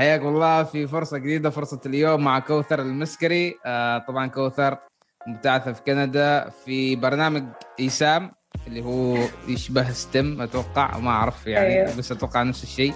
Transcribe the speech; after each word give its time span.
حياك 0.00 0.20
الله 0.20 0.62
في 0.62 0.86
فرصة 0.86 1.18
جديدة 1.18 1.50
فرصة 1.50 1.80
اليوم 1.86 2.24
مع 2.24 2.38
كوثر 2.38 2.80
المسكري. 2.80 3.54
آه 3.66 3.98
طبعا 3.98 4.26
كوثر 4.26 4.78
مبتعثة 5.26 5.72
في 5.72 5.82
كندا 5.82 6.48
في 6.64 6.96
برنامج 6.96 7.44
إيسام 7.80 8.32
اللي 8.66 8.84
هو 8.84 9.18
يشبه 9.48 9.90
STEM 9.90 10.42
أتوقع. 10.42 10.98
ما 10.98 11.10
أعرف 11.10 11.46
يعني 11.46 11.74
أيوه. 11.74 11.96
بس 11.96 12.12
أتوقع 12.12 12.42
نفس 12.42 12.62
الشيء. 12.62 12.94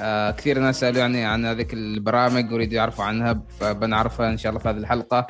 آه 0.00 0.30
كثير 0.30 0.58
ناس 0.58 0.80
سألوني 0.80 1.24
عن 1.24 1.44
هذيك 1.44 1.72
البرامج 1.74 2.52
ويريدوا 2.52 2.76
يعرفوا 2.76 3.04
عنها 3.04 3.42
فبنعرفها 3.60 4.30
إن 4.30 4.36
شاء 4.36 4.50
الله 4.50 4.62
في 4.62 4.68
هذه 4.68 4.76
الحلقة. 4.76 5.26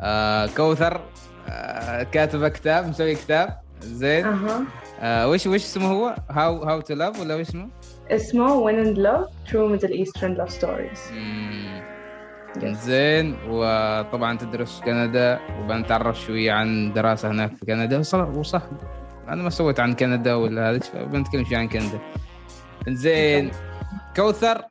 آه 0.00 0.46
كوثر 0.46 1.00
آه 1.48 2.02
كاتبة 2.02 2.48
كتاب 2.48 2.88
مسوي 2.88 3.14
كتاب. 3.14 3.60
زين 3.80 4.24
أها 4.26 4.64
آه 5.00 5.28
وش 5.28 5.46
وش 5.46 5.64
اسمه 5.64 5.86
هو؟ 5.92 6.16
how 6.30 6.62
how 6.64 6.80
to 6.80 6.94
love 6.94 7.20
ولا 7.20 7.34
وش 7.34 7.40
اسمه؟ 7.48 7.68
اسمه 8.10 8.94
Love 8.94 9.28
True 9.50 9.78
Middle 9.78 9.94
Eastern 10.04 10.36
Love 10.38 10.60
Stories 10.60 11.12
مم. 11.12 11.82
Yes. 12.56 12.64
زين 12.64 13.36
وطبعا 13.48 14.38
تدرس 14.38 14.78
في 14.78 14.84
كندا 14.84 15.40
وبنتعرف 15.58 16.20
شوية 16.20 16.52
عن 16.52 16.92
دراسة 16.92 17.30
هناك 17.30 17.56
في 17.56 17.66
كندا 17.66 17.98
وصح 17.98 18.28
وصح 18.28 18.62
أنا 19.28 19.42
ما 19.42 19.50
سويت 19.50 19.80
عن 19.80 19.94
كندا 19.94 20.34
ولا 20.34 20.70
هذا 20.70 20.80
بنتكلم 21.04 21.44
شوية 21.44 21.58
عن 21.58 21.68
كندا 21.68 22.00
زين 22.88 23.50
كوثر 24.16 24.62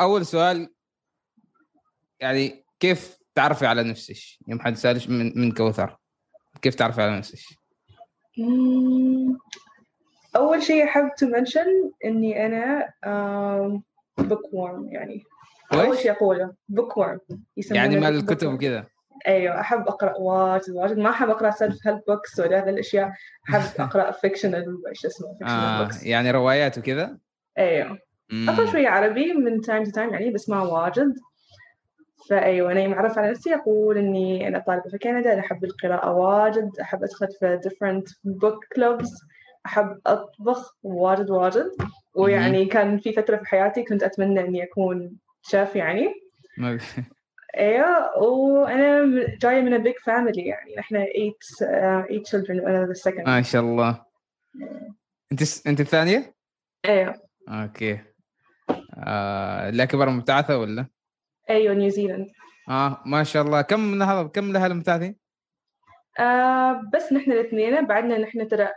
أول 0.00 0.26
سؤال 0.26 0.68
يعني 2.20 2.64
كيف 2.80 3.18
تعرفي 3.34 3.66
على 3.66 3.82
نفسك؟ 3.82 4.16
يوم 4.48 4.60
حد 4.60 4.76
سألش 4.76 5.08
من 5.08 5.38
من 5.38 5.52
كوثر 5.52 5.96
كيف 6.62 6.74
تعرفي 6.74 7.02
على 7.02 7.18
نفسك؟ 7.18 7.57
أول 10.36 10.62
شيء 10.62 10.84
أحب 10.84 11.10
to 11.20 11.26
mention 11.26 11.92
إني 12.04 12.46
أنا 12.46 12.88
bookworm 14.20 14.92
يعني 14.92 15.22
أول؟ 15.72 15.98
شيء 15.98 16.10
أقوله 16.12 16.52
bookworm 16.72 17.34
يسمونه 17.56 17.82
يعني 17.82 18.00
مال. 18.00 18.16
الكتب 18.16 18.52
وكذا 18.52 18.86
أيوه 19.26 19.60
أحب 19.60 19.88
أقرأ 19.88 20.16
واجد 20.16 20.70
واجد 20.70 20.98
ما 20.98 21.10
أحب 21.10 21.30
أقرأ 21.30 21.50
self 21.50 21.74
help 21.74 21.98
books 22.10 22.38
ولا 22.38 22.58
هذه 22.58 22.68
الأشياء 22.68 23.12
أحب 23.50 23.62
أقرأ 23.86 24.10
fictional 24.12 24.92
شو 24.92 25.08
اسمه 25.08 25.38
آه 25.42 25.88
books 25.88 26.06
يعني 26.06 26.30
روايات 26.30 26.78
وكذا؟ 26.78 27.18
مم. 28.30 28.50
أقرأ 28.50 28.66
شوية 28.72 28.88
عربي 28.88 29.34
من 29.34 29.62
time 29.62 29.88
to 29.88 29.92
time 29.92 30.12
يعني 30.12 30.30
بس 30.30 30.48
ما 30.48 30.62
واجد 30.62 31.14
فأيوة 32.28 32.72
أنا 32.72 32.86
معرف 32.88 33.18
على 33.18 33.30
نفسي 33.30 33.54
أقول 33.54 33.98
إني 33.98 34.48
أنا 34.48 34.58
طالبة 34.58 34.90
في 34.90 34.98
كندا 34.98 35.32
أنا 35.32 35.40
أحب 35.40 35.64
القراءة 35.64 36.12
واجد 36.12 36.70
أحب 36.80 37.02
أدخل 37.02 37.26
في 37.40 37.60
different 37.68 38.04
book 38.26 38.78
clubs 38.78 39.08
أحب 39.66 40.00
أطبخ 40.06 40.76
واجد 40.82 41.30
واجد. 41.30 41.70
ويعني 42.14 42.64
كان 42.66 42.98
في 42.98 43.12
فترة 43.12 43.36
في 43.36 43.46
حياتي 43.46 43.82
كنت 43.82 44.02
أتمنى 44.02 44.40
إني 44.40 44.62
أكون 44.64 45.16
شيف 45.42 45.76
يعني. 45.76 46.14
وأنا 48.16 49.02
م- 49.04 49.26
جاية 49.40 49.60
من 49.60 49.78
a 49.78 49.86
big 49.86 49.96
family 49.96 50.38
يعني. 50.38 50.74
eight 51.06 51.66
uh, 51.66 52.10
eight 52.10 52.30
children 52.30 52.50
وأنا 52.64 52.92
the 52.94 52.96
second. 53.10 53.26
ما 53.26 53.42
شاء 53.42 53.62
الله. 53.62 54.04
أنت 55.32 55.66
أنت 55.66 55.80
الثانية؟ 55.80 56.34
أيوه. 56.86 57.14
أوكي. 57.48 57.98
آه 58.94 59.68
الاكبر 59.68 60.10
مبتعثة 60.10 60.58
ولا؟ 60.58 60.86
أيوه 61.50 61.74
نيوزيلاند 61.74 62.26
آه 62.68 63.02
ما 63.06 63.24
شاء 63.24 63.42
الله 63.42 63.62
كم 63.62 63.80
من 63.80 64.02
هذا 64.02 64.22
كم 64.22 64.52
لها 64.52 64.66
المبتعثين؟ 64.66 65.16
آه 66.18 66.82
بس 66.94 67.12
نحن 67.12 67.32
الاثنين 67.32 67.86
بعدنا 67.86 68.18
نحن 68.18 68.48
ترى 68.48 68.68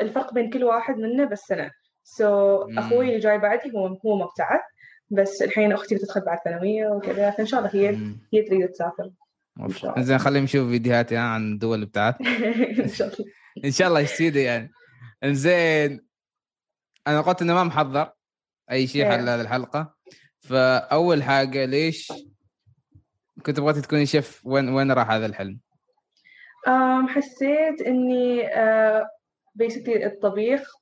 الفرق 0.00 0.34
بين 0.34 0.50
كل 0.50 0.64
واحد 0.64 0.96
منا 0.98 1.24
بس 1.24 1.40
سنة 1.40 1.70
سو 2.04 2.64
مم. 2.66 2.78
أخوي 2.78 3.08
اللي 3.08 3.18
جاي 3.18 3.38
بعدي 3.38 3.72
هو 3.74 3.86
هو 3.86 4.16
مبتعث 4.18 4.60
بس 5.10 5.42
الحين 5.42 5.72
أختي 5.72 5.94
بتدخل 5.94 6.20
بعد 6.20 6.38
ثانوية 6.44 6.86
وكذا 6.86 7.30
فإن 7.30 7.46
شاء 7.46 7.60
الله 7.60 7.70
هي 7.74 7.92
مم. 7.92 8.18
هي 8.34 8.42
تريد 8.42 8.68
تسافر 8.68 9.10
إن 9.60 9.68
شاء 9.70 9.92
الله. 9.92 10.02
زين 10.02 10.18
خلينا 10.18 10.44
نشوف 10.44 10.68
فيديوهات 10.68 11.12
يعني 11.12 11.28
عن 11.28 11.58
دول 11.58 11.78
الابتعاث 11.78 12.14
إن 12.84 12.88
شاء 12.88 13.08
الله 13.08 13.24
إن 13.64 13.70
شاء 13.70 13.88
الله 13.88 14.00
يصير 14.00 14.36
يعني 14.36 14.72
زين 15.24 16.06
أنا 17.06 17.20
قلت 17.20 17.42
إنه 17.42 17.54
ما 17.54 17.64
محضر 17.64 18.12
أي 18.70 18.86
شيء. 18.86 19.04
حل 19.04 19.28
هذه 19.28 19.40
الحلقة 19.40 19.94
فأول 20.48 21.22
حاجة 21.22 21.64
ليش 21.64 22.12
كنت 23.46 23.60
بغيتي 23.60 23.80
تكوني 23.80 24.06
شيف؟ 24.06 24.40
وين 24.44 24.68
وين 24.68 24.92
راح 24.92 25.10
هذا 25.10 25.26
الحلم؟ 25.26 25.60
حسيت 27.08 27.80
إني 27.80 28.46
آه 28.54 29.08
basically 29.62 30.04
الطبيخ 30.04 30.72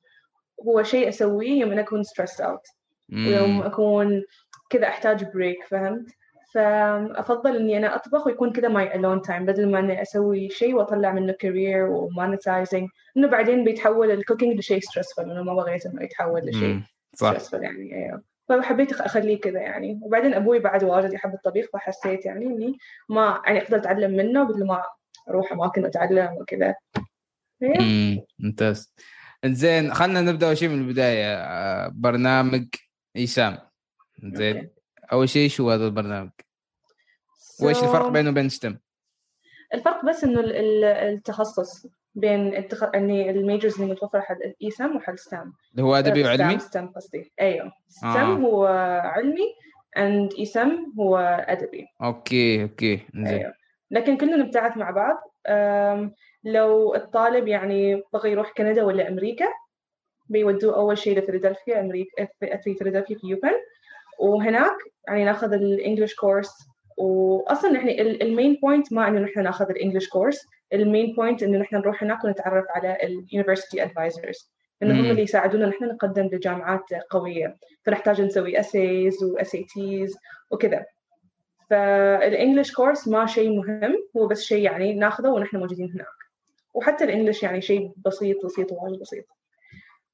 هو 0.66 0.82
شيء 0.82 1.08
أسويه 1.08 1.60
يوم 1.60 1.72
أنا 1.72 1.80
أكون 1.80 2.02
stressed 2.04 2.40
out. 2.44 2.74
ويوم 3.12 3.56
مم. 3.56 3.62
أكون 3.62 4.22
كذا 4.70 4.88
أحتاج 4.88 5.24
break 5.24 5.64
فهمت؟ 5.68 6.06
فأفضل 6.54 7.56
إني 7.56 7.76
أنا 7.78 7.94
أطبخ 7.94 8.26
ويكون 8.26 8.52
كذا 8.52 8.68
my 8.68 8.92
alone 8.92 9.28
time 9.28 9.42
بدل 9.42 9.70
ما 9.70 9.78
إني 9.78 10.02
أسوي 10.02 10.50
شيء 10.50 10.74
وأطلع 10.74 11.12
منه 11.12 11.32
career 11.32 11.90
و 11.90 11.99
monetizing 11.99 12.88
إنه 13.16 13.28
بعدين 13.28 13.64
بيتحول 13.64 14.10
ال 14.10 14.16
cooking 14.16 14.58
لشيء 14.58 14.80
stressful 14.80 15.18
إنه 15.18 15.42
ما 15.42 15.54
بغيت 15.54 15.86
إنه 15.86 16.02
يتحول 16.02 16.40
لشيء 16.40 16.80
stressful 17.16 17.62
يعني 17.62 17.94
أيوه 17.94 18.31
فحبيت 18.60 18.92
أخليه 19.00 19.40
كذا 19.40 19.60
يعني 19.60 20.00
وبعدين 20.02 20.34
أبوي 20.34 20.58
بعد 20.58 20.84
واجد 20.84 21.12
يحب 21.12 21.34
الطبيخ 21.34 21.66
فحسيت 21.72 22.26
يعني 22.26 22.46
إني 22.46 22.78
ما 23.08 23.42
يعني 23.46 23.62
أقدر 23.62 23.76
أتعلم 23.76 24.10
منه 24.16 24.42
بدل 24.44 24.66
ما 24.66 24.82
أروح 25.28 25.52
أماكن 25.52 25.84
وأتعلم 25.84 26.32
وكذا 26.40 26.74
مم. 27.60 28.20
ممتاز 28.38 28.94
زين 29.46 29.94
خلينا 29.94 30.20
نبدأ 30.20 30.46
أول 30.46 30.58
شيء 30.58 30.68
من 30.68 30.78
البداية 30.88 31.34
آه، 31.34 31.88
برنامج 31.94 32.66
إيسام 33.16 33.58
زين. 34.24 34.70
أول 35.12 35.28
شيء 35.28 35.48
شو 35.48 35.70
هذا 35.70 35.84
البرنامج؟ 35.86 36.30
وإيش 37.60 37.78
الفرق 37.82 38.08
بينه 38.08 38.30
وبين 38.30 38.48
STEM؟ 38.48 38.78
الفرق 39.74 40.04
بس 40.04 40.24
إنه 40.24 40.40
ال- 40.40 40.56
ال- 40.56 40.84
التخصص 40.84 41.86
بين 42.14 42.56
التخ... 42.56 42.84
إني 42.94 43.30
ال 43.30 43.37
majors 43.37 43.80
اللي 43.80 43.92
متوفرة 43.92 44.20
حق 44.20 44.36
ايسام 44.62 44.96
وحق 44.96 45.14
STEM. 45.14 45.52
اللي 45.72 45.82
هو 45.82 45.94
أدبي 45.94 46.24
وعلمي؟ 46.24 46.58
ستام 46.58 46.88
قصدي. 46.88 47.32
أيوه. 47.40 47.72
STEM 47.88 48.44
آه. 48.44 48.48
هو 48.48 48.66
علمي 49.04 49.54
and 49.98 50.38
ايسام 50.38 50.92
هو 50.98 51.16
أدبي. 51.48 51.86
أوكي 52.02 52.62
أوكي. 52.62 53.00
زين 53.14 53.26
أيوه. 53.26 53.54
لكن 53.90 54.16
كلنا 54.16 54.36
نبتعث 54.36 54.76
مع 54.76 54.90
بعض. 54.90 55.16
أم، 55.46 56.14
لو 56.44 56.94
الطالب 56.94 57.48
يعني 57.48 58.02
بغى 58.12 58.30
يروح 58.30 58.52
كندا 58.56 58.82
ولا 58.82 59.08
أمريكا 59.08 59.46
بيودوه 60.28 60.76
أول 60.76 60.98
شيء 60.98 61.18
لفيلادلفيا 61.18 61.80
أمريكا 61.80 62.28
في 62.40 62.58
في 62.64 62.74
فيلادلفيا 62.74 63.18
في 63.18 63.26
UPenn 63.26 63.52
وهناك 64.18 64.76
يعني 65.08 65.24
ناخذ 65.24 65.52
ال 65.52 65.60
English 65.60 66.14
course 66.14 66.52
واصلا 66.98 67.74
يعني 67.74 68.02
ال 68.02 68.13
main 68.13 68.58
point 68.62 68.92
ما 68.92 69.08
إنه 69.08 69.20
نحن 69.20 69.42
ناخذ 69.42 69.70
ال 69.70 69.75
English 69.75 70.08
course 70.08 70.46
ال 70.72 70.81
main 70.81 71.14
point 71.14 71.42
إنه 71.42 71.58
نحن 71.58 71.76
نروح 71.76 72.02
هناك 72.02 72.24
ونتعرف 72.24 72.64
على 72.70 72.98
ال 73.02 73.09
university 73.09 73.82
advisors 73.82 74.52
إنه 74.82 74.94
هم. 74.94 75.10
اللي 75.10 75.22
يساعدونا 75.22 75.66
نحن 75.66 75.84
نقدم 75.84 76.30
لجامعات 76.32 76.94
قوية. 77.10 77.56
فنحتاج 77.84 78.22
نسوي 78.22 78.62
essays 78.62 79.22
و 79.22 79.38
SATs 79.38 80.18
وكذا. 80.50 80.84
فال 81.70 81.93
English 81.93 82.72
course 82.72 83.08
ما 83.08 83.26
شيء 83.26 83.50
مهم 83.50 83.96
هو 84.16 84.26
بس 84.26 84.42
شيء 84.42 84.62
يعني 84.62 84.94
ناخذه 84.94 85.28
ونحن 85.28 85.56
موجودين 85.56 85.92
هناك. 85.92 86.06
وحتى 86.74 87.04
ال 87.04 87.09
English 87.09 87.42
يعني 87.42 87.60
شيء 87.60 87.92
بسيط 88.04 88.44
بسيط 88.44 88.72
وايد 88.72 89.00
بسيط. 89.00 89.24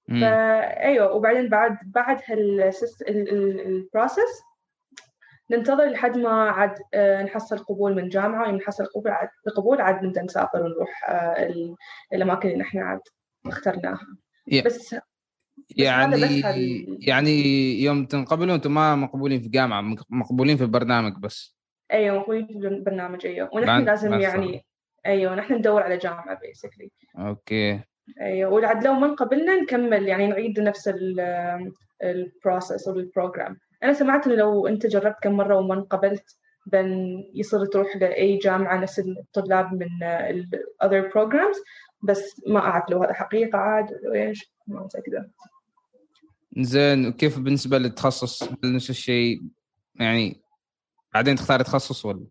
فايوه 0.09 1.13
وبعدين 1.13 1.49
بعد 1.49 1.79
بعد 1.87 2.21
هال 2.25 2.73
process 2.73 4.43
ننتظر 5.51 5.85
لحد 5.91 6.17
ما 6.19 6.31
عاد 6.51 6.75
آه، 6.95 7.23
نحصل 7.23 7.59
قبول 7.59 7.95
من 7.95 8.09
جامعة 8.09 8.43
ويوم 8.43 8.57
نحصل 8.57 8.85
قبول 8.87 9.11
عاد 9.11 9.29
القبول 9.47 9.81
عاد 9.81 10.05
نبدأ 10.05 10.23
نسافر 10.23 10.63
ونروح 10.63 11.11
آه، 11.11 11.13
ال- 11.47 11.75
الأماكن 12.13 12.49
اللي 12.49 12.61
نحن 12.61 12.79
عاد 12.79 13.01
اخترناها. 13.47 14.07
يا- 14.47 14.63
بس 14.63 14.97
يعني 15.77 16.21
يعني 17.01 17.33
يوم 17.83 18.05
تنقبلوا 18.07 18.55
أنتم 18.55 18.75
ما 18.75 18.95
مقبولين 18.97 19.41
في 19.41 19.49
جامعة 19.49 19.81
مق- 19.81 20.07
مقبولين 20.11 20.57
في 20.57 20.63
البرنامج 20.63 21.13
بس. 21.19 21.59
أيوه 21.93 22.19
مقبولين 22.19 22.47
في 22.47 22.53
البرنامج 22.53 23.27
أيوه. 23.27 23.51
ونحن 23.53 23.85
لازم 23.85 24.13
يعني 24.15 24.65
أيوه 25.07 25.35
نحن 25.35 25.55
ندور 25.55 25.83
على 25.83 25.97
جامعة 25.97 26.37
basically. 26.39 26.89
أوكي. 27.19 27.81
أيوه 28.21 28.53
وعاد 28.53 28.85
لو 28.87 28.93
ما 28.93 29.07
انقبلنا 29.07 29.55
نكمل 29.61 30.09
يعني 30.09 30.27
نعيد 30.27 30.61
نفس 30.61 30.91
ال 32.03 32.13
process 32.13 32.89
أو 32.89 32.99
ال 32.99 33.06
program 33.06 33.59
أنا 33.83 33.93
سمعت 33.93 34.27
إنه 34.27 34.37
لو 34.37 34.67
أنت 34.67 34.87
جربت 34.87 35.17
كم 35.23 35.33
مرة 35.33 35.57
وما 35.57 35.75
انقبلت 35.75 36.37
بن 36.67 37.19
يصير 37.35 37.65
تروح 37.65 37.97
لاي 37.97 38.37
جامعة 38.37 38.77
نفس 38.77 38.99
الطلاب 38.99 39.73
من 39.73 40.03
ال 40.03 40.51
other 40.85 41.11
programs 41.13 41.59
بس 42.03 42.43
ما 42.47 42.59
أعرف 42.59 42.91
لو 42.91 43.03
هذا 43.03 43.13
حقيقة 43.13 43.59
عاد 43.59 43.87
إيش 44.15 44.53
ما 44.67 44.81
متأكدة. 44.81 45.31
زين 46.59 47.07
وكيف 47.07 47.39
بالنسبة 47.39 47.79
للتخصص؟ 47.79 48.49
نفس 48.65 48.91
الشيء؟ 48.91 49.43
يعني 49.95 50.41
بعدين 51.15 51.37
تختار 51.37 51.63
تخصص 51.63 52.05
ولا؟ 52.05 52.27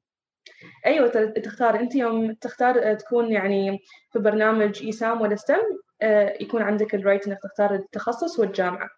أيوه 0.86 1.08
تختار. 1.30 1.80
أنت 1.80 1.96
يوم 1.96 2.34
تختار 2.34 2.94
تكون 2.94 3.32
يعني 3.32 3.80
في 4.14 4.20
برنامج 4.20 4.84
إيسام 4.84 5.22
ولا 5.22 5.36
system 5.36 5.62
آه، 6.02 6.38
يكون 6.42 6.62
عندك 6.62 6.96
ال 6.96 7.01
right 7.01 7.28
إنك 7.28 7.40
تختار 7.44 7.76
التخصص 7.76 8.40
والجامعة. 8.40 8.90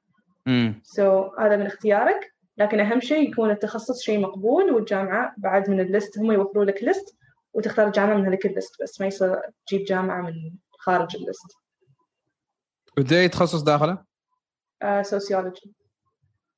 امم 0.47 0.81
so 0.83 1.23
so, 1.23 1.39
هذا 1.39 1.55
من 1.55 1.65
اختيارك. 1.65 2.33
لكن 2.59 2.79
أهم 2.79 2.99
شيء 2.99 3.29
يكون 3.31 3.51
التخصص 3.51 4.01
شيء 4.01 4.19
مقبول 4.19 4.71
والجامعة 4.71 5.33
بعد 5.37 5.69
من 5.69 5.79
ال 5.79 5.87
list 5.87 6.19
هم 6.19 6.31
يوفروا 6.31 6.65
لك 6.65 6.83
list 6.83 7.17
وتختار 7.53 7.89
جامعة 7.89 8.15
من 8.17 8.25
هذيك 8.25 8.45
ال 8.45 8.52
list 8.52 8.81
بس 8.83 9.01
ما 9.01 9.07
يصير 9.07 9.41
تجيب 9.67 9.83
جامعة 9.83 10.21
من 10.21 10.33
خارج 10.71 11.15
ال 11.15 11.23
list 11.23 11.55
ودي 12.97 13.27
تخصص 13.29 13.61
داخله؟ 13.61 14.03
sociology 15.01 15.73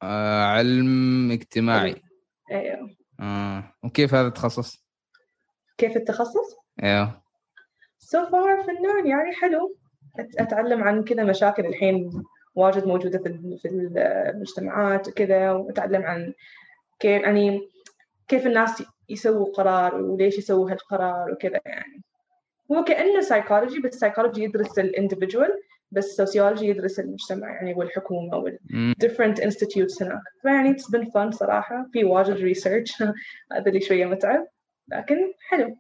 آه 0.04 0.44
علم 0.46 1.32
اجتماعي 1.32 2.02
أيوه 2.52 2.90
آه. 3.20 3.74
وكيف 3.84 4.14
هذا 4.14 4.28
التخصص؟ 4.28 4.86
كيف 5.78 5.96
التخصص؟ 5.98 6.56
أيوه 6.84 7.22
so 7.98 8.26
far 8.26 8.64
fun 8.64 9.08
يعني 9.08 9.36
حلو 9.42 9.78
أت- 10.20 10.42
أتعلم 10.42 10.84
عن 10.84 11.04
كذا 11.04 11.24
مشاكل 11.24 11.66
الحين 11.66 12.24
واجد 12.56 12.86
موجودة 12.88 13.20
في 13.20 13.58
في 13.62 13.68
المجتمعات 13.68 15.08
وكذا 15.08 15.52
وأتعلم 15.52 16.02
عن 16.02 16.34
كيف 17.00 17.22
يعني 17.22 17.70
كيف 18.28 18.48
الناس 18.48 18.84
يسووا 19.10 19.54
قرار 19.54 19.96
وليش 19.96 20.38
يسووا 20.38 20.72
هالقرار 20.72 21.32
وكذا 21.32 21.62
يعني. 21.66 22.02
هو 22.72 22.84
كأنه 22.84 23.22
psychology 23.22 23.80
بس 23.80 23.96
psychology 23.96 24.44
يدرس 24.44 24.80
ال 24.80 24.87
individual 24.87 25.62
بس 25.92 26.06
sociology 26.06 26.68
يدرس 26.68 27.00
المجتمع 27.00 27.50
يعني 27.50 27.74
والحكومة 27.74 28.38
وال 28.38 28.60
different 29.04 29.38
institutes 29.44 30.02
هناك. 30.02 30.22
فيعني 30.42 30.76
it's 30.78 30.98
been 30.98 31.06
fun 31.06 31.30
صراحة. 31.30 31.90
في 31.94 32.04
واجد 32.04 32.34
research 32.34 33.02
هذا 33.54 33.68
اللي 33.68 33.82
شوية 33.82 34.06
متعب. 34.06 34.48
لكن 34.88 35.34
حلو. 35.40 35.78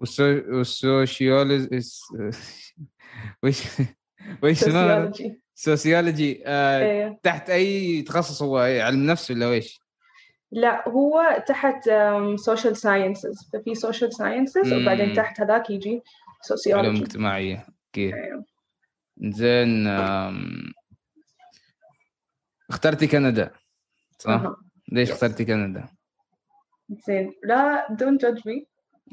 وال 0.00 0.12
so... 0.12 0.42
وال 0.48 0.72
sociology 0.72 1.80
وش 3.42 3.62
وش 4.42 4.64
sociology 5.60 6.42
آه 6.46 6.78
إيه. 6.78 7.20
تحت 7.22 7.50
أي 7.50 8.02
تخصص 8.02 8.42
هو 8.42 8.58
علم 8.58 9.06
نفس 9.06 9.30
ولا 9.30 9.48
ويش؟ 9.48 9.80
لا 10.52 10.88
هو 10.88 11.44
تحت 11.46 11.90
social 12.36 12.76
sciences 12.76 13.50
ففي 13.52 13.74
social 13.74 14.14
sciences. 14.14 14.72
وبعدين 14.72 15.12
تحت 15.12 15.40
هذاك 15.40 15.70
يجي 15.70 15.88
علوم 15.90 16.02
sociology 16.42 17.02
اجتماعية 17.02 17.66
أوكي 17.86 18.14
أيوه. 18.14 18.44
زين 19.20 19.86
اخترتي 22.70 23.06
كندا 23.06 23.50
صح؟ 24.18 24.30
أها. 24.30 24.56
ليش. 24.92 25.10
اخترتي 25.10 25.44
كندا؟ 25.44 25.88
زين 27.06 27.32
لا 27.44 27.86
don't 27.86 28.26
judge 28.26 28.40
me 28.40 28.64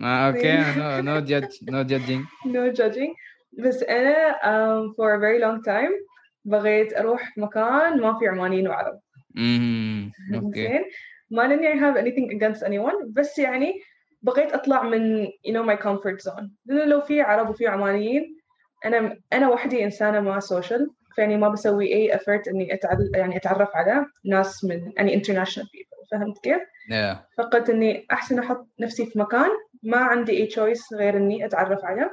آه 0.03 0.27
أوكي 0.27 0.79
no 0.79 0.99
no 0.99 1.19
judge 1.19 1.69
no 1.69 1.81
judging 1.81 2.25
no 2.25 2.77
judging 2.77 3.15
بس 3.59 3.83
أنا 3.83 4.33
um, 4.33 4.93
for 4.95 5.13
a 5.13 5.19
very 5.19 5.39
long 5.39 5.61
time 5.63 6.16
بغيت 6.47 6.97
أروح 6.97 7.37
مكان 7.37 8.01
ما 8.01 8.19
في 8.19 8.27
عمانيين 8.27 8.67
وعرب. 8.67 8.99
أوكي. 10.35 10.67
زين. 10.67 10.83
ما 11.31 11.41
لأني 11.41 11.67
I 11.73 11.75
have 11.83 11.97
anything 11.97 12.37
against 12.37 12.63
anyone 12.67 13.05
بس 13.09 13.39
يعني 13.39 13.73
بغيت 14.21 14.53
أطلع 14.53 14.83
من 14.83 15.25
you 15.27 15.51
know 15.53 15.63
my 15.69 15.83
comfort 15.83 16.31
zone. 16.31 16.49
لأنه 16.65 16.85
لو 16.85 17.01
في 17.01 17.21
عرب 17.21 17.49
وفي 17.49 17.67
عمانيين 17.67 18.37
أنا 18.85 19.17
أنا 19.33 19.49
وحدي 19.49 19.83
إنسانة 19.83 20.19
ما 20.19 20.39
social 20.39 20.87
فيعني 21.15 21.37
ما 21.37 21.49
بسوي 21.49 21.93
أي 21.93 22.17
effort 22.17 22.47
إني 22.47 22.73
أتعل 22.73 23.11
يعني 23.15 23.37
أتعرف 23.37 23.69
على 23.75 24.05
ناس 24.25 24.63
من 24.63 24.91
يعني 24.97 25.21
international 25.21 25.65
people. 25.65 25.97
فهمت 26.11 26.37
كيف؟ 26.43 26.61
yeah. 26.91 27.17
فقلت 27.37 27.69
إني 27.69 28.05
أحسن 28.11 28.39
أحط 28.39 28.67
نفسي 28.79 29.05
في 29.05 29.19
مكان 29.19 29.49
ما 29.83 29.97
عندي 29.97 30.37
أي 30.37 30.49
choice 30.49 30.93
غير 30.97 31.17
إني 31.17 31.45
أتعرف 31.45 31.85
على 31.85 32.09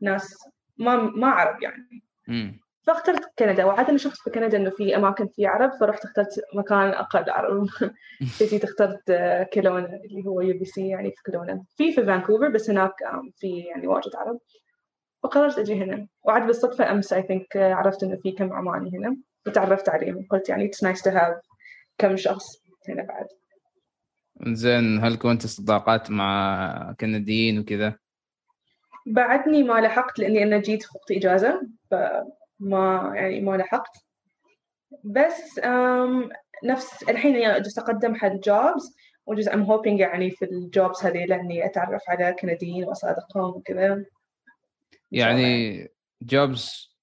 ناس 0.00 0.34
ما 0.78 0.96
ما 0.96 1.26
عرب 1.28 1.62
يعني. 1.62 2.02
مم. 2.28 2.60
فاخترت 2.82 3.32
كندا 3.38 3.64
وعادة 3.64 3.96
شفت 3.96 4.16
في 4.16 4.30
كندا 4.30 4.56
إنه 4.56 4.70
في 4.70 4.96
أماكن 4.96 5.28
في 5.28 5.46
عرب 5.46 5.70
فرحت 5.80 6.04
اخترت 6.04 6.40
مكان 6.54 6.88
أقل 6.88 7.30
عرب. 7.30 7.66
جيت 8.50 8.64
اخترت 8.64 9.10
آه، 9.10 9.42
كيلونا 9.42 10.00
اللي 10.04 10.26
هو 10.26 10.40
UBC 10.40 10.88
يعني 10.88 11.10
في 11.10 11.22
كيلونا. 11.24 11.64
في 11.76 11.92
في 11.92 12.06
فانكوفر 12.06 12.48
بس 12.48 12.70
هناك 12.70 12.92
في 13.36 13.58
يعني 13.58 13.86
واجد 13.86 14.16
عرب. 14.16 14.40
فقررت 15.22 15.58
أجي 15.58 15.74
هنا. 15.74 16.06
وعاد 16.22 16.46
بالصدفة 16.46 16.90
I 16.90 17.14
think 17.14 17.56
آه، 17.56 17.74
عرفت 17.74 18.02
إنه 18.02 18.16
في 18.22 18.32
كم 18.32 18.52
عماني 18.52 18.98
هنا. 18.98 19.16
وتعرفت 19.46 19.88
عليهم. 19.88 20.26
قلت 20.30 20.48
يعني 20.48 20.70
it's 20.70 20.88
nice 20.88 21.00
to 21.00 21.14
have 21.14 21.40
كم 21.98 22.16
شخص 22.16 22.46
هنا 22.88 23.02
بعد. 23.02 23.26
زين 24.46 25.04
هل 25.04 25.16
كنت 25.16 25.46
صداقات 25.46 26.10
مع 26.10 26.94
كنديين 27.00 27.58
وكذا؟ 27.58 27.94
بعدني 29.06 29.62
ما 29.62 29.80
لحقت 29.80 30.18
لأني 30.18 30.42
أنا 30.42 30.58
جيت 30.58 30.82
في 30.82 30.88
وقت 30.94 31.10
إجازة. 31.10 31.60
فما 32.60 33.12
يعني 33.14 33.40
ما 33.40 33.56
لحقت. 33.56 34.04
بس 35.04 35.60
نفس 36.64 37.02
الحين 37.02 37.36
يعني 37.36 37.60
جالسة 37.60 37.82
أقدم 37.82 38.14
حق 38.14 38.32
جوبز 38.32 38.96
وجزء 39.26 39.52
I'm 39.52 39.66
hoping 39.66 40.00
يعني 40.00 40.30
في 40.30 40.44
الجوبز 40.44 41.04
هذيلا 41.04 41.40
إني 41.40 41.66
أتعرف 41.66 42.02
على 42.08 42.32
كنديين 42.32 42.84
وأصادقهم 42.84 43.50
وكذا. 43.56 44.04
يعني 45.12 45.88
jobs 46.22 46.96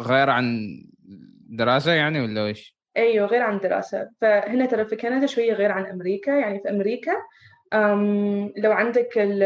غير 0.00 0.30
عن 0.30 0.78
دراسة 1.48 1.92
يعني 1.92 2.20
ولا 2.20 2.50
وش؟ 2.50 2.76
أيوه 2.96 3.26
غير 3.26 3.42
عن 3.42 3.56
الدراسة 3.56 4.10
فهنا 4.20 4.66
ترى 4.66 4.84
في 4.84 4.96
كندا 4.96 5.26
شوية 5.26 5.52
غير 5.52 5.72
عن 5.72 5.86
أمريكا. 5.86 6.30
يعني 6.30 6.60
في 6.60 6.70
أمريكا 6.70 7.12
أم 7.72 8.52
لو 8.56 8.72
عندك 8.72 9.18
ال 9.18 9.42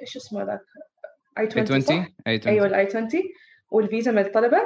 إيش 0.00 0.16
اسمه 0.16 0.42
ذاك؟ 0.42 0.60
I-20 1.38 1.46
I 1.46 1.80
صح؟ 1.80 1.94
20 1.94 2.14
I-20 2.26 2.54
أيوه 2.54 2.66
ال 2.66 2.86
I-20 2.86 3.08
والفيزا 3.70 4.10
مال 4.10 4.18
الطلبة 4.18 4.58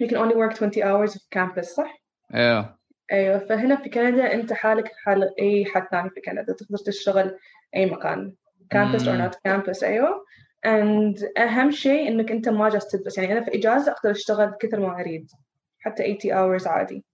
you 0.00 0.08
can 0.08 0.16
only 0.16 0.34
work 0.34 0.54
20 0.54 0.72
hours 0.72 1.18
في 1.18 1.26
campus 1.30 1.74
صح؟ 1.74 2.02
أيوه 2.34 2.78
أيوه 3.12 3.38
فهنا 3.38 3.76
في 3.76 3.88
كندا 3.88 4.34
أنت 4.34 4.52
حالك 4.52 4.92
حال 5.04 5.40
أي 5.40 5.64
حد 5.64 5.88
ثاني 5.90 6.10
في 6.10 6.20
كندا 6.20 6.52
تقدر 6.52 6.78
تشتغل 6.78 7.38
أي 7.76 7.86
مكان 7.86 8.34
campus 8.70 9.04
or 9.04 9.06
not 9.06 9.40
campus 9.44 9.84
أيوه. 9.84 10.24
And 10.66 11.38
أهم 11.38 11.70
شيء 11.70 12.08
إنك 12.08 12.30
أنت 12.30 12.48
ما 12.48 12.68
جالس 12.68 12.88
تدرس 12.88 13.18
يعني 13.18 13.32
أنا 13.32 13.44
في 13.44 13.54
إجازة 13.54 13.92
أقدر 13.92 14.10
أشتغل 14.10 14.54
كثر 14.60 14.80
ما 14.80 15.00
أريد 15.00 15.30
حتى 15.78 16.18
80 16.20 16.58
hours 16.58 16.66
عادي. 16.66 17.04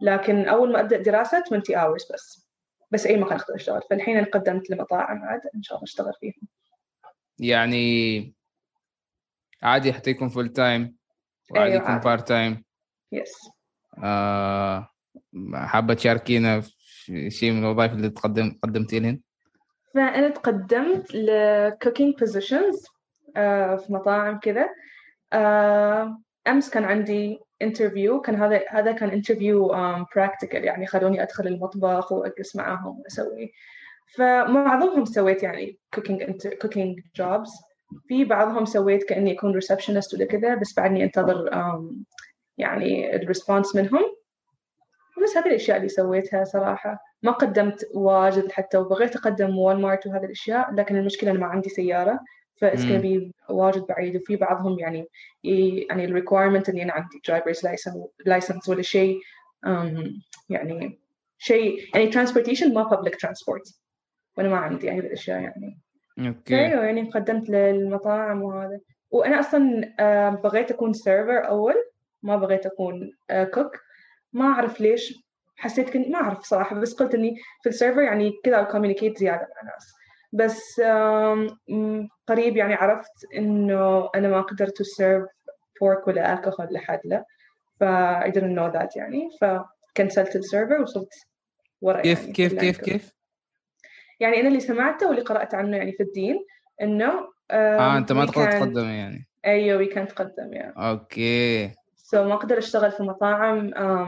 لكن 0.00 0.48
أول 0.48 0.72
ما 0.72 0.80
أبدأ 0.80 1.02
دراسة 1.02 1.42
20 1.46 1.62
hours 1.62 2.12
بس 2.12 2.48
بس 2.90 3.06
أي 3.06 3.16
مكان 3.16 3.38
أقدر 3.38 3.54
أشتغل. 3.54 3.82
فالحين 3.90 4.16
أنا 4.16 4.26
قدمت 4.26 4.70
لمطاعم 4.70 5.18
عاد 5.24 5.40
إن 5.54 5.62
شاء 5.62 5.76
الله 5.76 5.84
أشتغل 5.84 6.12
فيهم. 6.20 6.48
يعني 7.38 8.34
عادي 9.62 9.92
حتى 9.92 10.10
يكون 10.10 10.28
full 10.28 10.48
time 10.48 10.95
وعادي 11.50 11.72
أيوة. 11.72 11.98
part 11.98 12.28
time 12.28 12.64
yes 13.12 13.50
آه 14.04 14.88
حابة 15.54 15.94
تشاركينا 15.94 16.60
في 16.60 17.30
شيء 17.30 17.52
من 17.52 17.64
الوظائف 17.64 17.92
اللي 17.92 18.10
تقدم 18.10 18.58
قدمتي 18.62 19.00
لهن؟ 19.00 19.20
فأنا 19.94 20.28
تقدمت 20.28 21.14
ل 21.14 21.30
cooking 21.84 22.24
positions 22.24 22.96
آه، 23.36 23.76
في 23.76 23.92
مطاعم 23.92 24.38
كذا. 24.38 24.68
آه، 25.32 26.18
أمس 26.48 26.70
كان 26.70 26.84
عندي 26.84 27.38
interview 27.64 28.20
كان 28.24 28.34
هذا 28.34 28.64
هذا 28.68 28.92
كان 28.92 29.22
um, 29.22 30.04
practical 30.04 30.54
يعني 30.54 30.86
خلوني 30.86 31.22
أدخل 31.22 31.46
المطبخ 31.46 32.12
وأجلس 32.12 32.56
معاهم 32.56 33.00
وأسوي. 33.00 33.52
فمعظمهم 34.14 35.04
سويت 35.04 35.42
يعني 35.42 35.78
cooking 35.96 36.20
inter- 36.20 36.56
cooking 36.64 37.02
jobs. 37.22 37.50
في 38.08 38.24
بعضهم 38.24 38.64
سويت 38.64 39.04
كأني 39.04 39.32
أكون 39.32 39.60
receptionist 39.60 40.14
ولا 40.14 40.24
كذا 40.24 40.54
بس 40.54 40.74
بعدني 40.76 41.04
أنتظر 41.04 41.50
um, 41.50 41.94
يعني 42.58 43.16
ال 43.16 43.23
response 43.23 43.76
منهم. 43.76 44.16
بس 45.22 45.36
هذه 45.36 45.46
الأشياء 45.46 45.76
اللي 45.76 45.88
سويتها 45.88 46.44
صراحة. 46.44 46.98
ما 47.22 47.32
قدمت 47.32 47.86
واجد 47.94 48.52
حتى 48.52 48.78
وبغيت 48.78 49.16
أقدم 49.16 49.58
وول 49.58 49.80
مارت 49.80 50.06
وهذه 50.06 50.24
الأشياء 50.24 50.74
لكن 50.74 50.96
المشكلة 50.96 51.30
أنا 51.30 51.38
ما 51.38 51.46
عندي 51.46 51.68
سيارة 51.68 52.20
ف 52.60 52.65
it's 52.65 52.84
مم. 52.84 52.98
بي 52.98 53.34
واجد 53.48 53.86
بعيد. 53.86 54.16
وفي 54.16 54.36
بعضهم 54.36 54.78
يعني 54.78 55.06
يعني 55.44 56.04
ال 56.04 56.09
requirement 56.09 56.68
إني 56.68 56.82
أنا 56.82 56.92
عندي 56.92 57.20
driver's 57.28 57.66
license 58.26 58.68
ولا 58.68 58.82
شيء 58.82 59.20
يعني 60.48 61.00
شيء 61.38 61.80
يعني 61.94 62.12
transportation 62.12 62.72
ما 62.74 62.90
public 62.90 63.12
transport. 63.12 63.72
وأنا 64.36 64.48
ما 64.48 64.56
عندي 64.56 64.90
هذه 64.90 64.98
الأشياء 64.98 65.40
يعني. 65.40 65.85
أوكي. 66.18 66.66
أيوه 66.66 66.84
يعني 66.84 67.10
قدمت 67.10 67.48
للمطاعم 67.50 68.42
وهذا. 68.42 68.80
وأنا 69.10 69.40
أصلا 69.40 69.94
آه، 70.00 70.28
بغيت 70.30 70.70
أكون 70.70 70.92
server 70.92 71.48
أول 71.48 71.74
ما 72.22 72.36
بغيت 72.36 72.66
أكون 72.66 73.12
cook 73.54 73.80
ما 74.32 74.44
أعرف 74.44 74.80
ليش. 74.80 75.26
حسيت 75.56 75.90
كنت 75.90 76.08
ما 76.08 76.16
أعرف 76.16 76.42
صراحة 76.44 76.76
بس 76.80 76.94
قلت 76.94 77.14
إني 77.14 77.36
في 77.62 77.68
ال 77.68 77.73
server 77.73 78.02
يعني 78.02 78.32
كذا 78.44 78.62
communicate 78.62 79.18
زيادة 79.18 79.48
مع 79.54 79.60
الناس. 79.62 79.92
بس 80.32 80.80
قريب 82.26 82.56
يعني 82.56 82.74
عرفت 82.74 83.12
إنه 83.36 84.10
أنا 84.14 84.28
ما 84.28 84.40
قدرت 84.40 84.82
serve 84.82 85.28
pork 85.80 86.08
ولا 86.08 86.32
الكحول 86.34 86.68
لحد 86.70 87.00
لا. 87.04 87.24
ف 87.80 87.84
I 88.24 88.30
didn't 88.30 88.56
know 88.56 88.78
that 88.78 88.96
يعني. 88.96 89.28
فكنسلت 89.40 90.36
ال 90.36 90.43
server 90.43 90.82
وصلت 90.82 91.12
ورا 91.80 92.00
كيف 92.00 92.20
يعني 92.20 92.32
كيف 92.32 92.54
كيف. 92.54 92.80
كيف؟ 92.80 93.15
يعني 94.20 94.40
أنا 94.40 94.48
اللي 94.48 94.60
سمعته 94.60 95.08
واللي 95.08 95.22
قرأت 95.22 95.54
عنه 95.54 95.76
يعني 95.76 95.92
في 95.92 96.02
الدين 96.02 96.46
إنه 96.82 97.32
آه 97.50 97.98
أنت 97.98 98.12
ما 98.12 98.26
تقدر 98.26 98.52
تقدم 98.52 98.88
يعني. 98.88 99.28
أيوه 99.44 99.78
وي 99.78 99.86
كانت 99.86 100.10
تقدم 100.10 100.52
يعني 100.52 100.74
أوكي. 100.76 101.68
So 102.12 102.14
ما 102.14 102.34
أقدر 102.34 102.58
أشتغل 102.58 102.92
في 102.92 103.02
مطاعم 103.02 103.66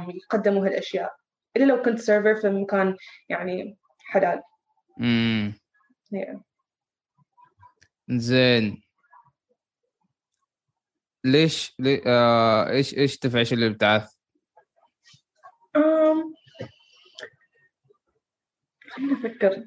يقدموا 0.08 0.66
هالأشياء. 0.66 1.16
إلا 1.56 1.64
لو 1.64 1.82
كنت 1.82 1.98
server 1.98 2.34
في 2.34 2.48
مكان 2.48 2.96
يعني 3.28 3.76
حلال. 3.98 4.42
امم 5.00 5.54
yeah. 6.14 6.36
زين. 8.08 8.82
ليش 11.24 11.74
لي... 11.78 12.02
آه... 12.06 12.70
إيش 12.70 12.98
إيش 12.98 13.18
تفعش 13.18 13.52
الابتعاث؟ 13.52 14.12
um, 15.78 16.34
خليني 18.90 19.12
أفكر. 19.12 19.64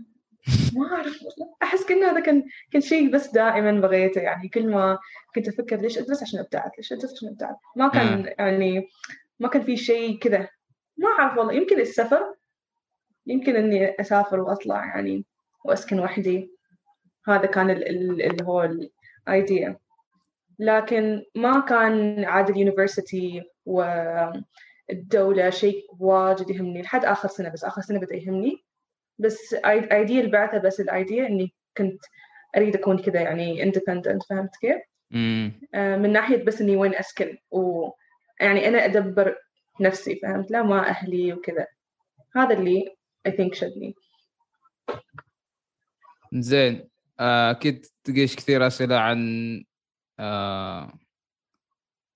ما 0.74 0.95
أعرف 0.95 1.19
أحس 1.63 1.86
كأنه 1.86 2.12
هذا 2.12 2.19
كان 2.19 2.43
كان 2.71 2.81
شيء 2.81 3.12
بس 3.12 3.31
دائما 3.31 3.71
بغيته. 3.71 4.21
يعني 4.21 4.50
كل 4.50 4.67
ما 4.67 5.00
كنت 5.36 5.48
أفكر 5.48 5.75
ليش 5.75 5.98
أدرس 5.98 6.24
عشان 6.24 6.39
أبتعث 6.39 6.71
ليش 6.77 6.93
أدرس 6.93 7.13
عشان 7.13 7.27
أبتعث 7.27 7.55
ما 7.75 7.88
كان. 7.88 8.33
يعني 8.39 8.88
ما 9.39 9.48
كان 9.48 9.62
في 9.62 9.77
شيء 9.77 10.17
كذا. 10.19 10.50
ما 10.98 11.10
أعرف 11.19 11.38
والله. 11.38 11.53
يمكن 11.53 11.79
السفر 11.79 12.36
يمكن 13.27 13.55
إني 13.55 14.01
أسافر 14.01 14.39
وأطلع 14.39 14.86
يعني 14.86 15.25
وأسكن 15.65 16.00
وحدي. 16.00 16.51
هذا 17.27 17.45
كان 17.45 17.69
ال- 17.69 17.88
ال- 17.89 18.21
اللي 18.21 18.43
هو 18.43 18.63
الأيديا 19.27 19.77
لكن 20.60 21.24
ما 21.36 21.60
كان 21.60 22.24
عاد 22.25 22.50
اليونيفرسيتي 22.50 23.43
والدولة 23.65 25.50
شيء 25.50 25.86
واجد 26.00 26.50
يهمني. 26.50 26.81
لحد 26.81 27.05
آخر 27.05 27.27
سنة 27.29 27.50
بس 27.50 27.63
آخر 27.63 27.81
سنة 27.81 28.00
بدأ 28.00 28.15
يهمني. 28.15 28.63
بس 29.21 29.53
ايديا 29.65 30.21
البعثة 30.21 30.57
بس 30.57 30.79
الايديا 30.79 31.27
إني 31.27 31.53
كنت 31.77 32.01
أريد 32.57 32.75
أكون 32.75 32.97
كذا 32.97 33.21
يعني 33.21 33.71
independent 33.71 34.27
فهمت 34.29 34.55
كيف؟ 34.61 34.81
آه، 35.75 35.97
من 35.97 36.11
ناحية 36.11 36.43
بس 36.43 36.61
إني 36.61 36.75
وين 36.75 36.95
أسكن؟ 36.95 37.37
ويعني 37.51 38.67
أنا 38.67 38.85
أدبر 38.85 39.35
نفسي 39.81 40.15
فهمت؟ 40.15 40.51
لا 40.51 40.63
ما 40.63 40.89
أهلي 40.89 41.33
وكذا 41.33 41.67
هذا 42.35 42.53
اللي 42.57 42.95
I 43.27 43.31
think 43.31 43.53
شدني. 43.53 43.95
زين. 46.33 46.89
آه، 47.19 47.51
أكيد 47.51 47.85
تلقيش 48.03 48.35
كثير 48.35 48.67
أسئلة 48.67 48.95
عن 48.99 49.19
آه، 50.19 50.93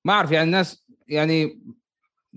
ما 0.06 0.14
أعرف 0.14 0.32
يعني 0.32 0.46
الناس 0.46 0.86
يعني 1.08 1.62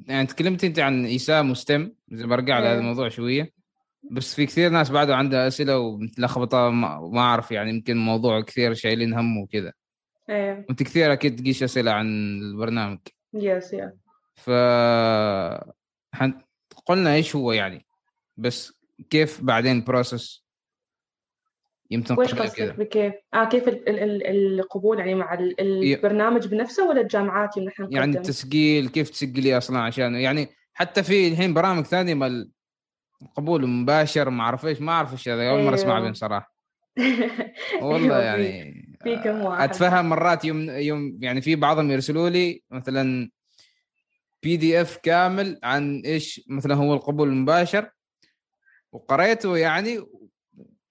يعني 0.06 0.26
تكلمت 0.26 0.64
أنت 0.64 0.78
عن 0.78 1.04
ايسام 1.06 1.50
و 1.50 1.59
STEM 1.59 1.92
زي 2.08 2.26
برجع 2.26 2.58
لهذا. 2.58 2.78
الموضوع 2.78 3.08
شوية. 3.08 3.57
بس 4.10 4.34
في 4.34 4.46
كثير 4.46 4.70
ناس 4.70 4.90
بعده 4.90 5.16
عندها 5.16 5.48
أسئلة 5.48 5.78
ومتلخبطة 5.78 6.70
ما 6.70 7.20
أعرف 7.20 7.50
يعني 7.52 7.70
يمكن 7.70 7.96
موضوع 7.96 8.40
كثير 8.40 8.74
شايلين 8.74 9.14
هم 9.14 9.38
وكذا. 9.38 9.72
إيه. 10.30 10.64
وأنت 10.68 10.82
كثير 10.82 11.12
أكيد 11.12 11.40
تجيك 11.40 11.62
أسئلة 11.62 11.90
عن 11.90 12.06
البرنامج. 12.38 12.98
yes 13.34 13.72
yeah 13.72 13.96
ف 14.34 14.50
حن- 16.14 16.40
قلنا 16.86 17.14
إيش 17.14 17.36
هو 17.36 17.52
يعني؟ 17.52 17.86
بس 18.36 18.72
كيف 19.10 19.40
بعدين 19.42 19.84
process 19.84 20.44
يمكن 21.90 22.14
قبل 22.14 22.26
قصدك 22.42 22.74
بكيف؟ 22.78 23.14
آه 23.34 23.44
كيف 23.44 23.68
ال 23.68 23.88
ال 23.88 24.26
ال 24.26 24.60
القبول 24.60 24.98
يعني 24.98 25.14
مع 25.14 25.34
ال 25.34 25.60
البرنامج 25.60 26.46
بنفسه 26.46 26.88
ولا 26.88 27.00
الجامعات 27.00 27.56
اللي 27.56 27.68
نحن؟ 27.68 27.88
يعني 27.90 28.16
التسجيل 28.18 28.88
كيف 28.88 29.10
تسجلي 29.10 29.58
أصلا؟ 29.58 29.78
عشان 29.78 30.14
يعني 30.14 30.48
حتى 30.74 31.02
في 31.02 31.28
الحين 31.28 31.54
برامج 31.54 31.84
ثانية 31.84 32.14
ما 33.20 33.28
القبول 33.28 33.66
مباشر 33.66 34.30
ما 34.30 34.42
أعرف 34.42 34.66
إيش 34.66 34.80
ما 34.80 34.92
أعرف 34.92 35.12
إيش 35.12 35.28
هذا 35.28 35.50
أول 35.50 35.62
مرة 35.62 35.74
أسمع 35.74 35.92
أيوه. 35.92 36.04
بين 36.04 36.14
صراحة 36.14 36.54
والله 37.82 38.16
أيوه، 38.16 38.24
يعني 38.24 38.98
في 39.02 39.16
كم 39.16 39.40
واحد. 39.40 39.70
أتفهم 39.70 40.08
مرات 40.08 40.44
يوم 40.44 40.70
يوم 40.70 41.18
يعني 41.20 41.40
في 41.40 41.56
بعضهم 41.56 41.90
يرسلوا 41.90 42.28
لي 42.28 42.62
مثلا 42.70 43.30
بي 44.42 44.56
دي 44.56 44.80
اف 44.80 44.96
كامل 44.96 45.60
عن 45.62 46.02
إيش 46.04 46.44
مثلا 46.48 46.74
هو 46.74 46.94
القبول 46.94 47.28
المباشر 47.28 47.90
وقريته 48.92 49.56
يعني 49.56 50.06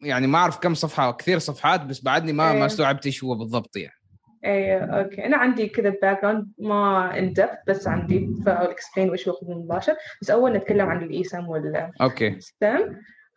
يعني 0.01 0.27
ما 0.27 0.38
أعرف 0.38 0.57
كم 0.57 0.74
صفحة 0.74 1.12
كثير 1.12 1.39
صفحات 1.39 1.81
بس 1.81 2.01
بعدني 2.01 2.34
ما. 2.34 2.53
ما 2.53 2.65
استوعبت 2.65 3.05
إيش 3.05 3.24
هو 3.24 3.36
بالضبط 3.36 3.77
يعني 3.77 3.97
إيه 4.46 4.79
okay. 4.79 5.25
أنا 5.25 5.38
عندي 5.38 5.67
كذا 5.67 5.89
background 5.89 6.48
ما 6.58 7.20
ان 7.20 7.34
بس 7.67 7.88
عندي 7.88 8.29
first 8.46 8.67
of 8.67 8.75
all 8.75 8.85
explain 8.85 9.10
وش 9.10 9.27
هو 9.29 9.38
المباشر 9.41 9.96
بس 10.22 10.29
أول 10.32 10.53
نتكلم 10.53 10.86
عن 10.86 11.03
الإيسام 11.03 11.50
وال 11.50 11.91
okay. 12.01 12.39
STEM 12.41 12.82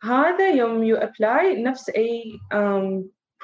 هذا 0.03 0.49
يوم 0.49 0.83
you 0.83 0.95
apply 0.97 1.63
نفس 1.63 1.89
أي 1.89 2.23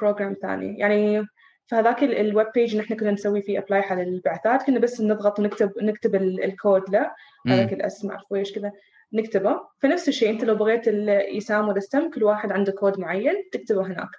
program 0.01 0.35
ثاني. 0.41 0.79
يعني 0.79 1.27
فهذاك 1.65 2.03
ال 2.03 2.14
web 2.14 2.47
page 2.55 2.71
اللي 2.71 2.83
إحنا 2.83 2.95
كنا 2.95 3.11
نسوي 3.11 3.41
فيه 3.41 3.59
apply 3.59 3.79
على 3.81 4.03
البعثات. 4.03 4.63
كنا 4.63 4.79
بس 4.79 5.01
نضغط 5.01 5.39
ونكتب 5.39 5.71
نكتب 5.81 6.15
ال- 6.15 6.43
الكود 6.43 6.89
له. 6.89 7.11
هذاك 7.47 7.73
الاسم 7.73 8.11
عارف 8.11 8.23
إيش 8.35 8.53
كذا؟ 8.53 8.71
نكتبه. 9.13 9.59
فنفس 9.79 10.07
الشيء 10.07 10.29
أنت 10.29 10.43
لو 10.43 10.55
بغيت 10.55 10.87
الايسام 10.87 11.67
وال 11.67 11.81
STEM 11.81 12.09
كل 12.09 12.23
واحد 12.23 12.51
عنده 12.51 12.71
كود 12.71 12.99
معين 12.99 13.33
تكتبه 13.51 13.85
هناك. 13.85 14.09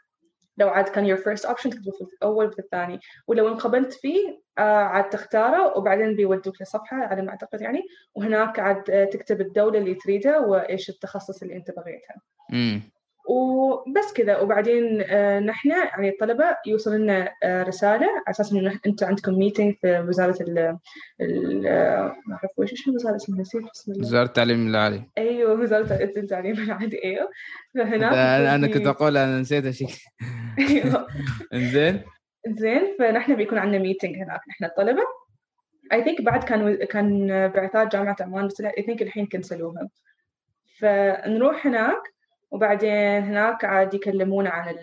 لو 0.59 0.69
عاد 0.69 0.89
كان 0.89 1.17
your 1.17 1.19
first 1.21 1.43
option 1.51 1.69
تكتبه 1.71 2.07
في 2.07 2.15
الأول 2.23 2.53
في 2.53 2.59
الثاني. 2.59 3.01
ولو 3.27 3.49
انقبلت 3.49 3.93
فيه 3.93 4.41
آه 4.59 4.63
عاد 4.63 5.09
تختاره 5.09 5.79
وبعدين 5.79 6.17
بيودوك 6.17 6.63
لصفحة 6.63 6.97
على 6.97 7.23
ما 7.23 7.31
أعتقد 7.31 7.61
يعني. 7.61 7.83
وهناك 8.15 8.59
عاد 8.59 9.09
تكتب 9.13 9.41
الدولة 9.41 9.79
اللي 9.79 9.95
تريدها 9.95 10.39
وإيش 10.39 10.91
التخصص 10.91 11.43
اللي 11.43 11.57
أنت 11.57 11.71
بغيتها. 11.71 12.17
امم 12.53 12.83
وبس 13.29 14.13
كذا. 14.13 14.39
وبعدين 14.39 15.03
آه، 15.07 15.41
نحن 15.41 15.71
يعني 15.71 16.09
الطلبة 16.09 16.45
يوصل 16.67 16.95
لنا 16.95 17.33
آه، 17.45 17.63
رسالة 17.63 18.07
على 18.07 18.23
أساس 18.31 18.53
إنه 18.53 18.81
أنتم 18.87 19.07
عندكم 19.07 19.39
ميتينج 19.39 19.75
في 19.81 20.01
وزارة 20.09 20.43
ال 20.43 20.79
ما 21.21 22.35
أعرف 22.35 22.51
وش 22.57 22.73
اسم 22.73 22.91
الوزارة 22.91 23.17
اسمها؟ 23.17 23.41
نسيت 23.41 23.63
بسم 23.75 23.93
الله. 23.93 24.03
وزارة 24.07 24.27
التعليم 24.27 24.67
العالي. 24.69 25.03
أيوه 25.19 25.61
وزارة 25.61 25.95
التعليم 25.95 26.53
العالي 26.59 27.01
أيوه. 27.05 27.29
فهناك 27.75 28.13
أنا 28.55 28.67
كنت 28.67 28.87
أقول 28.87 29.17
أنا 29.17 29.41
نسيت 29.41 29.65
اشيء 29.67 29.89
في- 29.89 30.07
أيوه. 30.59 31.07
إنزين؟ 31.55 32.03
زين 32.49 32.83
فنحن 32.99 33.35
بيكون 33.37 33.59
عندنا 33.59 33.79
meeting 33.83 34.17
هناك 34.17 34.41
نحن 34.49 34.65
الطلبة. 34.65 35.03
I 35.93 36.05
think 36.05 36.21
بعد 36.23 36.45
كان 36.45 36.75
كان 36.85 37.29
بعثات 37.49 37.93
جامعة 37.93 38.17
عمان 38.21 38.47
بس 38.47 38.61
I 38.61 38.83
think 38.83 39.03
الحين 39.03 39.27
كنسلوها. 39.27 39.89
فنروح 40.81 41.67
هناك 41.67 42.03
وبعدين 42.51 43.23
هناك 43.23 43.65
عاد 43.65 43.95
يكلمونا 43.95 44.51
عن 44.51 44.75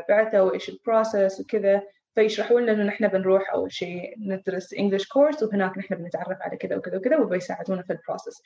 البعثة 0.00 0.44
وإيش 0.44 0.68
ال 0.68 0.77
process 0.77 1.40
وكذا 1.40 1.82
فيشرحوا 2.14 2.60
لنا 2.60 2.72
إنه 2.72 2.82
نحن 2.84 3.08
بنروح 3.08 3.52
أول 3.52 3.72
شيء 3.72 4.14
ندرس 4.18 4.74
English 4.74 5.08
course 5.08 5.42
وهناك 5.42 5.78
نحن 5.78 5.94
بنتعرف 5.94 6.38
على 6.42 6.56
كذا 6.56 6.76
وكذا 6.76 6.96
وكذا 6.96 7.16
وبيساعدونا 7.16 7.82
في 7.82 7.92
ال 7.92 7.98
process. 7.98 8.42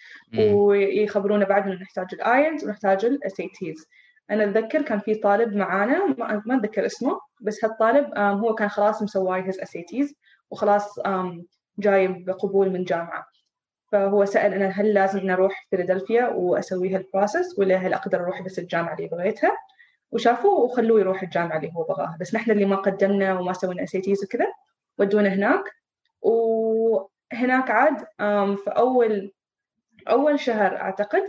ويخبرونا 0.54 1.44
بعد 1.44 1.62
إنه 1.68 1.80
نحتاج 1.82 2.06
ال 2.12 2.21
IELTS 2.21 2.64
ونحتاج 2.64 3.04
ال 3.04 3.40
SATs 3.40 3.86
أنا 4.30 4.44
أتذكر 4.44 4.82
كان 4.82 4.98
في 4.98 5.14
طالب 5.14 5.56
معانا 5.56 6.06
ما 6.46 6.56
أتذكر 6.56 6.86
اسمه 6.86 7.20
بس 7.40 7.64
هالطالب 7.64 8.18
هو 8.18 8.54
كان 8.54 8.68
خلاص 8.68 9.02
مسوي 9.02 9.42
his 9.42 9.60
SATs 9.60 10.14
وخلاص 10.50 11.00
جايب 11.78 12.30
قبول 12.30 12.70
من 12.70 12.84
جامعة. 12.84 13.26
فهو 13.92 14.24
سأل 14.24 14.54
أنا 14.54 14.68
هل 14.68 14.94
لازم 14.94 15.18
نروح 15.18 15.66
فيلادلفيا 15.70 16.28
وأسوي 16.28 16.94
هال 16.94 17.08
process 17.08 17.58
ولا 17.58 17.76
هل 17.76 17.94
أقدر 17.94 18.20
أروح 18.20 18.42
بس 18.42 18.58
الجامعة 18.58 18.94
اللي 18.94 19.08
بغيتها؟ 19.08 19.56
وشافوه 20.10 20.60
وخلوه 20.60 21.00
يروح 21.00 21.22
الجامعة 21.22 21.56
اللي 21.56 21.72
هو 21.76 21.82
بغاها. 21.82 22.16
بس 22.20 22.34
نحن 22.34 22.50
اللي 22.50 22.64
ما 22.64 22.76
قدمنا 22.76 23.38
وما 23.38 23.52
سوينا 23.52 23.82
SATs 23.82 24.24
وكذا 24.24 24.46
ودونا 24.98 25.28
هناك. 25.28 25.64
وهناك 26.22 27.70
عاد 27.70 27.98
في 28.56 28.70
أول 28.70 29.32
أول 30.08 30.40
شهر 30.40 30.76
أعتقد 30.76 31.22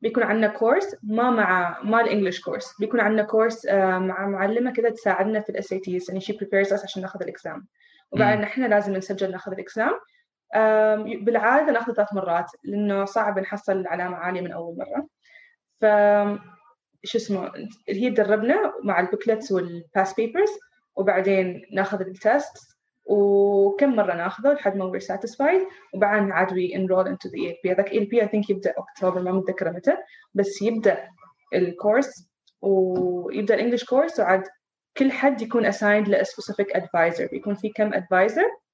بيكون 0.00 0.22
عندنا 0.22 0.46
course 0.46 0.96
ما 1.02 1.30
مع 1.30 1.82
ما 1.82 2.00
ال 2.00 2.05
English 2.05 2.40
course 2.40 2.74
بيكون 2.80 3.00
عندنا 3.00 3.22
course 3.22 3.66
آه، 3.66 3.98
مع 3.98 4.26
معلمة 4.26 4.72
كذا 4.72 4.90
تساعدنا 4.90 5.40
في 5.40 5.50
ال 5.50 5.72
SATs 5.72 6.08
يعني 6.08 6.20
شي 6.20 6.32
prepares 6.32 6.72
us 6.72 6.84
عشان 6.84 7.02
ناخذ 7.02 7.22
ال 7.22 7.31
exam 7.31 7.66
وبعدين 8.12 8.36
مم. 8.36 8.42
نحن 8.42 8.64
لازم 8.64 8.92
نسجل 8.92 9.30
ناخذ 9.30 9.52
ال 9.52 9.60
exam 9.60 9.92
بالعادة 11.24 11.72
نأخذ 11.72 11.92
ثلاث 11.92 12.14
مرات 12.14 12.50
لأنه 12.64 13.04
صعب 13.04 13.38
نحصل 13.38 13.86
علامه 13.86 14.16
عاليه 14.16 14.40
من 14.40 14.52
أول 14.52 14.76
مرة. 14.76 15.06
ف 15.80 15.84
شو 17.04 17.18
اسمه 17.18 17.52
هي 17.88 18.10
تدربنا 18.10 18.72
مع 18.84 19.00
ال 19.00 19.06
booklets 19.06 19.52
وال 19.52 19.73
past 19.73 20.14
papers 20.14 20.48
وبعدين 20.96 21.62
نأخذ 21.72 22.00
ال 22.00 22.15
test 22.15 22.76
وكم 23.04 23.96
مرة 23.96 24.14
نأخذه 24.14 24.52
لحد 24.52 24.76
ما 24.76 24.92
we're 24.92 25.02
satisfied 25.02 25.66
وبعدين 25.94 26.32
عاد 26.32 26.48
we 26.48 26.74
enroll 26.74 27.06
into 27.06 27.28
the 27.30 27.40
ELP 27.40 27.70
هذاك 27.70 27.88
ELP 27.90 28.24
I 28.24 28.26
think 28.26 28.50
يبدأ 28.50 28.74
اكتوبر 28.78 29.22
ما 29.22 29.32
متذكرة 29.32 29.70
متى 29.70 29.96
بس 30.34 30.62
يبدأ 30.62 31.08
ال 31.54 31.65
course 31.65 32.28
ويبدأ 32.62 33.54
ال 33.54 33.58
English 33.58 33.84
course 33.84 34.20
وعاد 34.20 34.42
كل 34.96 35.12
حد 35.12 35.42
يكون 35.42 35.72
assigned 35.72 36.08
ل 36.08 36.24
specific 36.24 36.76
advisor. 36.76 37.30
بيكون 37.30 37.54
في 37.54 37.68
كم 37.68 37.90
advisor 37.92 38.65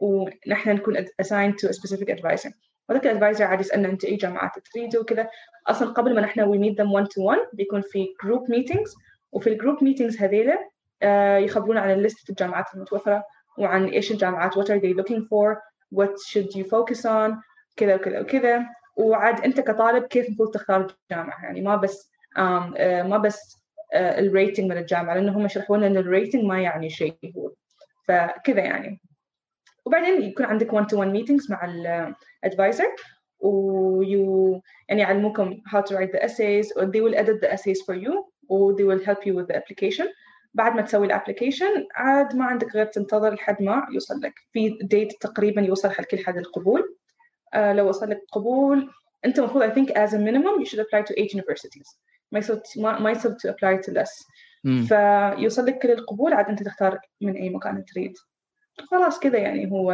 ونحن 0.00 0.70
نكون 0.70 0.96
assigned 1.22 1.54
to 1.58 1.68
a 1.68 1.72
specific 1.72 2.08
advisor. 2.08 2.52
وذاك 2.88 3.06
ال 3.06 3.11
advisor 3.11 3.44
عاد 3.44 3.60
يسألنا 3.60 3.88
أنت 3.88 4.04
اي 4.04 4.16
جامعات 4.16 4.52
تريدوا 4.74 5.00
وكذا. 5.00 5.28
أصلا 5.66 5.88
قبل 5.88 6.14
ما 6.14 6.20
نحن 6.20 6.40
we 6.40 6.58
meet 6.58 6.76
them 6.76 6.90
one 7.02 7.06
to 7.06 7.22
one 7.22 7.56
بيكون 7.56 7.80
في 7.80 8.06
group 8.24 8.54
meetings 8.54 8.90
وفي 9.32 9.46
ال 9.46 9.51
group 9.51 9.78
meetings 9.78 10.22
هذيلا 10.22 10.58
آه، 11.02 11.38
يخبرونا 11.38 11.80
عن 11.80 11.90
لستة 11.90 12.30
الجامعات 12.30 12.64
المتوفرة 12.74 13.24
وعن 13.58 13.88
إيش 13.88 14.12
الجامعات 14.12 14.54
what 14.54 14.66
are 14.66 14.80
they 14.80 14.94
looking 15.02 15.22
for 15.28 15.58
what 15.94 16.14
should 16.30 16.56
you 16.56 16.64
focus 16.64 17.04
on 17.04 17.34
كذا 17.76 17.94
وكذا 17.94 18.20
وكذا. 18.20 18.66
وعاد 18.96 19.40
أنت 19.40 19.60
كطالب 19.60 20.04
كيف 20.04 20.26
المفروض 20.26 20.50
تختار 20.50 20.94
الجامعة؟ 21.10 21.44
يعني 21.44 21.60
ما 21.60 21.76
بس 21.76 22.10
um, 22.36 22.74
uh, 22.74 23.06
ما 23.06 23.18
بس 23.18 23.56
uh, 23.94 23.96
ال 23.96 24.07
rating 24.07 24.70
من 24.70 24.78
الجامعة 24.78 25.14
لأنه 25.14 25.36
هم 25.36 25.44
يشرحون 25.44 25.78
لنا 25.78 25.86
ان 25.86 25.96
ال 25.96 26.03
rating 26.03 26.44
ما 26.44 26.60
يعني 26.60 26.90
شيء 26.90 27.16
هو. 27.36 27.50
فكذا 28.04 28.60
يعني. 28.60 29.00
وبعدين 29.86 30.22
يكون 30.22 30.46
عندك 30.46 30.70
one 30.70 30.84
to 30.84 30.96
one 30.96 31.12
meetings 31.16 31.50
مع 31.50 31.64
ال 32.44 32.50
advisor 32.50 32.94
و 33.40 33.70
you 33.70 34.60
يعني 34.88 35.00
يعلموكم 35.00 35.60
how 35.66 35.80
to 35.80 35.94
write 35.94 36.12
the 36.12 36.24
essays 36.24 36.72
or 36.76 36.84
they 36.84 37.00
will 37.00 37.14
edit 37.14 37.40
the 37.40 37.52
essays 37.52 37.80
for 37.86 37.94
you 37.94 38.24
or 38.48 38.74
they 38.76 38.84
will 38.84 39.04
help 39.04 39.26
you 39.26 39.34
with 39.34 39.48
the 39.48 39.56
application. 39.56 40.06
بعد 40.54 40.74
ما 40.76 40.82
تسوي 40.82 41.06
الابلكيشن 41.06 41.86
عاد 41.94 42.36
ما 42.36 42.44
عندك 42.44 42.74
غير 42.74 42.86
تنتظر 42.86 43.34
لحد 43.34 43.62
ما 43.62 43.86
يوصل 43.92 44.20
لك. 44.20 44.34
في 44.52 44.78
ديت 44.82 45.12
تقريبا 45.20 45.62
يوصل 45.62 45.90
حق 45.90 46.04
كل 46.04 46.24
حد 46.24 46.36
القبول. 46.36 46.96
uh, 47.54 47.58
لو 47.58 47.88
وصل 47.88 48.10
لك 48.10 48.20
قبول 48.32 48.90
أنت 49.24 49.38
المفروض 49.38 49.64
I 49.64 49.74
think 49.74 49.90
as 49.90 50.12
a 50.12 50.18
minimum 50.18 50.60
you 50.60 50.66
should 50.66 50.80
apply 50.80 51.02
to 51.02 51.20
eight 51.20 51.34
universities. 51.34 51.98
ما 52.32 52.38
يصير 52.38 52.60
ما 52.76 53.10
يصير 53.10 53.30
to 53.30 53.50
apply 53.50 53.86
to 53.86 53.92
less. 53.92 54.26
فيوصل 54.88 55.66
لك 55.66 55.78
كل 55.78 55.90
القبول 55.90 56.32
عاد 56.32 56.46
أنت 56.46 56.62
تختار 56.62 56.98
من 57.20 57.36
أي 57.36 57.50
مكان 57.50 57.84
تريد. 57.84 58.12
خلاص 58.78 59.18
كذا 59.18 59.38
يعني 59.38 59.70
هو 59.72 59.92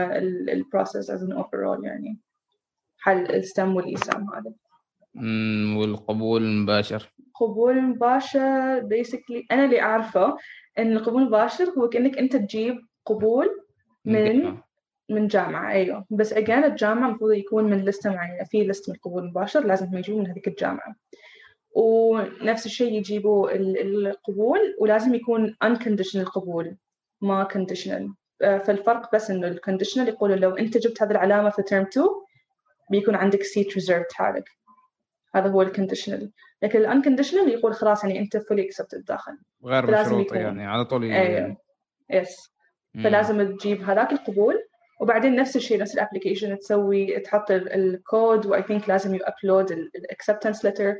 البروسيس 0.49 1.11
as 1.11 1.15
an 1.21 1.33
overall 1.39 1.85
يعني. 1.85 2.19
حل 2.99 3.27
الستم 3.35 3.77
والايسام 3.77 4.27
هذا. 4.35 4.53
والقبول 5.79 6.43
المباشر 6.43 7.13
قبول 7.35 7.83
مباشر. 7.83 8.81
basically 8.81 9.45
أنا 9.51 9.65
اللي 9.65 9.81
أعرفه 9.83 10.37
إن 10.79 10.93
القبول 10.93 11.23
المباشر 11.23 11.65
هو 11.79 11.89
كأنك 11.89 12.19
أنت 12.19 12.37
تجيب 12.37 12.79
قبول 13.07 13.49
من 14.05 14.59
من 15.09 15.27
جامعة. 15.27 15.73
أيوه. 15.73 16.05
بس 16.11 16.35
again 16.35 16.51
الجامعة 16.65 17.09
المفروض 17.09 17.33
يكون 17.33 17.65
من 17.65 17.85
لستة 17.85 18.11
معينة. 18.11 18.45
في 18.45 18.65
لست 18.67 18.89
من 18.89 18.95
القبول 18.95 19.23
المباشر 19.23 19.67
لازم 19.67 19.99
يجيبوا 19.99 20.21
من 20.21 20.27
هذيك 20.27 20.49
الجامعة. 20.49 20.95
ونفس 21.77 22.67
الشيء 22.67 22.93
يجيبوا 22.93 23.51
ال- 23.51 24.07
القبول 24.07 24.59
ولازم 24.81 25.15
يكون 25.15 25.57
unconditional 25.65 26.17
القبول 26.17 26.77
ما 27.21 27.49
conditional. 27.53 28.20
فالفرق 28.41 29.15
بس 29.15 29.31
إنه 29.31 29.55
الconditional 29.55 30.09
يقولوا 30.09 30.37
لو 30.37 30.57
أنت 30.57 30.77
جبت 30.79 31.03
هذه 31.03 31.11
العلامة 31.11 31.51
في 31.51 31.63
term 31.63 31.89
2 31.89 32.07
بيكون 32.91 33.15
عندك 33.15 33.43
seat 33.43 33.75
reserved 33.83 34.13
حالك. 34.13 34.45
هذا 35.35 35.49
هو 35.51 35.63
ال 35.63 35.69
conditional 35.69 36.31
لكن 36.63 36.79
ال 36.79 36.84
unconditional 36.84 37.49
يقول 37.49 37.75
خلاص 37.75 38.05
يعني 38.05 38.19
أنت 38.19 38.37
fully 38.37 38.41
accepted 38.61 39.05
داخل. 39.09 39.33
غير 39.65 39.85
يكون. 40.21 40.37
يعني 40.37 40.67
على 40.67 40.85
طول 40.85 41.05
أيوه. 41.05 41.57
yes 42.11 42.37
مم. 42.95 43.05
فلازم 43.05 43.57
تجيب 43.57 43.83
هذاك 43.83 44.13
القبول. 44.13 44.55
وبعدين 45.01 45.37
نفس 45.37 45.57
الشيء 45.57 45.81
نفس 45.81 45.95
ال 45.95 46.00
application 46.00 46.59
تسوي 46.59 47.21
تحط 47.21 47.51
ال- 47.51 47.73
code 47.73 48.47
و 48.47 48.63
I 48.63 48.67
think 48.67 48.89
لازم 48.89 49.15
you 49.15 49.21
upload 49.25 49.71
ال 49.73 49.81
acceptance 49.81 50.65
letter 50.65 50.97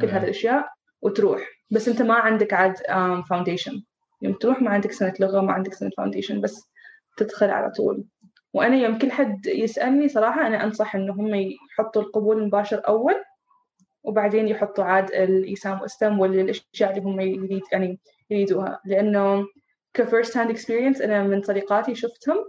كل. 0.00 0.06
هذه 0.08 0.24
الاشياء 0.24 0.68
وتروح. 1.02 1.48
بس 1.70 1.88
أنت 1.88 2.02
ما 2.02 2.14
عندك 2.14 2.52
عاد 2.52 2.76
foundation 3.30 3.82
يوم 4.22 4.32
تروح 4.34 4.62
ما 4.62 4.70
عندك 4.70 4.92
سنة 4.92 5.14
لغة 5.20 5.40
ما 5.40 5.52
عندك 5.52 5.74
سنة 5.74 5.90
foundation 5.96 6.40
بس 6.40 6.69
تدخل 7.22 7.50
على 7.50 7.70
طول. 7.70 8.04
وأنا 8.54 8.76
يوم 8.76 8.98
كل 8.98 9.10
حد 9.12 9.46
يسألني 9.46 10.08
صراحة 10.08 10.46
أنا 10.46 10.64
أنصح 10.64 10.94
ان 10.96 11.10
هم 11.10 11.34
يحطوا 11.34 12.02
القبول 12.02 12.38
المباشر 12.38 12.82
أول 12.88 13.14
وبعدين 14.02 14.48
يحطوا 14.48 14.84
عاد 14.84 15.10
الايسام 15.10 15.80
و 15.80 15.88
STEM 15.88 16.20
والاشياء 16.20 16.90
اللي 16.90 17.02
هم 17.02 17.20
يريد 17.20 17.62
يعني 17.72 17.98
يريدوها. 18.30 18.80
لأنه 18.84 19.46
ك 19.94 20.01
first 20.01 20.36
hand 20.36 20.50
experience 20.50 21.00
أنا 21.00 21.22
من 21.22 21.42
صديقاتي 21.42 21.94
شفتهم. 21.94 22.44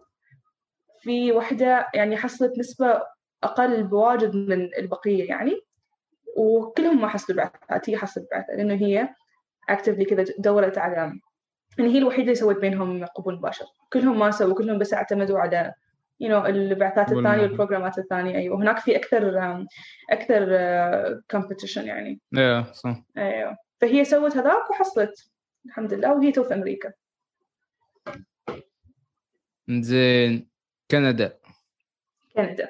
في 1.00 1.32
وحدة 1.32 1.88
يعني 1.94 2.18
حصلت 2.18 2.60
نسبة 2.60 3.02
أقل 3.44 3.84
بواجد 3.84 4.36
من 4.36 4.70
البقية 4.78 5.30
يعني 5.30 5.62
وكلهم 6.38 7.02
ما 7.02 7.08
حصلوا 7.08 7.38
بعثات 7.38 7.90
هي 7.90 7.98
حصلت 7.98 8.28
بعثات 8.32 8.58
لأنه 8.58 8.74
هي 8.74 9.10
actually 9.70 10.06
كذا 10.06 10.26
دورت 10.40 10.78
على 10.78 11.14
يعني 11.78 11.94
هي 11.94 11.98
الوحيدة 11.98 12.24
اللي 12.24 12.36
سوت 12.36 12.58
بينهم 12.58 13.06
قبول 13.06 13.36
مباشر. 13.36 13.66
كلهم 13.94 14.20
ما 14.20 14.32
سووا 14.32 14.56
كلهم 14.56 14.78
بس 14.78 14.94
اعتمدوا 14.94 15.40
على 15.40 15.74
you 16.24 16.28
know 16.28 16.46
البعثات 16.46 17.12
الثانية. 17.12 17.42
والبروجرامات 17.42 17.98
الثانية. 17.98 18.36
أيوه. 18.36 18.58
هناك 18.58 18.80
في 18.80 18.96
أكثر 18.96 19.40
أكثر 20.10 21.22
competition 21.32 21.86
يعني. 21.86 22.20
أيوه 22.38 22.74
صح. 22.74 23.04
أيوه. 23.18 23.58
فهي 23.82 24.06
سوت 24.06 24.38
هذاك 24.38 24.70
وحصلت. 24.70 25.30
الحمد 25.66 25.94
لله. 25.94 26.14
وهي 26.14 26.32
تو 26.32 26.44
في 26.44 26.54
أمريكا. 26.54 26.92
زين. 29.70 30.50
كندا. 30.92 31.38
كندا. 32.36 32.70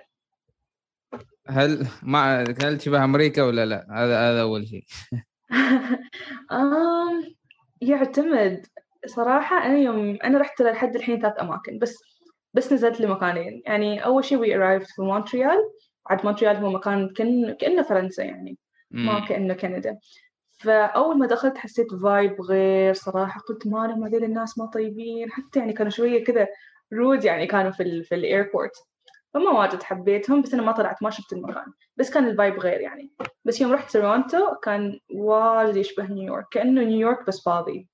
هل 1.47 1.87
ما 2.03 2.41
هل 2.41 2.77
تشبه 2.77 3.03
أمريكا 3.03 3.43
ولا 3.43 3.65
لا؟ 3.65 3.87
هذا 3.89 4.19
هذا 4.19 4.41
أول 4.41 4.67
شيء. 4.67 4.85
يعتمد. 7.81 8.65
صراحة 9.05 9.65
أنا 9.65 9.77
يوم 9.77 10.17
أنا 10.23 10.39
رحت 10.39 10.61
لحد 10.61 10.95
الحين 10.95 11.21
ثلاث 11.21 11.39
أماكن 11.39 11.79
بس 11.79 11.97
بس 12.53 12.73
نزلت 12.73 13.01
لمكانين. 13.01 13.61
يعني 13.65 14.05
أول 14.05 14.25
شيء 14.25 14.37
we 14.37 14.47
arrived 14.47 14.95
في 14.95 15.01
مونتريال. 15.01 15.57
عاد 16.07 16.25
مونتريال 16.25 16.55
هو 16.55 16.69
مكان 16.69 17.09
كأنه 17.09 17.53
كأنه 17.53 17.81
فرنسا 17.81 18.23
يعني 18.23 18.57
ما. 18.91 19.25
كأنه 19.27 19.53
كندا. 19.53 19.97
فأول 20.59 21.17
ما 21.17 21.27
دخلت 21.27 21.57
حسيت 21.57 21.87
vibe 22.03 22.41
غير 22.41 22.93
صراحة. 22.93 23.39
قلت 23.39 23.67
ما 23.67 23.87
لهم 23.87 24.03
هذول 24.03 24.23
الناس 24.23 24.57
ما 24.57 24.65
طيبين. 24.65 25.31
حتى 25.31 25.59
يعني 25.59 25.73
كانوا 25.73 25.91
شوية 25.91 26.23
كذا 26.23 26.47
rude 26.93 27.23
يعني 27.25 27.47
كانوا 27.47 27.71
في 27.71 27.83
ال 27.83 28.03
في 28.03 28.15
ال 28.15 28.22
airport 28.22 28.71
فما 29.33 29.51
واجد 29.51 29.83
حبيتهم 29.83 30.41
بس 30.41 30.53
أنا 30.53 30.63
ما 30.63 30.71
طلعت 30.71 31.03
ما 31.03 31.09
شفت 31.09 31.33
المكان. 31.33 31.65
بس 31.97 32.09
كان 32.13 32.27
ال 32.27 32.34
vibe 32.34 32.59
غير 32.59 32.81
يعني. 32.81 33.11
بس 33.45 33.61
يوم 33.61 33.71
رحت 33.71 33.93
تورونتو 33.93 34.55
كان 34.63 34.99
واجد 35.15 35.75
يشبه 35.75 36.05
نيويورك 36.07 36.45
كأنه 36.51 36.81
نيويورك 36.83 37.27
بس 37.27 37.41
فاضي 37.45 37.87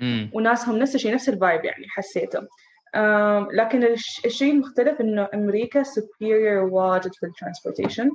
مم. 0.00 0.30
وناسهم 0.34 0.78
نفس 0.78 0.94
الشيء 0.94 1.14
نفس 1.14 1.28
ال 1.28 1.35
vibe 1.35 1.64
يعني 1.64 1.84
حسيته 1.88 2.38
أم، 2.94 3.48
لكن 3.52 3.84
الش- 3.84 4.24
الشيء 4.24 4.52
المختلف 4.52 5.00
إنه 5.00 5.28
أمريكا 5.34 5.82
superior 5.82 6.72
واجد 6.72 7.14
في 7.14 7.26
ال 7.26 7.32
transportation 7.32 8.10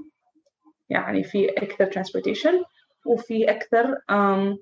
يعني 0.90 1.24
في 1.24 1.50
أكثر 1.50 1.86
transportation 1.86 2.64
وفي 3.06 3.52
أكثر 3.52 3.96
أم، 4.10 4.58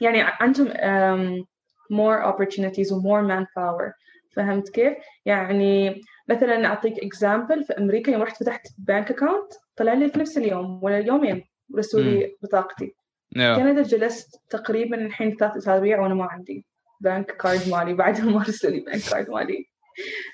يعني 0.00 0.22
عندهم 0.22 0.68
أم، 0.68 1.44
more 1.92 2.32
opportunities 2.32 2.92
و 2.92 3.00
more 3.02 3.28
manpower. 3.28 3.92
فهمت 4.36 4.68
كيف؟ 4.68 4.94
يعني 5.26 6.00
مثلا 6.28 6.66
أعطيك 6.66 6.94
example 6.94 7.66
في 7.66 7.72
أمريكا 7.78 8.10
يوم 8.10 8.22
رحت 8.22 8.42
فتحت 8.42 8.66
bank 8.78 9.10
account 9.10 9.52
طلع 9.76 9.92
لي 9.92 10.08
في 10.08 10.18
نفس 10.18 10.38
اليوم 10.38 10.84
ولا 10.84 10.98
يومين 10.98 11.44
رسلوا 11.76 12.00
لي 12.00 12.36
بطاقتي. 12.42 12.94
أيوه 13.36 13.56
كندا 13.56 13.82
جلست 13.82 14.40
تقريبا 14.50 14.96
الحين 14.96 15.36
ثلاث 15.36 15.56
أسابيع 15.56 16.00
وأنا 16.00 16.14
ما 16.14 16.24
عندي 16.24 16.66
bank 17.00 17.36
card 17.36 17.68
مالي. 17.68 17.94
بعدها 17.94 18.24
ما 18.24 18.42
رسلوا 18.42 18.72
لي 18.72 18.80
bank 18.80 19.02
card 19.10 19.30
مالي. 19.30 19.68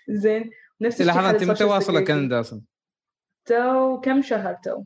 زين. 0.09 0.51
نفس 0.81 1.01
الشيء 1.01 1.15
لحظه 1.15 1.31
أنت 1.31 1.45
متى 1.45 1.65
واصلة. 1.65 2.01
كندا 2.01 2.41
أصلا؟ 2.41 2.61
تو 3.45 4.01
كم 4.01 4.23
شهر 4.23 4.57
تو؟ 4.65 4.83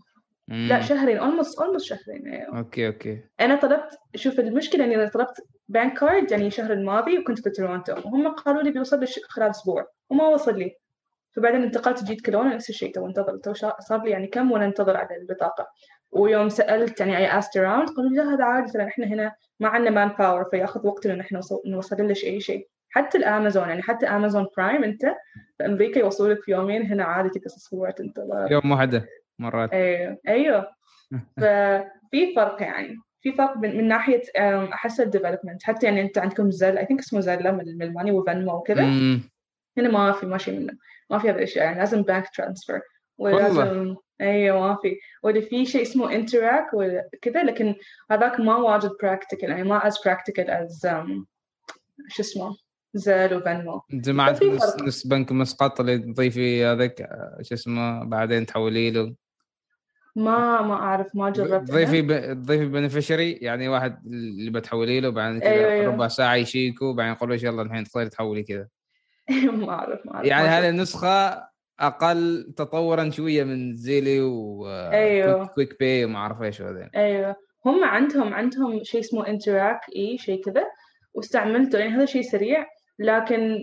مم. 0.49 0.69
لا 0.69 0.81
شهرين 0.81 1.21
almost 1.21 1.59
almost 1.61 1.83
شهرين 1.83 2.29
أيوه 2.29 2.59
أوكي 2.59 2.87
أوكي. 2.87 3.21
أنا 3.41 3.55
طلبت 3.57 3.99
شوف 4.17 4.41
المشكلة 4.41 4.85
إني 4.85 5.11
طلبت 5.11 5.47
bank 5.69 5.99
card 5.99 6.31
يعني 6.31 6.47
الشهر 6.47 6.73
الماضي 6.73 7.19
وكنت 7.19 7.41
في 7.41 7.51
تورونتو. 7.51 7.93
وهم 7.93 8.29
قالوا 8.29 8.63
لي 8.63 8.71
بيوصل 8.71 9.01
لي 9.01 9.07
خلال 9.07 9.51
أسبوع 9.51 9.87
وما 10.11 10.29
وصل 10.29 10.59
لي. 10.59 10.77
فبعدين 11.37 11.63
انتقلت 11.63 12.05
جيت 12.05 12.21
كولونا 12.21 12.55
نفس 12.55 12.71
الشيء 12.71 12.95
تو 12.95 13.07
انتظر 13.07 13.37
تو 13.37 13.53
صار 13.81 14.03
لي 14.03 14.11
يعني 14.11 14.27
كم 14.27 14.53
وأنا 14.53 14.65
انتظر 14.65 14.97
على 14.97 15.17
البطاقة. 15.17 15.69
ويوم 16.13 16.49
سألت 16.49 17.01
يعني 17.01 17.29
I 17.29 17.31
asked 17.43 17.57
around 17.57 17.95
قالوا 17.97 18.11
لي 18.11 18.17
لا 18.17 18.35
هذا 18.35 18.45
عادي 18.45 18.73
ترى 18.73 18.85
إحنا 18.85 19.07
هنا 19.07 19.35
ما 19.61 19.69
عندنا 19.69 19.91
manpower 19.91 20.45
فياخذ 20.45 20.87
وقت 20.87 21.07
إن 21.07 21.21
إحنا 21.21 21.41
نوصل 21.67 22.09
لك 22.09 22.25
اي 22.25 22.41
شيء. 22.41 22.69
حتى 22.91 23.19
الأمازون 23.19 23.69
يعني 23.69 23.83
حتى 23.83 24.07
أمازون 24.07 24.47
برايم 24.57 24.85
أنت 24.85 25.07
في 25.59 25.67
أمريكا 25.67 25.99
يوصلوا 25.99 26.35
لك 26.35 26.43
في 26.43 26.51
يومين 26.51 26.87
هنا 26.87 27.05
عادي 27.05 27.29
تقعد 27.29 27.57
أسبوع 27.57 27.91
تنتظر. 27.91 28.53
يوم 28.53 28.71
واحدة 28.71 29.07
مرات. 29.39 29.73
أيوه. 29.73 30.19
أيوه 30.29 30.69
ففي 31.37 32.35
فرق 32.37 32.63
يعني 32.63 32.97
في 33.21 33.33
فرق 33.33 33.57
من, 33.57 33.77
من 33.77 33.89
ناحية 33.89 34.23
أحس 34.73 35.01
ال 35.01 35.06
development 35.06 35.63
حتى 35.63 35.87
يعني 35.87 36.01
أنت 36.01 36.19
عندكم 36.19 36.51
Zelle 36.51 36.79
I 36.79 36.87
think 36.87 37.01
اسمه 37.01 37.21
Zelle 37.21 37.53
من 37.53 37.83
ال 37.83 37.88
money 37.88 38.13
و 38.13 38.20
Venmo 38.20 38.57
وكذا. 38.57 38.85
هنا 39.79 39.91
ما 39.91 40.13
في 40.13 40.27
ما 40.27 40.39
شيء 40.39 40.61
منه. 40.61 40.73
ما 41.11 41.19
في 41.19 41.31
هذه 41.31 41.37
الاشياء 41.37 41.65
يعني 41.65 41.79
لازم 41.79 42.03
bank 42.03 42.29
transfer 42.37 42.81
ولازم 43.19 43.97
أيوه 44.21 44.61
ما 44.61 44.79
في 44.83 44.97
ولا 45.23 45.41
في 45.41 45.67
شيء 45.67 45.83
اسمه 45.83 46.15
Interac 46.15 46.67
وكذا 46.75 47.43
لكن 47.43 47.75
هذاك 48.11 48.41
ما 48.41 48.57
واجد 48.57 48.91
practical 49.03 49.51
يعني 49.51 49.63
ما 49.63 49.87
as 49.87 49.99
practical 50.05 50.51
as 50.51 50.87
شو 52.09 52.23
اسمه؟ 52.23 52.57
Zelle 52.95 53.35
و 53.35 53.43
Venmo 53.43 53.83
جماعة. 53.91 54.39
نفس 54.83 55.07
بنك 55.07 55.33
مسقط 55.33 55.81
اللي 55.81 55.99
تضيفي 55.99 56.65
هذاك 56.65 57.09
شو 57.43 57.55
اسمه 57.55 58.05
بعدين 58.05 58.47
تحولي 58.47 58.91
له 58.91 59.15
ما 60.17 60.63
ما 60.63 60.75
أعرف 60.75 61.07
ما 61.15 61.31
جربت 61.31 61.69
تضيفي 61.69 62.03
ب... 62.03 62.33
تضيفي 62.33 62.67
beneficiary 62.67 63.33
يعني 63.33 63.69
واحد 63.69 64.07
اللي 64.07 64.51
بتحولي 64.51 65.01
له 65.01 65.09
بعدين 65.09 65.41
كذا 65.41 65.51
أيوة،. 65.51 65.95
ربع 65.95 66.09
ساعة 66.09 66.35
يشيكوا 66.35 66.93
بعدين 66.93 67.13
يقول 67.13 67.31
له 67.31 67.35
يلا 67.43 67.63
الحين 67.63 67.85
تقدري 67.85 68.09
تحولي 68.09 68.43
كذا. 68.43 68.69
ما 69.61 69.71
أعرف 69.71 70.07
ما 70.07 70.15
أعرف 70.15 70.27
يعني 70.27 70.49
هذه 70.49 70.69
النسخة 70.69 71.45
أقل 71.81 72.53
تطورا 72.57 73.11
شوية 73.11 73.45
من 73.45 73.75
Zelle 73.75 74.21
و 74.21 74.69
أيوه. 74.69 75.47
Quick 75.47 75.79
Pay 75.81 76.05
وما 76.05 76.19
أعرف 76.19 76.43
إيش 76.43 76.63
هذين. 76.63 76.91
أيوه. 76.97 77.37
هم 77.67 77.85
عندهم 77.85 78.35
عندهم 78.35 78.83
شيء 78.83 79.01
اسمه 79.01 79.27
Interac 79.27 79.81
أي 79.97 80.19
شيء 80.19 80.45
كذا 80.45 80.65
واستعملته 81.15 81.79
يعني 81.79 81.93
هذا 81.93 82.05
شيء 82.05 82.23
سريع 82.23 82.67
لكن 82.99 83.59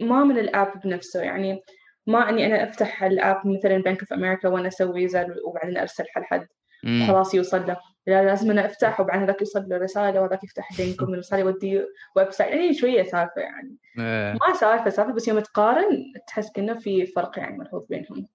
ما 0.00 0.24
من 0.24 0.38
ال 0.38 0.46
app 0.46 0.72
بنفسه. 0.84 1.22
يعني 1.22 1.60
ما 2.06 2.28
إني 2.28 2.46
أنا 2.46 2.64
أفتح 2.64 3.04
ال 3.04 3.14
app 3.14 3.46
مثلا 3.46 3.78
بنك 3.78 4.00
اوف 4.00 4.12
أمريكا 4.12 4.48
وأنا 4.48 4.68
أسوي 4.68 5.08
Zelle 5.08 5.34
وبعدين 5.46 5.76
ارسلها 5.76 6.20
لحد 6.20 6.46
مم. 6.84 7.06
خلاص 7.06 7.34
يوصل 7.34 7.66
له. 7.66 7.76
لا 8.08 8.22
لازم 8.24 8.50
أنا 8.50 8.66
افتح 8.66 9.00
وبعدين 9.00 9.22
هذاك 9.22 9.40
يوصل 9.40 9.68
له 9.68 9.76
رساله 9.76 10.20
وهذاك 10.20 10.44
يفتح 10.44 10.80
link 10.80 11.02
ومن 11.02 11.14
الرسالة 11.14 11.40
يودي 11.42 11.82
website 12.16 12.52
يعني 12.54 12.74
شوية 12.74 13.02
سالفة 13.02 13.40
يعني. 13.40 13.76
إيه. 13.98 14.32
ما 14.32 14.54
سالفة 14.54 14.90
سالفة 14.90 15.12
بس 15.12 15.28
يوم 15.28 15.40
تقارن 15.40 16.12
تحس 16.26 16.52
كأنه 16.52 16.78
في 16.78 17.06
فرق 17.06 17.38
يعني 17.38 17.58
ملحوظ 17.58 17.86
بينهم. 17.86 18.26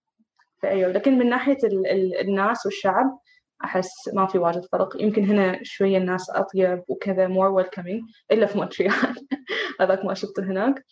فأيوه 0.61 0.91
لكن 0.91 1.17
من 1.17 1.29
ناحية 1.29 1.57
ال 1.63 1.87
ال 1.87 2.19
الناس 2.21 2.65
والشعب 2.65 3.19
أحس 3.63 3.91
ما 4.13 4.25
في 4.27 4.37
واجد 4.37 4.65
فرق. 4.71 5.01
يمكن 5.01 5.25
هنا 5.25 5.59
شوية 5.63 5.97
الناس 5.97 6.29
أطيب 6.29 6.83
وكذا 6.87 7.27
more 7.27 7.47
welcoming 7.51 8.01
إلا 8.31 8.45
في 8.45 8.57
مونتريال. 8.57 8.93
هذاك 9.81 10.05
ما 10.05 10.13
شفته 10.13 10.43
هناك. 10.43 10.85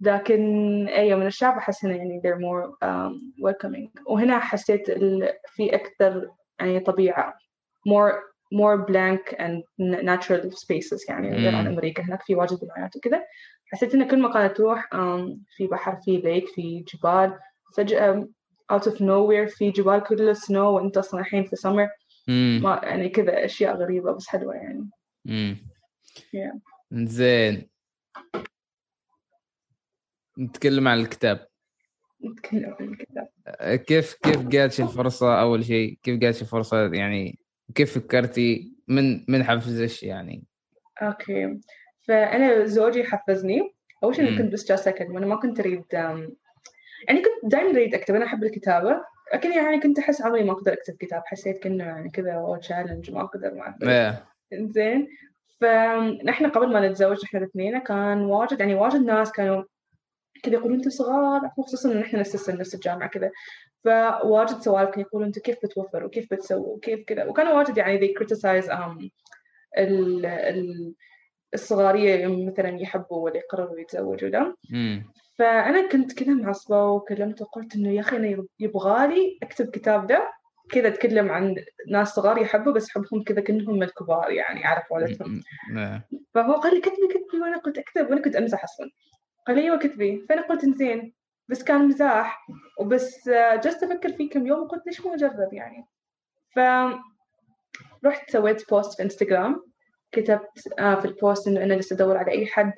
لكن 0.00 0.42
أيوه 0.88 1.18
من 1.18 1.26
الشعب 1.26 1.56
أحس 1.56 1.84
هنا 1.84 1.96
يعني 1.96 2.20
they're 2.24 2.38
more 2.38 2.68
um, 2.84 3.12
welcoming. 3.48 4.02
وهنا 4.06 4.38
حسيت 4.38 4.90
ال- 4.90 5.32
في 5.46 5.74
أكثر 5.74 6.28
يعني 6.60 6.80
طبيعة. 6.80 7.34
More 7.88 8.12
more 8.54 8.86
plant 8.90 9.34
and 9.38 9.62
natural 10.02 10.50
spaces 10.50 11.08
يعني. 11.08 11.36
غير 11.36 11.54
عن. 11.54 11.66
أمريكا. 11.66 12.02
هناك 12.02 12.22
في 12.22 12.34
واجد 12.34 12.58
بنايات 12.62 12.96
وكذا 12.96 13.24
حسيت 13.66 13.94
إن 13.94 14.08
كل 14.08 14.22
مكان 14.22 14.54
تروح 14.54 14.88
في 15.56 15.66
بحر 15.66 15.96
في 16.04 16.16
ليك 16.16 16.48
في 16.48 16.84
جبال. 16.94 17.38
فجأة 17.76 18.28
out 18.72 18.84
of 18.84 18.94
nowhere 18.94 19.56
في 19.56 19.70
جبال 19.70 20.02
كله 20.02 20.32
سنو 20.32 20.70
وأنت 20.70 20.96
أصلا 20.96 21.20
الحين 21.20 21.44
في 21.44 21.56
سمر. 21.56 21.88
ما 22.28 22.80
يعني 22.82 23.08
كذا 23.08 23.44
أشياء 23.44 23.76
غريبة 23.76 24.12
بس 24.12 24.26
حلوة 24.26 24.54
يعني. 24.54 24.90
مم. 25.24 25.56
Yeah. 26.16 26.58
زين. 26.92 27.68
نتكلم 30.38 30.88
عن 30.88 30.98
الكتاب. 30.98 31.46
نتكلم 32.24 32.76
عن 32.80 32.88
الكتاب. 32.88 33.28
كيف 33.78 34.14
كيف 34.14 34.42
جاتش 34.42 34.80
الفرصة 34.80 35.40
أول 35.40 35.64
شيء؟ 35.64 35.98
كيف 36.02 36.18
جاتش 36.18 36.42
الفرصة 36.42 36.92
يعني 36.94 37.38
كيف 37.74 37.98
فكرتي 37.98 38.72
من 38.88 39.24
من 39.28 39.44
حفزش 39.44 40.02
يعني؟ 40.02 40.44
Okay. 41.02 41.60
فأنا 42.02 42.64
زوجي 42.64 43.04
حفزني. 43.04 43.74
أول 44.04 44.16
شيء. 44.16 44.38
كنت 44.38 44.52
بس 44.52 44.70
اكتب 44.70 45.16
أنا 45.16 45.26
ما 45.26 45.36
كنت 45.36 45.60
أريد 45.60 45.84
يعني 45.92 47.22
كنت 47.22 47.52
دائما 47.52 47.70
أريد 47.70 47.94
أكتب. 47.94 48.14
أنا 48.14 48.24
أحب 48.24 48.44
الكتابة. 48.44 49.04
لكن 49.34 49.52
يعني 49.52 49.80
كنت 49.80 49.98
أحس 49.98 50.22
عمري 50.22 50.44
ما 50.44 50.52
أقدر 50.52 50.72
أكتب 50.72 50.94
كتاب. 50.94 51.22
حسيت 51.26 51.58
كأنه 51.58 51.84
يعني 51.84 52.10
كذا 52.10 52.58
challenge 52.60 53.10
ما 53.10 53.20
أقدر 53.20 53.54
ما 53.54 53.68
أقدر. 53.68 54.14
زين 54.52 55.08
فنحن 55.60 56.46
قبل 56.46 56.72
ما 56.72 56.88
نتزوج 56.88 57.24
نحن 57.24 57.36
الاثنين 57.36 57.78
كان 57.78 58.24
واجد 58.24 58.60
يعني 58.60 58.74
واجد 58.74 59.00
ناس 59.00 59.32
كانوا 59.32 59.64
كذا 60.42 60.54
يقولون 60.54 60.76
أنتم 60.76 60.90
صغار 60.90 61.50
خصوصا 61.56 61.92
إن 61.92 62.00
إحنا 62.00 62.20
نفس 62.20 62.50
نفس 62.50 62.74
الجامعة 62.74 63.08
كذا. 63.08 63.30
فواجد 63.84 64.60
سوالف 64.60 64.90
كانوا 64.90 65.06
يقولون 65.08 65.26
أنتم 65.26 65.40
كيف 65.40 65.56
بتوفروا؟ 65.64 66.06
وكيف 66.06 66.26
بتسووا؟ 66.30 66.76
وكيف 66.76 67.04
كذا؟ 67.06 67.24
وكانوا 67.24 67.52
واجد 67.52 67.76
يعني 67.76 67.98
they 68.00 68.10
criticize 68.20 68.68
um, 68.68 69.08
ال 69.78 70.26
ال 70.26 70.94
الصغارية 71.54 72.14
يوم 72.14 72.46
مثلا 72.46 72.80
يحبوا 72.80 73.24
ولا 73.24 73.36
يقرروا 73.36 73.80
يتزوجوا 73.80 74.28
ده. 74.28 74.56
مم. 74.70 75.04
فأنا 75.38 75.88
كنت 75.88 76.12
كذا 76.12 76.34
معصبة 76.34 76.86
وكلمته 76.86 77.44
وقلت 77.44 77.76
إنه 77.76 77.90
يا 77.90 78.00
أخي 78.00 78.16
أنا 78.16 78.44
يبغالي 78.60 79.38
أكتب 79.42 79.70
كتاب 79.70 80.06
ده. 80.06 80.32
كذا 80.70 80.88
أتكلم 80.88 81.30
عن 81.30 81.56
ناس 81.90 82.08
صغار 82.08 82.38
يحبوا 82.38 82.72
بس 82.72 82.90
حبهم 82.90 83.22
كذا 83.22 83.40
كأنهم 83.40 83.82
الكبار 83.82 84.30
يعني 84.30 84.64
عارف 84.64 84.82
قولتهم. 84.90 85.42
إيه. 85.76 86.08
فهو 86.34 86.52
قال 86.52 86.74
لي 86.74 86.80
كتبي 86.80 87.08
كتبي 87.10 87.42
وأنا 87.42 87.58
قلت 87.58 87.78
أكتب 87.78 88.10
وأنا 88.10 88.22
كنت 88.22 88.36
أمزح 88.36 88.64
أصلا. 88.64 88.90
قال 89.46 89.56
لي 89.56 89.62
أيوه 89.62 89.78
كتبي 89.78 90.26
فأنا 90.28 90.42
قلت 90.42 90.64
زين 90.64 91.12
بس 91.48 91.64
كان 91.64 91.88
مزاح 91.88 92.46
وبس 92.78 93.28
آه، 93.28 93.56
جلست 93.56 93.82
أفكر 93.82 94.12
فيه 94.12 94.30
كم 94.30 94.46
يوم 94.46 94.60
وقلت 94.60 94.86
ليش 94.86 95.00
ما 95.00 95.14
اجرب 95.14 95.52
يعني 95.52 95.86
ف 96.54 96.58
رحت 98.04 98.30
سويت 98.30 98.70
post 98.70 98.96
في 98.96 99.02
إنستغرام 99.02 99.64
كتبت 100.12 100.68
آه، 100.78 100.94
في 100.94 101.04
ال 101.04 101.13
post 101.13 101.48
إنه 101.48 101.62
أنا 101.64 101.74
لسه 101.74 101.94
أدور 101.94 102.16
على 102.16 102.30
أي 102.30 102.46
حد 102.46 102.72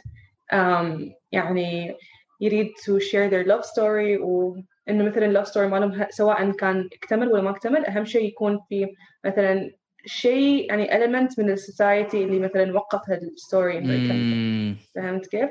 يعني 1.32 1.96
يريد 2.40 2.68
to 2.68 3.00
share 3.00 3.30
their 3.30 3.46
love 3.46 3.64
story 3.64 4.20
وإنه 4.20 5.04
مثلا 5.04 5.42
love 5.42 5.46
story 5.48 5.56
مالهم 5.56 6.06
سواء 6.10 6.50
كان 6.50 6.88
اكتمل 6.92 7.28
ولا 7.28 7.42
ما 7.42 7.50
اكتمل 7.50 7.86
أهم 7.86 8.04
شيء 8.04 8.24
يكون 8.24 8.60
في 8.68 8.94
مثلا 9.24 9.70
شيء 10.06 10.68
يعني 10.68 10.88
element 10.88 11.38
من 11.38 11.50
ال 11.50 11.60
society 11.60 12.24
اللي 12.24 12.38
مثلا 12.38 12.74
وقف 12.74 13.10
هال 13.10 13.30
story 13.30 13.78
انه 13.78 13.92
يكمل 13.92 14.16
مم. 14.16 14.76
فهمت 14.94 15.26
كيف؟ 15.26 15.50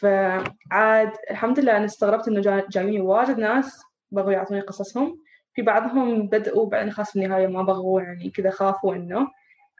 فعاد 0.00 1.12
الحمد 1.30 1.60
لله 1.60 1.76
أنا 1.76 1.84
استغربت 1.84 2.28
إنه 2.28 2.40
جا- 2.40 2.66
جايوني 2.70 3.00
واجد 3.00 3.38
ناس 3.38 3.82
بغوا 4.10 4.32
يعطوني 4.32 4.60
قصصهم. 4.60 5.18
في 5.54 5.62
بعضهم 5.62 6.26
بدأوا 6.28 6.66
بعدين 6.66 6.92
خلاص 6.92 7.10
في 7.10 7.16
النهاية 7.16 7.46
ما 7.46 7.62
بغوا 7.62 8.00
يعني 8.00 8.30
كذا 8.30 8.50
خافوا 8.50 8.94
إنه 8.94 9.28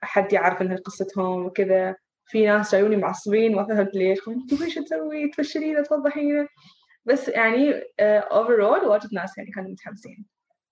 أحد 0.04 0.32
يعرف 0.32 0.62
إن 0.62 0.76
قصتهم 0.76 1.46
وكذا. 1.46 1.96
في 2.26 2.46
ناس 2.46 2.74
جايوني 2.74 2.96
معصبين 2.96 3.56
ما 3.56 3.64
فهمت 3.64 3.94
ليش؟ 3.94 4.20
قلت 4.20 4.62
إيش 4.62 4.74
تسوي؟ 4.74 5.28
تفشلينا 5.30 5.82
توضحينا 5.82 6.48
بس 7.04 7.28
يعني 7.28 7.82
overall 8.00 8.84
واجد 8.84 9.14
ناس 9.14 9.38
يعني 9.38 9.50
كانوا 9.50 9.70
متحمسين. 9.70 10.24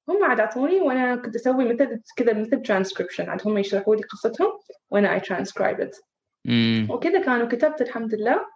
هم 0.09 0.25
عاد 0.25 0.41
أعطوني 0.41 0.81
وأنا 0.81 1.17
كنت 1.17 1.35
أسوي 1.37 1.65
مثل 1.73 2.01
كذا 2.17 2.33
مثل 2.33 2.63
ترانسكريبشن 2.63 3.31
عاد 3.31 3.41
هم 3.49 3.59
يشرحوا 3.59 3.97
لي 3.97 4.03
قصتهم 4.03 4.49
وأنا 4.91 5.15
اي 5.15 5.21
ترانسكرايب 5.21 5.81
ات. 5.81 5.97
وكذا 6.91 7.21
كانوا 7.21 7.47
كتبت 7.49 7.81
الحمد 7.83 8.15
لله. 8.15 8.52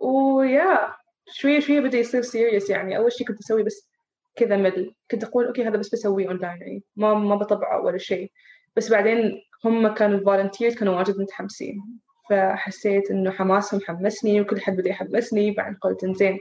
ويا 0.00 0.94
شوية 1.32 1.60
شوية 1.60 1.80
بدأ 1.80 1.98
يصير 1.98 2.22
serious 2.22 2.70
يعني. 2.70 2.96
أول 2.96 3.12
شيء 3.12 3.26
كنت 3.26 3.38
أسوي 3.40 3.62
بس 3.62 3.88
كذا 4.36 4.56
مدل 4.56 4.94
كنت 5.10 5.24
أقول 5.24 5.46
okay 5.46 5.64
هذا 5.64 5.76
بس 5.76 5.94
بسويه 5.94 6.28
أونلاين 6.28 6.60
يعني. 6.60 6.82
ما 6.96 7.14
ما 7.14 7.34
بطبعه 7.36 7.80
ولا 7.84 7.98
شيء. 7.98 8.32
بس 8.76 8.90
بعدين 8.90 9.42
هم 9.64 9.88
كانوا 9.94 10.18
ال 10.18 10.23
volunteers 10.23 10.74
كانوا 10.74 10.96
واجد 10.96 11.18
متحمسين. 11.20 11.84
فحسيت 12.30 13.10
إنه 13.10 13.30
حماسهم 13.30 13.80
حمسني 13.80 14.40
وكل 14.40 14.60
حد 14.60 14.76
بدأ 14.76 14.90
يحمسني. 14.90 15.50
بعدين 15.50 15.76
قلت 15.76 16.04
إنزين 16.04 16.38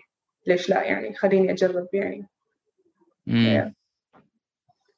ليش 0.48 0.69
لا 0.69 0.84
يعني؟ 0.84 1.13
خليني 1.15 1.52
أجرب 1.52 1.88
يعني. 1.93 2.28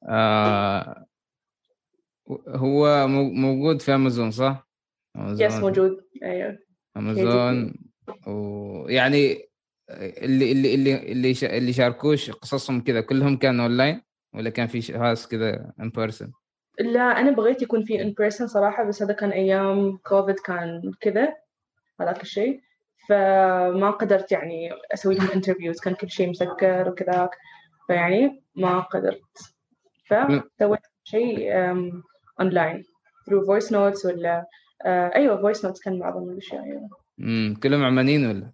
آه 0.10 1.06
هو 2.47 3.08
مو- 3.08 3.32
موجود 3.34 3.82
في 3.82 3.95
امازون 3.95 4.32
صح؟ 4.32 4.67
Yes 5.17 5.56
موجود. 5.56 6.06
أيوه. 6.24 6.58
امازون 6.97 7.74
ويعني 8.28 9.52
اللي 9.89 10.52
اللي 10.52 10.76
اللي 10.76 11.12
اللي 11.12 11.58
اللي 11.58 11.74
شاركوش 11.74 12.32
قصصهم 12.32 12.82
كذا 12.82 13.02
كلهم 13.02 13.38
كانوا 13.38 13.65
اونلاين 13.65 14.02
ولا 14.34 14.50
كان 14.50 14.67
في 14.67 14.93
ناس 14.93 15.28
كذا 15.28 15.74
in 15.80 15.89
person؟ 15.89 16.34
لا 16.80 17.19
أنا 17.19 17.32
بغيت 17.32 17.62
يكون 17.62 17.84
في 17.84 17.97
in 17.97 18.10
person 18.10 18.45
صراحة 18.45 18.84
بس 18.84 19.04
هذا 19.04 19.13
كان 19.13 19.32
أيام 19.32 19.97
كوفيد 19.97 20.39
كان 20.39 20.91
كذا 21.02 21.34
هذاك 22.02 22.21
الشيء. 22.21 22.62
فما 23.10 23.91
قدرت 23.91 24.32
يعني 24.32 24.69
أسوي 24.93 25.15
لهم 25.15 25.30
interviews 25.36 25.80
كان 25.80 25.93
كل 25.93 26.10
شيء 26.10 26.30
مسكر 26.30 26.89
وكذاك. 26.89 27.30
فيعني 27.88 28.43
ما 28.56 28.80
قدرت. 28.80 29.54
فسويت 30.06 30.82
شيء 31.04 31.52
أونلاين 32.39 32.84
through 33.30 33.45
voice 33.45 33.67
notes 33.67 34.06
ولا 34.06 34.47
آه، 34.86 35.12
أيوة 35.15 35.54
voice 35.54 35.58
notes 35.58 35.84
كان 35.84 36.00
معظم 36.00 36.30
الأشياء 36.30 36.63
أيوة. 36.63 36.89
امم 37.22 37.56
كلهم 37.64 37.84
عمانيين 37.84 38.26
ولا؟ 38.26 38.52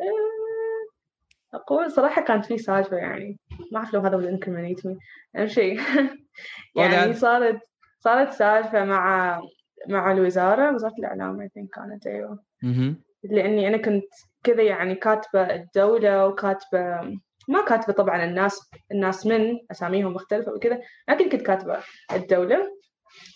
آه، 0.00 1.56
أقول 1.56 1.90
صراحة 1.90 2.22
كانت 2.22 2.44
في 2.44 2.58
سالفة 2.58 2.96
يعني 2.96 3.38
ما 3.72 3.78
أعرف 3.78 3.94
لو 3.94 4.00
هذا 4.00 4.18
will 4.18 4.38
incriminate 4.38 4.82
me 4.82 4.96
أهم 5.36 5.46
شيء 5.46 5.80
يعني. 6.76 7.14
صارت 7.14 7.60
صارت 8.00 8.32
سالفة 8.32 8.84
مع 8.84 9.40
مع 9.88 10.12
الوزارة 10.12 10.74
وزارة 10.74 10.94
الإعلام 10.98 11.48
I 11.48 11.50
think 11.50 11.66
كانت 11.74 12.06
أيوة 12.06 12.38
مهم. 12.62 13.02
لأني 13.24 13.68
أنا 13.68 13.76
كنت 13.76 14.08
كذا 14.44 14.62
يعني 14.62 14.94
كاتبة 14.94 15.42
الدولة 15.54 16.26
وكاتبة 16.26 17.00
ما 17.48 17.64
كاتبة 17.68 17.92
طبعا 17.92 18.24
الناس 18.24 18.70
الناس 18.92 19.26
من 19.26 19.58
أساميهم 19.70 20.12
مختلفة 20.14 20.52
وكذا 20.52 20.80
لكن 21.08 21.28
كنت 21.28 21.42
كاتبة 21.42 21.78
الدولة 22.12 22.76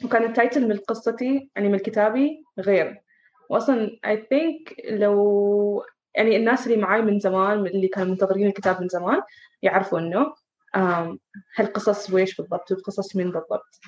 وكان 0.05 0.25
ال 0.25 0.32
title 0.32 0.69
من 0.69 0.77
قصتي 0.77 1.51
يعني 1.57 1.69
من 1.69 1.79
كتابي 1.79 2.45
غير 2.59 3.01
وأصلا 3.51 3.99
I 4.07 4.17
think 4.17 4.75
لو 4.91 5.85
يعني 6.15 6.37
الناس 6.37 6.67
اللي 6.67 6.79
معاي 6.79 7.03
من 7.03 7.19
زمان 7.19 7.67
اللي 7.67 7.89
كانوا 7.89 8.09
منتظرين 8.11 8.47
الكتاب 8.47 8.81
من 8.81 8.89
زمان 8.89 9.21
يعرفوا 9.63 9.99
إنه 9.99 10.35
آم، 10.77 11.19
هالقصص 11.57 12.11
ويش 12.11 12.37
بالضبط 12.37 12.71
والقصص 12.73 13.17
من 13.17 13.25
بالضبط. 13.25 13.81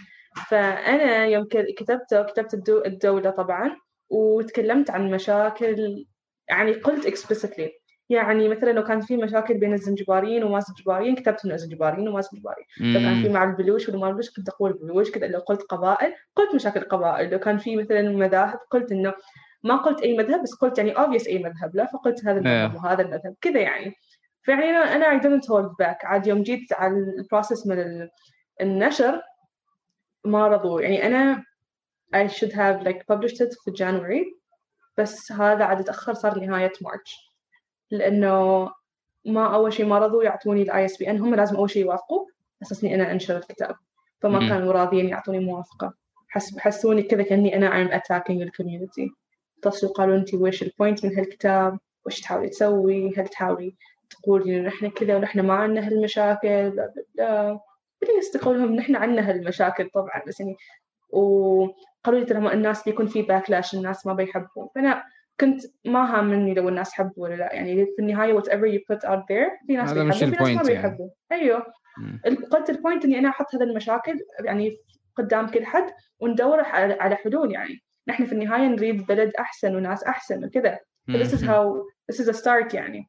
فأنا 0.49 1.27
يوم 1.27 1.49
كتبته 1.79 2.23
كتبت 2.23 2.55
الدو- 2.55 2.85
الدولة 2.87 3.31
طبعا 3.31 3.77
وتكلمت 4.11 4.91
عن 4.91 5.11
مشاكل 5.11 6.05
يعني 6.49 6.73
قلت 6.73 7.07
explicitly. 7.07 7.71
يعني 8.09 8.49
مثلا 8.49 8.71
لو 8.73 8.85
كان 8.85 9.01
في 9.01 9.17
مشاكل 9.17 9.59
بين 9.59 9.73
الزنجباريين 9.73 10.45
وما 10.45 10.59
الزنجباريين 10.59 11.15
كتبت 11.17 11.45
إنه 11.45 11.55
الزنجباريين 11.55 12.09
وما 12.09 12.19
الزنجباريين. 12.19 12.67
لو 12.81 13.01
كان 13.01 13.23
في 13.23 13.29
مع 13.29 13.45
البلوش 13.45 13.89
ولا 13.89 13.99
ما 13.99 14.09
البلوش 14.09 14.31
كنت 14.31 14.49
أقول 14.49 14.73
بلوش 14.73 15.11
كذا 15.11 15.27
لو 15.27 15.39
قلت 15.39 15.63
قبائل 15.63 16.15
قلت 16.37 16.55
مشاكل 16.55 16.81
قبائل. 16.81 17.31
لو 17.31 17.39
كان 17.39 17.59
في 17.59 17.77
مثلا 17.77 18.03
مذاهب 18.03 18.59
قلت 18.71 18.93
إنه 18.93 19.15
ما 19.63 19.77
قلت 19.77 20.03
أي 20.03 20.17
مذهب 20.17 20.43
بس 20.43 20.55
قلت 20.55 20.79
يعني 20.79 20.95
obvious 20.95 21.27
أي 21.27 21.39
مذهب 21.39 21.77
لا 21.77 21.87
فقلت 21.87 22.25
هذا 22.25 22.39
المذهب. 22.39 22.75
وهذا 22.75 23.03
المذهب 23.03 23.35
كذا 23.41 23.61
يعني. 23.61 23.95
فيعني 24.43 24.65
أنا 24.65 24.79
أنا 24.97 25.19
I 25.21 25.23
didn't 25.23 25.45
hold 25.47 25.71
back. 25.85 26.05
عاد 26.05 26.27
يوم 26.27 26.43
جيت 26.43 26.73
على 26.73 26.95
ال 26.95 27.04
process 27.04 27.67
من 27.67 27.79
ال- 27.79 28.11
النشر 28.61 29.23
ما 30.25 30.49
رضوا. 30.49 30.81
يعني 30.81 31.07
أنا 31.07 31.45
I 32.17 32.29
should 32.29 32.53
have 32.53 32.87
like 32.87 32.99
published 33.13 33.41
it 33.41 33.65
في 33.65 33.71
January 33.79 34.43
بس 34.99 35.33
هذا 35.33 35.65
عاد 35.65 35.85
تأخر 35.85 36.15
صار 36.15 36.39
نهاية 36.39 36.73
March 36.83 37.17
لأنه 37.91 38.71
ما 39.25 39.55
أول 39.55 39.73
شيء 39.73 39.87
ما 39.87 39.99
رضوا 39.99 40.25
يعطوني 40.25 40.63
ال 40.63 40.85
ISBN 40.85 41.21
هم 41.21 41.35
لازم 41.35 41.57
أول 41.57 41.71
شيء 41.71 41.83
يوافقوا 41.83 42.27
أساس 42.63 42.85
إني 42.85 42.95
أنا 42.95 43.13
أنشر 43.13 43.37
الكتاب. 43.37 43.75
فما. 44.21 44.49
كانوا 44.49 44.73
راضيين 44.73 45.09
يعطوني 45.09 45.39
موافقة. 45.39 45.95
حس 46.29 46.59
حسوني 46.59 47.03
كذا 47.03 47.23
كأني 47.23 47.57
أنا 47.57 47.71
I'm 47.71 48.01
attacking 48.01 48.31
ال 48.31 48.39
community 48.39 49.11
اتصلوا 49.67 49.93
قالوا 49.93 50.17
أنت 50.17 50.35
وش 50.35 50.63
ال 50.63 50.70
point 50.70 51.07
من 51.07 51.19
هالكتاب؟ 51.19 51.79
وش 52.07 52.21
تحاولي 52.21 52.49
تسوي؟ 52.49 53.15
هل 53.17 53.29
تحاولي 53.29 53.75
تقولي 54.11 54.61
نحن 54.61 54.91
كذا 54.91 55.17
ونحن 55.17 55.41
ما 55.41 55.55
عندنا 55.55 55.89
هالمشاكل؟ 55.89 56.71
bla 56.71 56.93
bla. 57.17 57.61
Please 58.03 58.31
تقول 58.31 58.59
لهم 58.59 58.75
نحن 58.75 58.97
عندنا 58.97 59.31
هالمشاكل 59.31 59.89
طبعا 59.89 60.23
بس 60.27 60.41
يعني 60.41 60.57
وقالوا 61.11 62.21
لي 62.21 62.25
ترى 62.25 62.53
الناس 62.53 62.85
بيكون 62.85 63.07
في 63.07 63.23
backlash 63.23 63.75
الناس 63.75 64.07
ما 64.07 64.13
بيحبون. 64.13 64.69
فأنا 64.75 65.05
كنت 65.41 65.63
ما 65.85 66.19
هامني 66.19 66.55
لو 66.55 66.69
الناس 66.69 66.93
حبوا 66.93 67.25
ولا 67.25 67.35
لا. 67.35 67.55
يعني 67.55 67.87
في 67.87 67.99
النهاية 67.99 68.41
whatever 68.41 68.75
you 68.75 68.81
put 68.93 69.09
out 69.09 69.23
there 69.23 69.67
في 69.67 69.77
ناس 69.77 69.93
بيحبوا 69.93 70.13
في 70.13 70.25
ناس 70.27 70.39
ما 70.39 70.39
الpoint 70.39 70.49
يعني. 70.49 70.69
بيحبوا 70.69 71.09
أيوه. 71.33 71.67
قلت 72.51 72.71
البوينت 72.71 73.05
إني 73.05 73.19
أنا 73.19 73.29
أحط 73.29 73.55
هذه 73.55 73.63
المشاكل 73.63 74.21
يعني 74.45 74.77
قدام 75.17 75.47
كل 75.47 75.65
حد 75.65 75.87
وندور 76.21 76.61
على 76.65 77.17
حلول 77.17 77.53
يعني. 77.53 77.83
نحن 78.09 78.25
في 78.25 78.33
النهاية 78.33 78.69
نريد 78.69 79.07
بلد 79.07 79.33
أحسن 79.39 79.77
وناس 79.77 80.05
أحسن 80.05 80.45
وكذا. 80.45 80.79
This 81.11 81.33
is 81.33 81.43
how 81.43 81.85
this 82.13 82.21
is 82.21 82.29
a 82.29 82.43
start 82.43 82.75
يعني. 82.75 83.09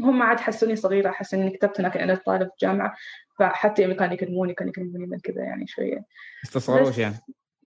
هم 0.00 0.22
عاد 0.22 0.40
حسوني 0.40 0.76
صغيرة 0.76 1.10
حسوا 1.10 1.38
إني 1.38 1.50
كتبت 1.50 1.80
هناك 1.80 1.96
أنا 1.96 2.14
طالب 2.14 2.48
في 2.48 2.66
جامعة. 2.66 2.96
فحتى 3.38 3.82
يوم 3.82 3.92
كانوا 3.92 4.14
يكلموني 4.14 4.54
كانوا 4.54 4.70
يكلموني 4.70 5.06
من 5.06 5.18
كذا 5.18 5.42
يعني 5.42 5.66
شوية. 5.66 6.04
استصغروش 6.44 6.98
يعني. 6.98 7.14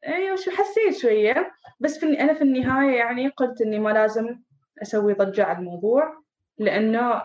أيوه 0.06 0.36
شو 0.36 0.50
حسيت 0.50 0.96
شوية. 1.02 1.52
بس 1.80 1.98
في 1.98 2.20
أنا 2.20 2.34
في 2.34 2.42
النهاية 2.42 2.96
يعني 2.96 3.28
قلت 3.28 3.60
إني 3.60 3.78
ما 3.78 3.90
لازم 3.90 4.38
أسوي 4.82 5.12
ضجة 5.12 5.44
على 5.44 5.58
الموضوع 5.58 6.22
لأنه 6.58 7.18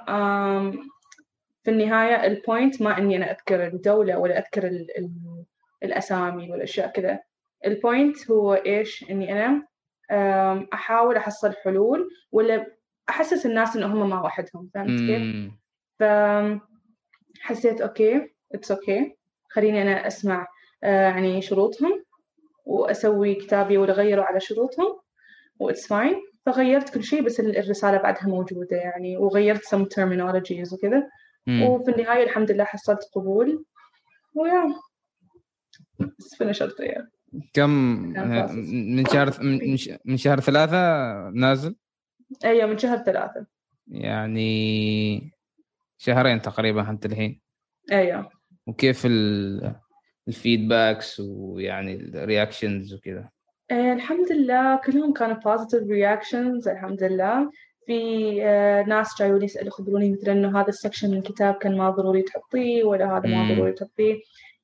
في 1.64 1.72
النهاية 1.72 2.26
ال 2.26 2.35
point 2.35 2.82
ما 2.82 2.98
إني 2.98 3.18
أنا 3.18 3.32
أذكر 3.32 3.68
الدولة 3.68 4.18
ولا 4.18 4.40
أذكر 4.40 4.68
ال 4.68 4.98
ال 4.98 5.12
الأسامي 5.84 6.52
والأشياء 6.52 6.92
كذا. 6.92 7.20
ال 7.66 7.77
point 7.77 8.32
هو 8.32 8.54
إيش 8.54 9.06
إني 9.10 9.32
أنا 9.34 9.66
أحاول 10.74 11.16
أحصل 11.18 11.54
حلول 11.54 12.10
ولا 12.32 12.76
أحسس 13.10 13.46
الناس 13.46 13.76
ان 13.76 13.84
هم 13.84 14.10
ما 14.10 14.22
وحدهم 14.22 14.70
فهمت 14.74 15.00
كيف؟ 15.00 15.22
فحسيت 17.44 17.82
okay 17.82 18.30
it's 18.54 18.72
okay 18.72 19.16
خليني 19.50 19.82
أنا 19.82 20.08
أسمع 20.08 20.48
آه، 20.84 21.02
يعني 21.02 21.42
شروطهم 21.42 22.04
وأسوي 22.66 23.36
كتابي 23.36 23.78
ولا 23.78 23.94
غيروا 23.94 24.26
على 24.26 24.40
شروطهم 24.40 25.00
و 25.60 25.65
it's 25.65 25.88
fine 25.88 26.22
فغيرت 26.46 26.94
كل 26.94 27.04
شيء 27.04 27.22
بس 27.24 27.40
ال- 27.40 27.58
الرسالة 27.58 27.98
بعدها 27.98 28.28
موجودة 28.28 28.78
يعني 28.78 29.18
وغيرت 29.18 29.62
some 29.66 29.86
terminologies 29.96 30.74
وكذا. 30.74 31.10
وفي 31.64 31.92
النهاية 31.92 32.24
الحمد 32.24 32.52
لله 32.52 32.64
حصلت 32.64 33.00
قبول. 33.16 33.66
و 34.36 34.44
yeah 34.44 34.76
بس 36.00 36.36
في 36.38 36.44
نشرته 36.46 36.84
يعني 36.84 37.10
كم. 37.54 37.70
من 38.98 39.06
شهر 39.06 39.34
من 40.06 40.18
شهر 40.18 40.40
ثلاثة 40.40 40.80
نازل؟ 41.30 41.76
أيوة 42.46 42.66
من 42.66 42.78
شهر 42.78 42.98
ثلاثة. 42.98 43.46
يعني 43.88 45.32
شهرين 45.98 46.42
تقريبا 46.42 46.90
انت 46.90 47.06
الحين. 47.06 47.42
أيوة. 47.92 48.30
وكيف 48.68 49.06
ال- 49.06 49.76
ال 50.28 50.37
feedbacks 50.37 51.20
ويعني 51.20 51.96
الرياكشنز 51.96 52.94
وكذا؟ 52.94 53.30
آه، 53.72 53.94
الحمد 53.94 54.32
لله 54.32 54.76
كلهم 54.86 55.14
كانوا 55.14 55.36
positive 55.36 55.86
reactions 55.88 56.68
الحمد 56.68 57.04
لله. 57.04 57.52
في 57.86 58.38
آه، 58.44 58.84
ناس 58.84 59.10
جايوني 59.20 59.46
يسألوا 59.46 59.68
يخبروني 59.68 60.12
مثلا 60.12 60.34
إنه 60.34 60.62
هذا 60.62 60.68
السكشن 60.70 61.12
من 61.12 61.18
الكتاب 61.18 61.54
كان 61.56 61.78
ما 61.78 61.90
ضروري 61.90 62.22
تحطيه 62.22 62.84
ولا 62.84 63.18
هذا 63.18 63.28
ما. 63.30 63.54
ضروري 63.56 63.72
تحطيه. 63.74 64.16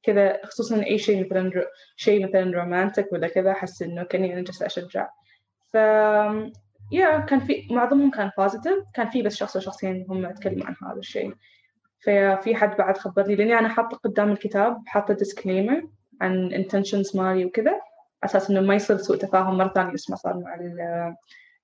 كذا 0.05 0.45
خصوصا 0.45 0.83
أي 0.83 0.97
شيء 0.97 1.25
مثلا 1.25 1.51
شيء 1.95 2.27
مثلا 2.27 2.57
رومانتك 2.57 3.07
ولا 3.11 3.27
كذا 3.27 3.51
أحس 3.51 3.81
إنه 3.81 4.03
كأني 4.03 4.33
أنا 4.33 4.41
جالسة 4.41 4.65
أشجع 4.65 5.09
ف 5.73 5.75
يا 6.91 7.19
كان 7.19 7.39
في 7.39 7.67
معظمهم 7.71 8.11
كان 8.11 8.29
positive 8.41 8.91
كان 8.93 9.09
في 9.09 9.21
بس 9.21 9.35
شخص 9.35 9.55
أو 9.55 9.61
شخصين 9.61 10.05
هم 10.09 10.31
تكلموا 10.31 10.65
عن 10.65 10.75
هذا 10.83 10.99
الشيء 10.99 11.33
ففي 11.99 12.55
حد 12.55 12.77
بعد 12.77 12.97
خبرني 12.97 13.35
لأني 13.35 13.59
أنا 13.59 13.69
حاطة 13.69 13.97
قدام 13.97 14.31
الكتاب 14.31 14.81
حاطة 14.87 15.15
disclaimer 15.15 15.87
عن 16.21 16.49
intentions 16.49 17.15
مالي 17.15 17.45
وكذا 17.45 17.71
على 17.71 17.81
أساس 18.23 18.49
إنه 18.49 18.61
ما 18.61 18.75
يصير 18.75 18.97
سوء 18.97 19.17
تفاهم 19.17 19.57
مرة 19.57 19.73
ثانية 19.75 19.93
بس 19.93 20.09
ما 20.09 20.15
صار 20.15 20.37
مع 20.37 20.55
ال 20.55 21.15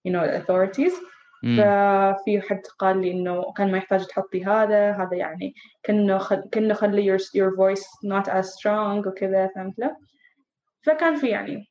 you 0.07 0.11
know 0.11 0.23
authorities. 0.39 0.93
ففي 1.41 2.41
حد 2.41 2.61
قال 2.79 3.01
لي 3.01 3.11
إنه 3.11 3.53
كان 3.57 3.71
ما 3.71 3.77
يحتاج 3.77 4.05
تحطي 4.05 4.45
هذا 4.45 4.91
هذا 4.91 5.15
يعني 5.15 5.55
كأنه 5.83 6.17
خل... 6.17 6.43
كأنه 6.51 6.73
خلي 6.73 7.17
your, 7.17 7.21
your 7.21 7.55
voice 7.55 7.83
not 8.05 8.27
as 8.27 8.45
strong 8.45 9.07
وكذا 9.07 9.47
فهمت 9.55 9.79
له 9.79 9.95
فكان 10.81 11.15
في 11.15 11.27
يعني 11.27 11.67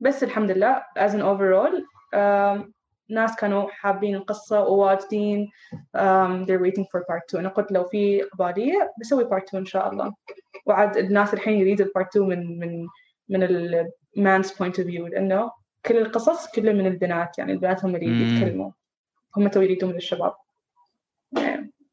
بس 0.00 0.24
الحمد 0.24 0.50
لله 0.50 0.82
as 0.98 1.10
an 1.10 1.22
overall 1.22 1.82
um, 2.14 2.72
ناس 3.10 3.36
كانوا 3.36 3.68
حابين 3.70 4.14
القصة 4.14 4.60
وواجدين 4.60 5.50
um, 5.96 6.46
they're 6.46 6.62
waiting 6.62 6.84
for 6.84 7.00
part 7.00 7.24
2 7.28 7.40
أنا 7.40 7.48
قلت 7.48 7.72
لو 7.72 7.84
في 7.84 8.24
إقبالية 8.24 8.92
بسوي 9.00 9.24
part 9.24 9.44
2 9.48 9.60
إن 9.60 9.66
شاء 9.66 9.92
الله. 9.92 10.14
وعاد 10.66 10.96
الناس 10.96 11.34
الحين 11.34 11.58
يريدوا 11.58 11.86
part 11.86 12.06
2 12.16 12.28
من 12.28 12.58
من 12.58 12.86
من 13.28 13.42
ال 13.42 13.90
man's 14.18 14.48
point 14.50 14.78
of 14.78 14.86
view 14.86 15.10
لأنه 15.10 15.50
كل 15.86 15.96
القصص 15.96 16.50
كلها 16.50 16.72
من 16.72 16.86
البنات 16.86 17.38
يعني 17.38 17.52
البنات 17.52 17.84
هم 17.84 17.96
اللي. 17.96 18.06
يتكلموا. 18.36 18.70
هم 19.36 19.48
تو 19.48 19.62
يريدوا 19.62 19.88
من 19.88 19.96
الشباب. 19.96 20.34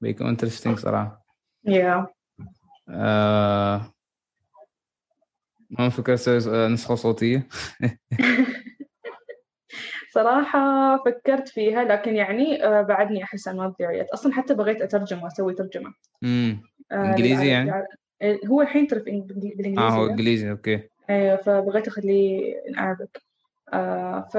بيكون 0.02 0.28
interesting 0.28 0.80
صراحة 0.80 1.26
yeah. 1.68 2.06
آه... 2.90 3.94
ما 5.70 5.90
فكرت 5.90 6.28
أسوي 6.28 6.68
نسخة 6.68 6.96
صوتية 6.96 7.48
صراحة 10.14 10.98
فكرت 10.98 11.50
فيها 11.50 11.84
لكن 11.84 12.16
يعني 12.16 12.66
آه، 12.66 12.82
بعدني 12.82 13.24
أحس 13.24 13.50
there 13.50 14.02
yet 14.02 14.14
أصلا 14.14 14.34
حتى 14.34 14.54
بغيت 14.54 14.82
أترجم 14.82 15.24
وأسوي 15.24 15.54
ترجمة 15.54 15.94
امم 16.24 16.62
آه، 16.92 17.06
إنجليزي. 17.06 17.48
يعني؟ 17.48 17.72
آه، 18.22 18.40
هو 18.48 18.62
الحين 18.62 18.88
ترى 18.88 19.00
بالإنجليزي 19.00 19.82
آه 19.82 19.90
هو 19.90 20.06
لا؟ 20.06 20.12
إنجليزي 20.12 20.52
okay 20.52 20.90
أيوه 21.10 21.36
فبغيت 21.36 21.90
in 21.90 22.76
Arabic 22.76 23.22
آه 23.74 24.22
ف 24.34 24.38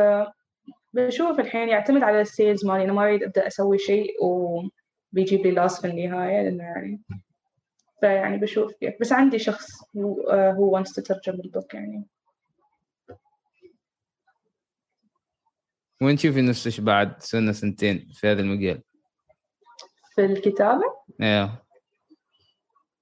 بشوف 0.92 1.40
الحين 1.40 1.68
يعتمد 1.68 2.02
على 2.02 2.20
ال 2.20 2.28
sales 2.28 2.66
مالي 2.66 2.84
أنا 2.84 2.92
ما 2.92 3.04
أريد 3.04 3.22
أبدأ 3.22 3.46
أسوي 3.46 3.78
شيء 3.78 4.14
وبيجيب 4.24 5.40
لي 5.46 5.50
loss 5.50 5.80
في 5.80 5.86
النهاية 5.86 6.42
لأنه 6.42 6.64
يعني 6.64 7.00
فيعني 8.00 8.38
بشوف 8.38 8.72
كيف. 8.72 8.94
بس 9.00 9.12
عندي 9.12 9.38
شخص 9.38 9.66
هو 9.96 10.20
آه 10.20 10.52
هو 10.52 10.82
wants 10.84 10.88
to 10.88 11.02
ترجم 11.02 11.40
ال 11.40 11.47
book 11.47 11.74
يعني. 11.74 12.04
وين 16.02 16.16
تشوفي 16.16 16.40
نفسك 16.42 16.80
بعد 16.80 17.22
سنة 17.22 17.52
سنتين 17.52 18.08
في 18.14 18.26
هذا 18.26 18.40
المجال؟ 18.40 18.82
في 20.14 20.24
الكتابة؟ 20.24 20.84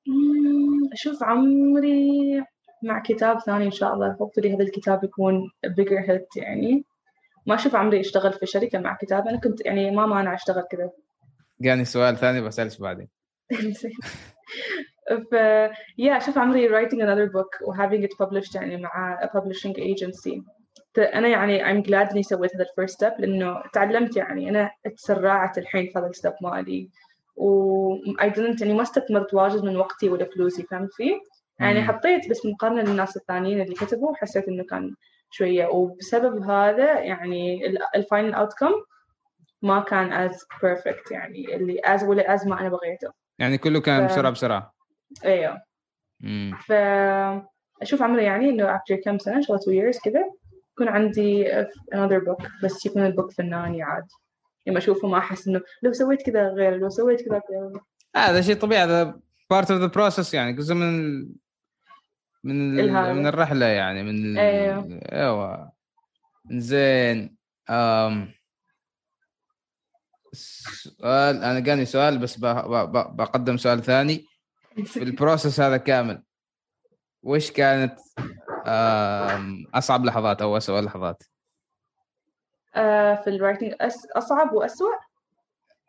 مم، 0.07 0.93
أشوف 0.93 1.23
عمري 1.23 2.45
مع 2.83 3.03
كتاب 3.03 3.39
ثاني 3.39 3.65
إن 3.65 3.71
شاء 3.71 3.95
الله. 3.95 4.17
Hopefully 4.17 4.47
هذا 4.47 4.63
الكتاب 4.63 5.05
يكون 5.05 5.51
bigger 5.67 6.07
hit 6.09 6.27
يعني. 6.37 6.85
ما 7.51 7.57
أشوف 7.57 7.77
عمري 7.77 8.01
أشتغل 8.01 8.33
في 8.33 8.47
شركة 8.47 8.79
مع 8.79 8.97
كتاب 9.01 9.29
أنا 9.29 9.41
كنت 9.41 9.67
يعني 9.67 9.91
ما 9.91 10.07
مانع 10.07 10.35
أشتغل 10.35 10.63
كذا 10.71 10.91
جاني 11.61 11.85
سؤال 11.85 12.17
ثاني 12.17 12.41
بسألك 12.41 12.81
بعدين 12.81 13.09
ف 15.31 15.35
yeah 16.03 16.17
أشوف 16.17 16.39
عمري 16.39 16.69
writing 16.69 17.01
another 17.01 17.33
book 17.33 17.69
و 17.69 17.75
having 17.75 18.03
it 18.05 18.27
published 18.27 18.55
يعني 18.55 18.77
مع 18.77 19.21
a 19.23 19.27
publishing 19.27 19.75
agency 19.75 20.43
أنا 20.99 21.29
يعني 21.29 21.65
I'm 21.65 21.87
glad 21.87 22.11
إني 22.11 22.23
سويت 22.23 22.55
هذا 22.55 22.65
ال 22.71 22.75
first 22.75 22.95
step 22.95 23.13
لأنه 23.19 23.63
تعلمت 23.73 24.17
يعني 24.17 24.51
أنا 24.51 24.71
تسرعت 24.97 25.59
الحين 25.59 25.87
في 25.87 25.99
هذا 25.99 26.07
ال 26.07 26.12
step 26.12 26.33
مالي 26.43 26.91
و 27.37 27.97
I 27.97 28.31
didn't 28.31 28.61
يعني 28.61 28.75
ما 28.75 28.83
استثمرت 28.83 29.35
واجد 29.35 29.65
من 29.65 29.77
وقتي 29.77 30.09
ولا 30.09 30.25
فلوسي 30.25 30.63
فهمت 30.63 30.93
كيف؟ 30.93 31.21
يعني. 31.61 31.83
حطيت 31.83 32.31
بس 32.31 32.47
مقارنة 32.47 32.83
للناس 32.83 33.17
الثانيين 33.17 33.61
اللي 33.61 33.75
كتبوا 33.75 34.15
حسيت 34.17 34.49
إنه 34.49 34.65
كان 34.65 34.95
شوية. 35.31 35.67
وبسبب 35.67 36.43
هذا 36.51 37.01
يعني 37.01 37.67
ال 37.97 38.03
final 38.03 38.35
outcome 38.35 38.71
ما 39.63 39.81
كان 39.81 40.29
as 40.29 40.33
perfect 40.35 41.13
يعني 41.13 41.57
اللي 41.57 41.81
as 41.87 42.03
ولا 42.03 42.37
as 42.37 42.47
ما 42.47 42.61
أنا 42.61 42.69
بغيته. 42.69 43.13
يعني 43.39 43.59
كله 43.59 43.81
كان 43.81 44.09
ف- 44.09 44.13
بسرعة 44.13 44.33
بسرعة. 44.33 44.75
أيوه 45.25 45.63
امم 46.25 46.57
فأشوف 46.67 48.03
عمري 48.03 48.25
يعني 48.25 48.51
إنه 48.51 48.77
after 48.79 48.95
كم 49.05 49.19
سنة 49.19 49.37
إن 49.37 49.43
شاء 49.43 49.57
الله 49.57 49.63
2 49.63 49.93
years 49.93 50.05
كذا 50.05 50.25
يكون 50.73 50.89
عندي 50.89 51.53
another 51.95 52.21
book 52.29 52.65
بس 52.65 52.87
يكون 52.87 53.07
ال 53.07 53.12
book 53.12 53.33
فناني 53.33 53.83
عاد. 53.83 54.07
لما 54.67 54.79
أشوفه 54.79 55.09
ما 55.09 55.19
أحس 55.19 55.49
إنه 55.49 55.61
لو 55.83 55.93
سويت 55.93 56.23
كذا 56.23 56.49
غير 56.49 56.77
لو 56.77 56.89
سويت 56.89 57.29
كذا 57.29 57.43
غير 57.51 57.81
هذا 58.17 58.41
شيء 58.41 58.55
طبيعي 58.57 58.85
هذا 58.85 59.21
part 59.55 59.67
of 59.67 59.81
the 59.91 59.95
process 59.95 60.35
يعني 60.35 60.53
جزء 60.53 60.75
من. 60.75 61.23
من 62.45 62.81
ال... 62.81 63.15
من 63.15 63.27
الرحلة 63.27 63.67
يعني 63.67 64.03
من 64.03 64.25
ال... 64.25 64.39
أيوه. 64.39 65.01
أيوه. 65.13 65.73
زين 66.51 67.37
أم... 67.71 68.33
سؤال 70.33 71.45
أنا 71.45 71.61
جاني 71.61 71.85
سؤال 71.85 72.19
بس 72.19 72.39
ب... 72.39 72.47
ب... 72.47 72.93
ب... 72.93 73.17
بقدم 73.17 73.57
سؤال 73.57 73.83
ثاني. 73.83 74.27
في 74.85 75.03
ال 75.09 75.15
process 75.15 75.61
هذا 75.61 75.77
كامل 75.77 76.23
وش 77.23 77.51
كانت 77.51 77.99
أم... 78.67 79.67
أصعب 79.75 80.05
لحظات 80.05 80.43
أو 80.43 80.57
اسوء 80.57 80.81
لحظات؟ 80.81 81.23
آه، 82.77 83.15
في 83.15 83.31
ال 83.31 83.36
writing 83.36 83.75
أصعب 84.17 84.53
واسوء 84.53 84.95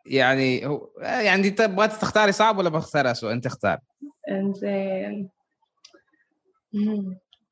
يعني 0.06 0.66
هو 0.66 0.88
يعني 1.00 1.50
تبغى 1.50 1.88
تختاري 1.88 2.32
صعب 2.32 2.58
ولا 2.58 2.68
بختار 2.68 3.10
اسوء 3.10 3.32
أنت 3.32 3.46
اختار. 3.46 3.78
إنزين. 4.30 5.30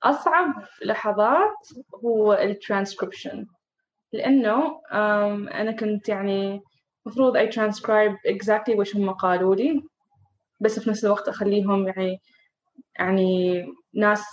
أصعب 0.02 0.64
لحظات 0.84 1.68
هو 2.04 2.32
الترانسكريبشن 2.32 3.46
لأنه 4.12 4.80
أنا 5.54 5.72
كنت 5.72 6.08
يعني 6.08 6.60
مفروض 7.06 7.36
I 7.36 7.50
transcribe 7.52 8.16
exactly 8.28 8.76
وش 8.78 8.96
هم 8.96 9.10
قالوا 9.10 9.54
لي 9.54 9.82
بس 10.60 10.78
في 10.80 10.90
نفس 10.90 11.04
الوقت 11.04 11.28
أخليهم 11.28 11.88
يعني 11.88 12.20
يعني 12.98 13.66
ناس 13.94 14.24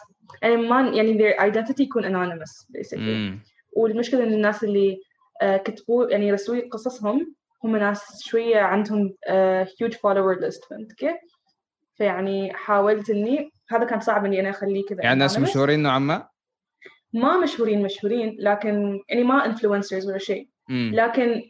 يعني 0.42 0.56
ما 0.56 0.90
يعني 0.90 1.18
their 1.18 1.40
identity 1.40 1.80
يكون 1.80 2.04
anonymous 2.04 2.66
basically. 2.78 3.48
والمشكلة 3.78 4.24
إن 4.24 4.34
الناس 4.34 4.64
اللي 4.64 4.98
آه، 5.42 5.58
كتبوا 5.58 6.10
يعني 6.10 6.32
رسلوا 6.32 6.58
لي 6.58 6.70
قصصهم 6.70 7.36
هم 7.64 7.76
ناس 7.76 8.24
شوية 8.24 8.58
عندهم 8.60 9.14
آه، 9.28 9.66
huge 9.66 9.94
follower 9.94 10.42
list 10.42 10.70
فهمت 10.70 10.94
كيف؟ 10.94 11.18
فيعني 11.96 12.54
حاولت 12.54 13.10
إني 13.10 13.52
هذا 13.70 13.86
كان 13.86 14.00
صعب 14.00 14.26
إني 14.26 14.40
أنا 14.40 14.50
أخليه 14.50 14.86
كذا. 14.90 15.04
يعني 15.04 15.20
ناس. 15.20 15.40
مشهورين 15.40 15.84
نوعا 15.84 16.00
ما؟ 16.00 16.28
ما 17.14 17.38
مشهورين 17.38 17.84
مشهورين 17.84 18.38
لكن 18.40 19.00
يعني 19.10 19.24
ما 19.24 19.56
influencers 19.56 20.08
ولا 20.08 20.18
شيء. 20.18 20.50
لكن 20.70 21.44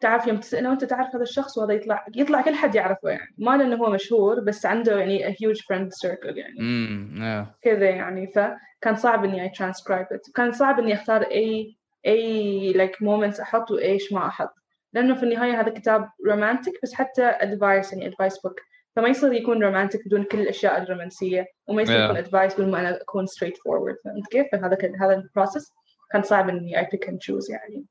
تعرف 0.00 0.26
يوم 0.26 0.36
تسأله 0.36 0.72
أنت 0.72 0.84
تعرف 0.84 1.14
هذا 1.14 1.22
الشخص 1.22 1.58
وهذا 1.58 1.72
يطلع 1.72 2.06
يطلع 2.16 2.42
كل 2.42 2.54
حد 2.54 2.74
يعرفه 2.74 3.08
يعني. 3.08 3.34
ما 3.38 3.56
لأنه 3.56 3.76
هو 3.76 3.90
مشهور 3.90 4.40
بس 4.40 4.66
عنده 4.66 4.98
يعني 4.98 5.28
a 5.28 5.36
huge 5.36 5.58
friend 5.58 5.88
circle 6.06 6.36
يعني. 6.36 6.60
امم 6.60 7.22
أيوه 7.22 7.54
كذا 7.62 7.90
يعني. 7.90 8.26
فكان 8.26 8.96
صعب 8.96 9.26
I 9.36 9.50
transcribe 9.50 10.16
it. 10.16 10.32
كان 10.34 10.52
صعب 10.52 10.78
إني 10.78 10.94
أختار 10.94 11.22
أي 11.22 11.76
أي 12.06 12.72
like 12.74 13.04
moments 13.06 13.40
أحط 13.40 13.70
وإيش 13.70 14.12
ما 14.12 14.26
أحط. 14.26 14.54
لأنه 14.92 15.14
في 15.14 15.22
النهاية 15.22 15.60
هذا 15.60 15.70
كتاب 15.70 16.10
رومانتك 16.26 16.72
بس 16.82 16.94
حتى 16.94 17.32
advice 17.32 17.92
يعني 17.92 18.10
advice 18.10 18.34
book. 18.34 18.75
فما 18.96 19.08
يصير 19.08 19.32
يكون 19.32 19.62
رومانتك 19.64 20.06
بدون 20.06 20.24
كل 20.24 20.40
الأشياء 20.40 20.82
الرومانسية 20.82 21.46
وما 21.66 21.82
يصير 21.82 21.96
Yeah. 21.96 22.10
يكون 22.10 22.24
advice 22.24 22.54
بدون 22.54 22.70
ما 22.70 22.80
أنا 22.80 23.02
أكون 23.02 23.26
straight 23.26 23.56
forward 23.56 24.02
فهمت 24.04 24.26
كيف؟ 24.30 24.46
فهذا 24.52 24.74
كان 24.74 24.96
هذا 24.96 25.14
البروسس 25.14 25.72
كان 26.12 26.22
صعب 26.22 26.48
إني 26.48 26.82
I 26.82 26.84
pick 26.84 27.08
and 27.08 27.14
choose 27.14 27.50
يعني 27.50 27.84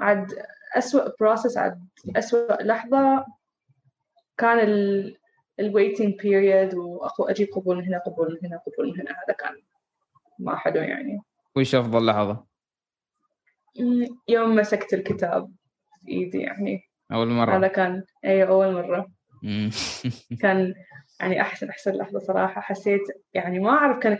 عاد 0.00 0.32
أسوأ 0.76 1.16
بروسس 1.20 1.58
عاد 1.58 1.88
أسوأ 2.16 2.62
لحظة 2.62 3.26
كان 4.38 4.58
ال 4.58 5.16
ال 5.60 5.72
waiting 5.72 6.10
period 6.22 6.74
وأجيب 7.18 7.48
قبول 7.54 7.76
من 7.76 7.84
هنا 7.84 7.98
قبول 7.98 8.38
من 8.42 8.48
هنا 8.48 8.60
قبول 8.66 8.86
من 8.86 9.00
هنا 9.00 9.10
هذا 9.10 9.34
كان 9.38 9.62
ما 10.38 10.56
حلو 10.56 10.82
يعني 10.82 11.20
وش 11.56 11.74
أفضل 11.74 12.06
لحظة؟ 12.06 12.44
يوم 14.28 14.54
مسكت 14.54 14.94
الكتاب 14.94 15.52
في 16.04 16.12
إيدي 16.12 16.38
يعني 16.38 16.82
أول 17.12 17.30
هذا 17.30 17.58
مره 17.58 17.66
كان 17.66 18.04
أي 18.24 18.46
أول 18.46 18.72
مرة 18.72 18.98
مم. 18.98 19.14
كان 20.42 20.74
يعني 21.20 21.40
أحسن 21.40 21.68
أحسن 21.68 21.92
لحظة 21.92 22.18
صراحة. 22.18 22.60
حسيت 22.60 23.00
يعني 23.34 23.58
ما 23.60 23.70
أعرف 23.70 23.98
كان 23.98 24.18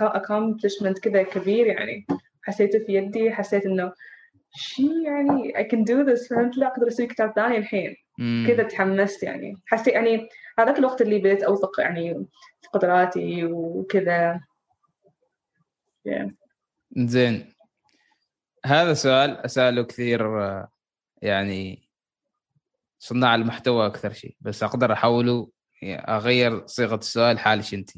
accomplishment 0.00 1.00
كذا 1.00 1.22
كبير 1.22 1.66
يعني. 1.66 2.06
حسيته 2.42 2.78
في 2.78 2.94
يدي 2.94 3.30
حسيت 3.32 3.66
إنه 3.66 3.92
شي 4.54 5.02
يعني 5.04 5.52
I 5.56 5.62
can 5.62 5.84
do 5.84 6.06
this 6.08 6.28
فهمت؟ 6.30 6.56
لا 6.56 6.66
أقدر 6.66 6.88
أسوي 6.88 7.06
كتاب 7.06 7.32
ثاني 7.32 7.56
الحين. 7.58 7.96
كذا 8.46 8.62
تحمست 8.62 9.22
يعني. 9.22 9.54
حسيت 9.66 9.94
يعني 9.94 10.28
هذاك 10.58 10.78
الوقت 10.78 11.02
اللي 11.02 11.18
بديت 11.18 11.42
أوثق 11.42 11.80
يعني 11.80 12.26
في 12.60 12.68
قدراتي 12.72 13.44
وكذا. 13.44 14.40
Yeah. 16.08 16.30
زين. 16.96 17.52
هذا 18.66 18.94
سؤال 18.94 19.36
أسأله 19.36 19.82
كثير 19.82 20.42
آه، 20.42 20.68
يعني 21.22 21.87
صناع 22.98 23.34
المحتوى 23.34 23.86
أكثر 23.86 24.12
شيء 24.12 24.36
بس 24.40 24.62
أقدر 24.62 24.92
أحوله 24.92 25.48
يعني 25.82 26.02
أغير 26.02 26.66
صيغة 26.66 26.94
السؤال 26.94 27.38
حالش 27.38 27.74
أنت. 27.74 27.90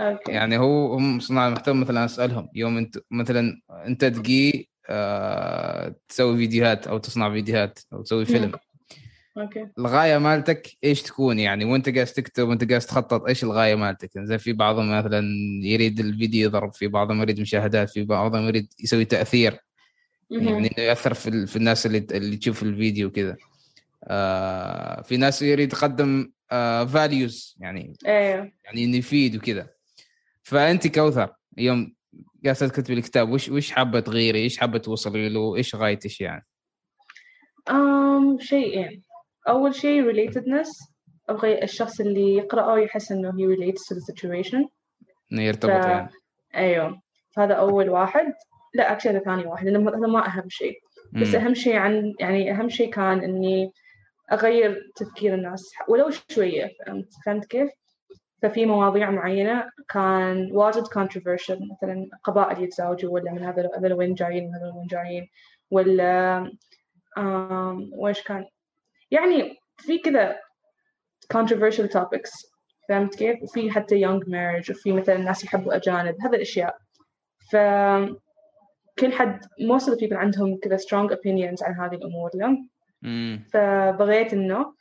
Okay. 0.00 0.32
يعني 0.32 0.58
هو 0.58 0.94
هم 0.94 1.20
صناع 1.20 1.48
المحتوى 1.48 1.74
مثلا 1.74 2.04
أسألهم 2.04 2.48
يوم 2.54 2.78
أنت 2.78 2.98
مثلا 3.10 3.60
أنت 3.70 4.04
تجي 4.04 4.68
آه 4.88 5.94
تسوي 6.08 6.36
فيديوهات 6.36 6.86
أو 6.86 6.98
تصنع 6.98 7.30
فيديوهات 7.30 7.78
أو 7.92 8.02
تسوي 8.02 8.24
فيلم. 8.24 8.52
Okay. 9.38 9.66
الغاية 9.78 10.18
مالتك 10.18 10.76
إيش 10.84 11.02
تكون؟ 11.02 11.38
يعني 11.38 11.64
وأنت 11.64 11.88
جالس 11.88 12.12
تكتب 12.12 12.48
وأنت 12.48 12.64
جالس 12.64 12.86
تخطط 12.86 13.24
إيش 13.24 13.44
الغاية 13.44 13.74
مالتك؟ 13.74 14.10
زي 14.18 14.38
في 14.38 14.52
بعضهم 14.52 14.98
مثلا 14.98 15.24
يريد 15.62 16.00
الفيديو 16.00 16.48
يضرب 16.48 16.72
في 16.72 16.88
بعضهم 16.88 17.20
يريد 17.22 17.40
مشاهدات 17.40 17.90
في 17.90 18.04
بعضهم 18.04 18.42
يريد 18.48 18.72
يسوي 18.80 19.04
تأثير. 19.04 19.58
يعني. 20.30 20.58
إنه 20.58 20.70
يأثر 20.78 21.14
في, 21.14 21.46
في 21.46 21.56
الناس 21.56 21.86
اللي 21.86 22.06
اللي 22.10 22.36
تشوف 22.36 22.62
الفيديو 22.62 23.10
كذا 23.10 23.30
آه 23.32 23.51
في 25.02 25.16
ناس 25.18 25.42
يريد 25.42 25.72
يقدم 25.72 26.32
آه 26.50 26.84
فاليوز 26.84 27.56
يعني 27.60 27.96
إيه. 28.06 28.54
يعني 28.64 28.84
إنه 28.84 28.96
يفيد 28.96 29.36
وكذا. 29.36 29.70
فأنت 30.42 30.86
كوثر 30.86 31.34
يوم 31.58 31.94
جالسه 32.42 32.68
تكتبي 32.68 32.94
الكتاب 32.94 33.30
وش 33.30 33.48
وش 33.48 33.70
حابة 33.70 34.00
تغيري؟ 34.00 34.38
إيش 34.38 34.58
حابة 34.58 34.78
توصلي 34.78 35.28
له؟ 35.28 35.56
إيش 35.56 35.74
غايتك 35.74 36.20
يعني؟ 36.20 36.46
um, 37.70 38.42
شيئين 38.42 39.02
أول 39.48 39.74
شيء 39.74 40.12
relatedness 40.12 40.92
أبغى 41.28 41.62
الشخص 41.62 42.00
اللي 42.00 42.34
يقرأه 42.34 42.78
يحس 42.78 43.12
إنه 43.12 43.32
he 43.32 43.56
relates 43.56 43.80
to 43.80 43.96
the 43.96 44.14
situation. 44.14 44.68
إنه 45.32 45.42
يرتبط 45.42 45.70
ف- 45.70 45.86
يعني. 45.86 46.10
أيوه. 46.54 47.00
هذا 47.38 47.54
أول 47.54 47.88
واحد. 47.88 48.34
لا 48.74 48.92
أكشلي 48.92 49.12
هذا 49.12 49.20
ثاني 49.20 49.46
واحد 49.46 49.66
لأنه 49.66 49.90
هذا 49.90 50.06
ما 50.06 50.26
أهم 50.26 50.48
شيء. 50.48 50.78
بس. 51.12 51.34
أهم 51.34 51.54
شيء 51.54 51.76
عن 51.76 52.14
يعني 52.20 52.50
أهم 52.52 52.68
شيء 52.68 52.90
كان 52.90 53.18
إني 53.20 53.72
أغير 54.32 54.92
تفكير 54.96 55.34
الناس 55.34 55.72
ولو 55.88 56.10
شوية 56.30 56.70
فهمت 56.86 57.08
فهمت 57.26 57.44
كيف؟ 57.44 57.70
ففي 58.42 58.66
مواضيع 58.66 59.10
معينة 59.10 59.70
كان 59.88 60.52
واجد 60.52 60.84
controversial 60.84 61.58
مثلا 61.72 62.08
قبائل 62.24 62.62
يتزوجوا 62.62 63.10
ولا 63.10 63.32
من 63.32 63.44
هذا 63.44 63.70
هذول 63.78 63.92
وين 63.92 64.14
جايين 64.14 64.48
من 64.48 64.54
هذول 64.54 64.76
وين 64.76 64.86
جايين 64.86 65.28
ولا 65.70 66.52
وإيش 67.92 68.22
كان 68.22 68.46
يعني 69.10 69.56
في 69.76 69.98
كذا 69.98 70.40
controversial 71.34 71.88
topics 71.98 72.52
فهمت 72.88 73.14
كيف؟ 73.14 73.42
وفي 73.42 73.70
حتى 73.70 74.06
young 74.06 74.20
marriage 74.20 74.70
وفي 74.70 74.92
مثلا 74.92 75.16
ناس 75.16 75.44
يحبوا 75.44 75.76
أجانب 75.76 76.16
هذه 76.20 76.34
الأشياء 76.34 76.76
ف 77.50 77.56
كل 78.98 79.12
حد 79.12 79.44
most 79.44 79.82
of 79.82 79.94
the 79.94 79.98
people 80.00 80.12
عندهم 80.12 80.58
كذا 80.58 80.76
strong 80.76 81.10
opinions 81.10 81.62
عن 81.62 81.74
هذه 81.74 81.94
الأمور 81.94 82.30
لا؟ 82.34 82.68
مم. 83.02 83.44
فبغيت 83.52 84.32
إنه 84.32 84.74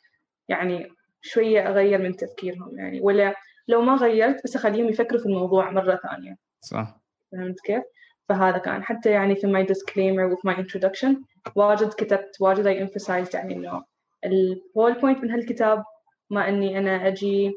يعني 0.49 0.89
شوية 1.21 1.69
أغير 1.69 2.01
من 2.01 2.15
تفكيرهم 2.15 2.79
يعني 2.79 3.01
ولا 3.01 3.35
لو 3.67 3.81
ما 3.81 3.95
غيرت 3.95 4.43
بس 4.43 4.55
أخليهم 4.55 4.89
يفكروا 4.89 5.19
في 5.19 5.25
الموضوع 5.25 5.71
مرة 5.71 5.99
ثانية. 6.03 6.35
صح. 6.61 7.01
فهمت 7.31 7.59
كيف؟ 7.59 7.83
فهذا 8.29 8.57
كان. 8.57 8.83
حتى 8.83 9.09
يعني 9.09 9.35
في 9.35 9.47
my 9.47 9.67
disclaimer 9.67 10.35
with 10.35 10.51
my 10.51 10.57
introduction 10.63 11.15
واجد 11.55 11.93
كتبت 11.93 12.37
واجد 12.39 12.65
I 12.65 12.89
emphasized 12.89 13.35
يعني 13.35 13.55
إنه 13.55 13.83
ال 14.25 14.61
whole 14.77 14.95
point 14.95 15.23
من 15.23 15.31
هالكتاب 15.31 15.83
ما 16.29 16.49
إني 16.49 16.77
أنا 16.77 17.07
أجي 17.07 17.53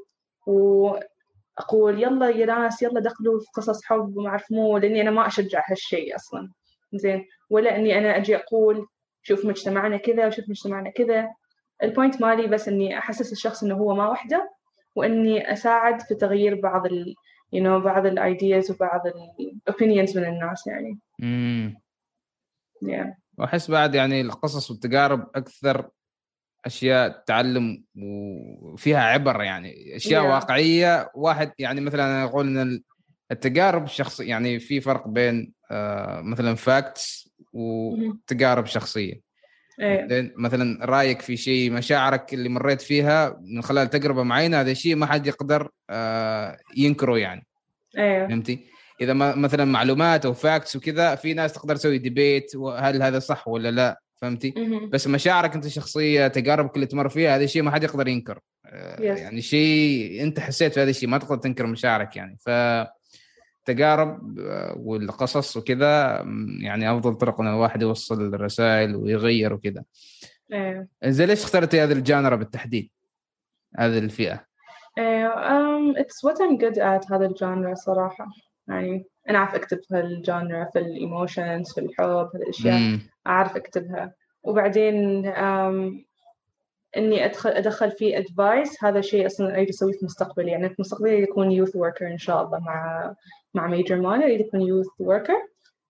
وأقول 0.46 2.02
يلا 2.02 2.28
يا 2.28 2.46
ناس 2.46 2.82
يلا 2.82 3.00
دخلوا 3.00 3.40
في 3.40 3.46
قصص 3.54 3.84
حب 3.84 4.16
وما 4.16 4.28
أعرف 4.28 4.52
مو 4.52 4.78
لأني 4.78 5.00
أنا 5.00 5.10
ما 5.10 5.26
أشجع 5.26 5.62
هالشيء 5.70 6.16
أصلا. 6.16 6.50
زين. 6.94 7.24
ولا 7.50 7.76
إني 7.76 7.98
أنا 7.98 8.16
أجي 8.16 8.36
أقول 8.36 8.86
شوف 9.24 9.44
مجتمعنا 9.44 9.96
كذا 9.96 10.26
وشوف 10.26 10.48
مجتمعنا 10.48 10.90
كذا 10.90 11.30
البوينت 11.82 12.22
مالي 12.22 12.46
بس 12.46 12.68
إني 12.68 12.98
أحسس 12.98 13.32
الشخص 13.32 13.62
إنه 13.62 13.74
هو 13.74 13.94
ما 13.94 14.08
وحده 14.08 14.54
وإني 14.94 15.52
أساعد 15.52 16.00
في 16.00 16.14
تغيير 16.14 16.60
بعض 16.60 16.86
ال 16.86 17.14
you 17.56 17.60
know 17.60 17.84
بعض 17.84 18.06
ال 18.06 18.18
ideas 18.18 18.70
وبعض 18.70 19.06
ال 19.06 19.60
opinions 19.70 20.16
من 20.16 20.24
الناس 20.24 20.66
يعني 20.66 20.98
مم. 21.18 21.76
yeah 22.84 23.24
وأحس 23.38 23.70
بعد 23.70 23.94
يعني 23.94 24.20
القصص 24.20 24.70
والتجارب 24.70 25.30
أكثر 25.34 25.90
أشياء 26.64 27.24
تعلم 27.26 27.84
وفيها 28.62 29.00
عبر 29.00 29.42
يعني 29.42 29.96
أشياء 29.96 30.22
yeah. 30.22 30.26
واقعية 30.26 31.10
واحد 31.14 31.52
يعني 31.58 31.80
مثلا 31.80 32.04
أنا 32.04 32.24
أقول 32.24 32.58
إن 32.58 32.82
التجارب 33.30 33.84
الشخصيه 33.84 34.28
يعني 34.28 34.58
في 34.58 34.80
فرق 34.80 35.08
بين 35.08 35.52
آه 35.70 36.20
مثلا 36.20 36.54
facts 36.54 37.30
وتجارب 37.52 38.66
شخصية 38.66 39.20
أيه. 39.80 40.32
مثلا 40.36 40.86
رأيك 40.86 41.22
في 41.22 41.36
شيء 41.36 41.70
مشاعرك 41.70 42.34
اللي 42.34 42.48
مريت 42.48 42.80
فيها 42.80 43.40
من 43.42 43.62
خلال 43.62 43.90
تجربة 43.90 44.22
معينة 44.22 44.60
هذا 44.60 44.70
الشيء 44.70 44.96
ما 44.96 45.06
حد 45.06 45.26
يقدر 45.26 45.70
آه 45.90 46.56
ينكره 46.76 47.18
يعني 47.18 47.46
أيوه 47.98 48.28
فهمتي؟ 48.28 48.66
إذا 49.00 49.12
ما 49.12 49.34
مثلا 49.34 49.64
معلومات 49.64 50.26
أو 50.26 50.32
facts 50.32 50.76
وكذا 50.76 51.14
في 51.14 51.34
ناس 51.34 51.52
تقدر 51.52 51.76
تسوي 51.76 51.98
debate 51.98 52.56
هل 52.56 53.02
هذا 53.02 53.18
صح 53.18 53.48
ولا 53.48 53.70
لا 53.70 54.00
فهمتي؟ 54.16 54.54
بس 54.92 55.06
مشاعرك 55.06 55.54
أنت 55.54 55.66
الشخصيه 55.66 56.28
تجاربك 56.28 56.74
اللي 56.74 56.86
تمر 56.86 57.08
فيها 57.08 57.36
هذا 57.36 57.44
الشيء 57.44 57.62
ما 57.62 57.70
حد 57.70 57.82
يقدر 57.82 58.08
ينكر 58.08 58.38
yes. 58.66 59.00
يعني 59.00 59.42
شيء 59.42 60.22
أنت 60.22 60.40
حسيت 60.40 60.74
في 60.74 60.82
هذا 60.82 60.90
الشيء 60.90 61.08
ما 61.08 61.18
تقدر 61.18 61.36
تنكر 61.36 61.66
مشاعرك 61.66 62.16
يعني 62.16 62.36
ف 62.40 62.50
تجارب 63.64 64.38
والقصص 64.76 65.56
وكذا 65.56 66.24
يعني 66.60 66.92
أفضل 66.92 67.14
طرق 67.14 67.40
إن 67.40 67.46
الواحد 67.46 67.82
يوصل 67.82 68.34
الرسائل 68.34 68.96
ويغير 68.96 69.52
وكذا. 69.52 69.84
إيه 70.52 70.88
زين 71.04 71.28
ليش 71.28 71.44
اخترتي 71.44 71.80
هذا 71.80 71.92
ال 71.92 72.00
genre 72.00 72.36
بالتحديد؟ 72.36 72.90
هذه 73.76 73.98
الفئة؟ 73.98 74.44
إيه 74.98 75.34
um, 75.34 75.96
it's 75.98 76.28
what 76.28 76.36
I'm 76.36 76.56
good 76.58 76.78
at 76.78 77.12
هذا 77.12 77.26
ال 77.26 77.34
genre 77.34 77.74
صراحة 77.74 78.26
يعني 78.68 79.04
أنا 79.30 79.38
أعرف 79.38 79.54
أكتب 79.54 79.80
في 79.82 80.00
ال 80.00 80.11
genre 80.11 80.64
في 80.72 80.78
ال 80.78 80.89
emotions 80.89 81.72
في 81.72 81.80
الحب 81.80 82.28
في 82.32 82.38
الأشياء 82.38 82.78
مم. 82.78 83.00
أعرف 83.26 83.56
أكتبها 83.56 84.14
وبعدين 84.42 85.24
um, 85.32 86.04
إني 86.96 87.24
أدخل 87.24 87.50
أدخل 87.50 87.90
فيه 87.90 88.18
advice 88.18 88.84
هذا 88.84 89.00
شيء 89.00 89.26
أصلا 89.26 89.54
أريد 89.54 89.68
أسويه 89.68 89.92
في 89.92 90.04
مستقبلي 90.04 90.50
يعني 90.50 90.68
في 90.68 90.74
مستقبلي 90.78 91.22
يكون 91.22 91.52
youth 91.52 91.76
worker 91.76 92.06
إن 92.06 92.18
شاء 92.18 92.44
الله 92.44 92.58
مع 92.58 93.14
مع 93.54 93.66
major 93.66 94.00
مالي 94.00 94.24
اريد 94.24 94.40
اكون 94.40 94.60
youth 94.60 94.86
worker 94.98 95.48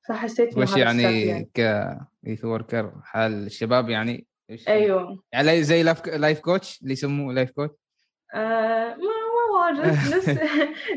فحسيت 0.08 0.58
وش 0.58 0.76
يعني, 0.76 1.02
يعني. 1.02 1.50
ك 1.54 1.90
youth 2.24 2.44
worker 2.44 2.92
حال 3.02 3.32
الشباب 3.46 3.90
يعني 3.90 4.26
أيوه. 4.68 5.22
يعني 5.32 5.62
زي 5.62 5.82
life 5.82 6.06
life 6.06 6.40
coach 6.40 6.82
اللي 6.82 6.92
يسموه 6.92 7.34
life 7.34 7.50
coach 7.50 7.74
آه 8.34 8.88
ما 8.88 8.96
ما 8.96 9.80
واجد. 9.80 9.86
نفس 10.16 10.28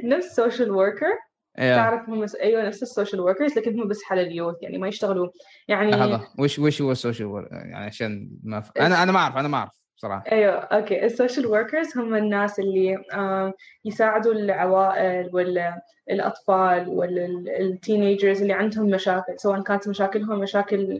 نفس 0.03 0.35
social 0.35 0.71
worker 0.71 1.17
تعرف 1.57 2.09
هم 2.09 2.25
أيوه 2.41 2.67
نفس 2.67 2.83
ال 2.83 2.89
social 2.89 3.21
workers 3.21 3.57
لكن 3.57 3.79
هم 3.79 3.87
بس 3.87 4.03
حال 4.03 4.19
ال 4.19 4.25
youth 4.25 4.55
يعني 4.61 4.77
ما 4.77 4.87
يشتغلوا. 4.87 5.27
يعني 5.67 5.91
لحظه 5.91 6.27
وش 6.39 6.59
وش 6.59 6.81
هو 6.81 6.91
ال 6.91 6.99
social 6.99 7.47
يعني 7.51 7.85
عشان 7.85 8.29
ما 8.43 8.61
ف... 8.61 8.71
أنا 8.77 9.03
أنا 9.03 9.11
ما 9.11 9.19
أعرف 9.19 9.37
أنا 9.37 9.47
ما 9.47 9.57
أعرف. 9.57 9.86
صراحة 9.97 10.31
أيوه 10.31 10.53
okay. 10.53 11.05
ال 11.05 11.11
social 11.11 11.45
workers 11.45 11.97
هم 11.97 12.15
الناس 12.15 12.59
اللي 12.59 13.03
يساعدوا 13.85 14.33
العوائل 14.33 15.29
ولا 15.33 15.81
الأطفال 16.09 16.89
ولا 16.89 17.25
ال 17.59 17.67
teenagers 17.67 18.41
اللي 18.41 18.53
عندهم 18.53 18.89
مشاكل 18.89 19.39
سواء 19.39 19.61
كانت 19.61 19.87
مشاكلهم 19.87 20.39
مشاكل 20.39 20.99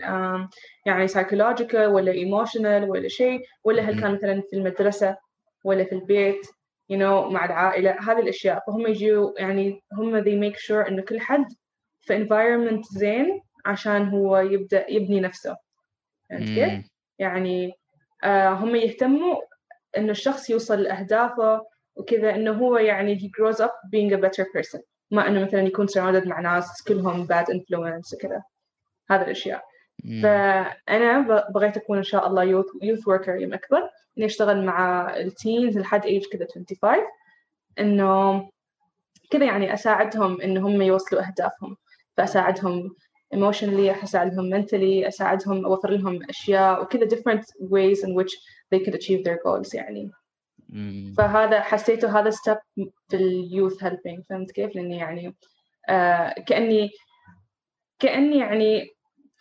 يعني 0.85 1.07
psychological 1.07 1.87
ولا 1.87 2.11
emotional 2.11 2.89
ولا 2.89 3.07
شيء 3.07 3.41
ولا 3.63 3.83
هل 3.83 4.01
كان 4.01 4.13
مثلا 4.13 4.43
في 4.49 4.55
المدرسة 4.55 5.17
ولا 5.63 5.83
في 5.83 5.95
البيت 5.95 6.45
you 6.93 6.95
know 6.95 7.31
مع 7.31 7.45
العائلة 7.45 7.91
هذه 8.01 8.19
الأشياء. 8.19 8.63
فهم 8.67 8.87
يجوا 8.87 9.31
يعني 9.39 9.81
هم 9.93 10.23
they 10.23 10.51
make 10.51 10.57
sure 10.59 10.87
إنه 10.87 11.01
كل 11.01 11.19
حد 11.19 11.45
في 12.01 12.25
environment 12.25 12.81
زين 12.97 13.41
عشان 13.65 14.09
هو 14.09 14.37
يبدأ 14.37 14.91
يبني 14.91 15.19
نفسه. 15.19 15.57
فهمت 16.29 16.43
كيف؟ 16.47 16.89
يعني 17.19 17.73
هم 18.25 18.75
يهتموا 18.75 19.41
إنه 19.97 20.11
الشخص 20.11 20.49
يوصل 20.49 20.81
لأهدافه 20.81 21.65
وكذا 21.95 22.35
إنه 22.35 22.51
هو 22.51 22.77
يعني 22.77 23.19
he 23.19 23.23
grows 23.23 23.57
up 23.57 23.71
being 23.91 24.13
a 24.13 24.17
better 24.17 24.45
person. 24.57 24.81
ما 25.11 25.27
إنه 25.27 25.45
مثلا 25.45 25.61
يكون 25.61 25.87
surrounded 25.87 26.27
مع 26.27 26.39
ناس 26.39 26.83
كلهم 26.87 27.27
bad 27.27 27.45
influence 27.45 28.13
وكذا. 28.13 28.43
هذه 29.09 29.21
الأشياء. 29.21 29.63
فأنا 30.23 31.19
بغيت 31.49 31.77
أكون 31.77 31.97
إن 31.97 32.03
شاء 32.03 32.27
الله 32.27 32.43
youth 32.43 32.65
youth 32.81 33.07
worker 33.07 33.35
يوم 33.35 33.53
أكبر. 33.53 33.89
إني 34.17 34.25
أشتغل 34.25 34.65
مع 34.65 35.09
ال 35.17 35.27
teens 35.27 35.77
لحد 35.77 36.05
age 36.05 36.25
كذا 36.31 36.47
25 36.55 36.95
إنه 37.79 38.49
كذا 39.29 39.45
يعني 39.45 39.73
أساعدهم 39.73 40.41
إن 40.41 40.57
هم 40.57 40.81
يوصلوا 40.81 41.27
أهدافهم. 41.27 41.77
فأساعدهم 42.17 42.95
emotionally 43.35 44.03
أساعدهم 44.03 44.61
mentally 44.61 45.07
أساعدهم 45.07 45.65
أوفر 45.65 45.91
لهم 45.91 46.19
أشياء 46.29 46.81
وكذا 46.81 47.07
different 47.07 47.43
ways 47.61 48.03
in 48.03 48.13
which 48.13 48.31
they 48.71 48.79
could 48.79 48.95
achieve 48.95 49.23
their 49.23 49.37
goals 49.45 49.73
يعني. 49.73 50.11
فهذا 51.17 51.61
حسيته 51.61 52.19
هذا 52.19 52.29
step 52.29 52.57
في 53.09 53.15
ال 53.15 53.26
youth 53.26 53.83
helping 53.83 54.23
فهمت 54.29 54.51
كيف؟ 54.51 54.75
لأني 54.75 54.97
يعني 54.97 55.35
آه 55.89 56.35
كأني 56.47 56.89
كأني 57.99 58.37
يعني 58.37 58.87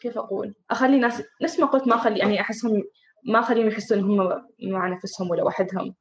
كيف 0.00 0.18
أقول؟ 0.18 0.54
أخلي 0.70 0.98
ناس 0.98 1.22
نفس 1.42 1.60
ما 1.60 1.66
قلت 1.66 1.88
ما 1.88 1.94
أخلي 1.94 2.18
يعني 2.18 2.40
أحسهم 2.40 2.82
ما 3.28 3.38
أخليهم 3.38 3.66
يحسوا 3.66 3.96
ان 3.96 4.02
هم 4.04 4.42
مع 4.62 4.88
نفسهم 4.88 5.30
ولا 5.30 5.42
وحدهم. 5.44 5.94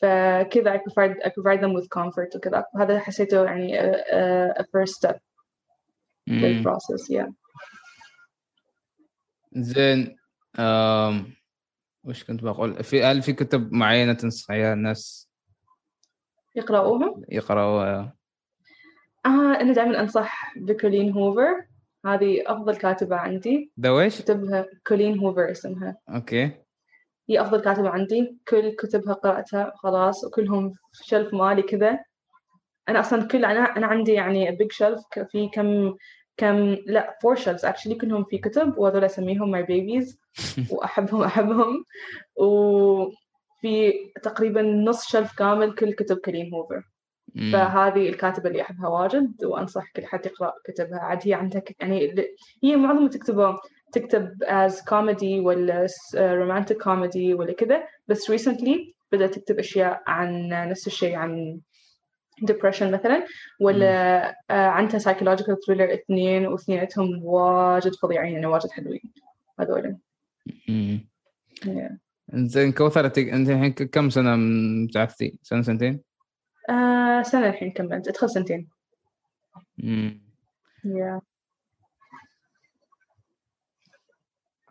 فكذا 0.00 0.76
I 0.76 0.78
provide 0.78 1.16
I 1.24 1.28
provide 1.28 1.60
them 1.60 1.72
with 1.74 1.88
comfort 1.88 2.36
وكذا. 2.36 2.64
هذا 2.80 2.98
حسيته 2.98 3.44
يعني 3.44 3.80
a, 3.80 4.62
a 4.62 4.64
first 4.64 4.94
step. 4.94 5.16
في 6.26 6.46
البروسس 6.46 7.12
yeah. 7.12 7.30
زين 9.52 10.16
أم... 10.58 11.34
وش 12.04 12.24
كنت 12.24 12.44
بقول؟ 12.44 12.84
في 12.84 13.04
هل 13.04 13.22
في 13.22 13.32
كتب 13.32 13.72
معينة 13.72 14.12
تنصحيها 14.12 14.72
الناس؟ 14.72 15.30
يقرأوها؟ 16.54 17.14
يقرأوها 17.28 18.16
آه 19.26 19.60
أنا 19.60 19.72
دائما 19.72 20.00
أنصح 20.00 20.58
بكولين 20.58 21.12
هوفر. 21.12 21.66
هذه 22.06 22.42
أفضل 22.46 22.76
كاتبة 22.76 23.16
عندي. 23.16 23.72
ذا 23.80 23.90
ويش؟ 23.90 24.22
كتبها 24.22 24.66
كولين 24.86 25.18
هوفر 25.18 25.50
اسمها. 25.50 25.96
okay. 26.08 26.50
هي 27.28 27.40
أفضل 27.40 27.60
كاتبة 27.60 27.88
عندي. 27.88 28.36
كل 28.48 28.70
كتبها 28.70 29.14
قرأتها 29.14 29.72
خلاص 29.76 30.24
وكلهم 30.24 30.70
في 30.70 31.04
shelf 31.04 31.34
مالي 31.34 31.62
كذا. 31.62 32.04
أنا 32.88 33.00
أصلا 33.00 33.28
كل 33.28 33.44
أنا 33.44 33.76
أنا 33.76 33.86
عندي 33.86 34.12
يعني 34.12 34.50
big 34.50 34.72
shelf 34.72 35.00
في 35.30 35.48
كم 35.48 35.94
كم 36.36 36.76
لا 36.86 37.18
four 37.22 37.34
shelves 37.34 37.64
actually 37.64 37.94
كلهم 37.94 38.24
في 38.24 38.38
كتب 38.38 38.78
وهذول 38.78 39.04
أسميهم 39.04 39.50
my 39.50 39.62
babies 39.62 40.20
وأحبهم 40.70 41.22
أحبهم. 41.22 41.84
وفي 42.36 43.92
تقريبا 44.22 44.62
نص 44.62 45.08
shelf 45.08 45.32
كامل 45.38 45.74
كل 45.74 45.92
كتب 45.92 46.16
كولين 46.16 46.54
هوفر. 46.54 46.82
فهذه 47.52 48.08
الكاتبة 48.08 48.48
اللي 48.48 48.62
أحبها 48.62 48.88
واجد 48.88 49.44
وأنصح 49.44 49.92
كل 49.96 50.06
حد 50.06 50.26
يقرأ 50.26 50.52
كتبها. 50.64 50.98
عاد 50.98 51.18
هي 51.24 51.34
عندها 51.34 51.62
يعني 51.80 52.14
هي 52.64 52.76
معظم 52.76 53.08
تكتبه 53.08 53.56
تكتب 53.92 54.44
as 54.44 54.72
comedy 54.72 55.44
ولا 55.44 55.86
romantic 56.14 56.76
comedy 56.84 57.34
ولا 57.38 57.52
كذا. 57.52 57.82
بس 58.08 58.30
recently 58.30 58.94
بدأت 59.12 59.34
تكتب 59.34 59.58
أشياء 59.58 60.02
عن 60.06 60.48
نفس 60.48 60.86
الشيء 60.86 61.14
عن 61.14 61.60
depression 62.44 62.82
مثلا 62.82 63.26
ولا 63.60 64.28
آه 64.50 64.66
عندها 64.66 65.00
psychological 65.00 65.56
thriller 65.66 65.92
اثنين 65.92 66.46
واثنيناتهم 66.46 67.24
واجد 67.24 67.94
فظيعين 67.94 68.32
يعني 68.34 68.46
واجد 68.46 68.70
حلوين 68.70 69.00
هذول. 69.60 69.96
زين 72.34 72.72
كوثر 72.72 73.04
أنت 73.06 73.18
الحين 73.18 73.72
كم 73.72 74.10
سنة 74.10 74.36
من؟ 74.36 74.88
سنة 75.42 75.62
سنتين؟ 75.62 76.00
آه 76.70 77.22
سنة 77.22 77.48
الحين 77.48 77.70
كملت 77.70 78.08
ادخل 78.08 78.30
سنتين 78.30 78.68
امم 79.84 80.20
yeah. 80.86 81.20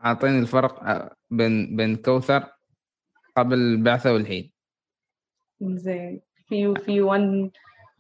أعطيني 0.06 0.40
الفرق 0.40 0.84
بين 1.30 1.76
بين 1.76 1.96
كوثر 1.96 2.52
قبل 3.38 3.58
البعثة 3.58 4.14
والحين 4.14 4.52
زين 5.62 6.22
في 6.48 6.74
في 6.76 7.02
one 7.02 7.50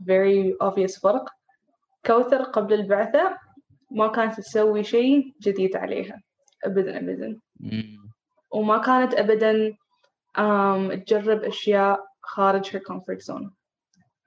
very 0.03 0.67
obvious 0.67 1.01
فرق. 1.01 1.29
كوثر 2.05 2.43
قبل 2.43 2.73
البعثة 2.73 3.37
ما 3.91 4.07
كانت 4.07 4.37
تسوي 4.37 4.83
شيء 4.83 5.33
جديد 5.41 5.75
عليها. 5.75 6.21
أبدا 6.63 6.97
أبدا. 6.99 7.39
وما 8.51 8.77
كانت 8.77 9.13
أبدا 9.13 9.73
um, 10.37 11.03
تجرب 11.03 11.43
أشياء 11.43 12.05
خارج 12.21 12.77
her 12.77 12.79
comfort 12.79 13.21
zone. 13.33 13.49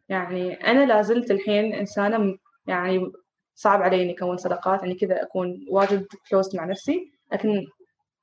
يعني 0.09 0.55
أنا 0.55 0.87
لازلت 0.87 1.31
الحين 1.31 1.75
إنسانة 1.75 2.39
يعني 2.67 3.13
صعب 3.55 3.83
علي 3.83 4.03
إني 4.03 4.13
أكون 4.13 4.37
صداقات 4.37 4.83
يعني 4.83 4.95
كذا 4.95 5.23
أكون 5.23 5.67
واجد 5.71 6.05
close 6.05 6.55
مع 6.55 6.65
نفسي 6.65 7.13
لكن 7.33 7.67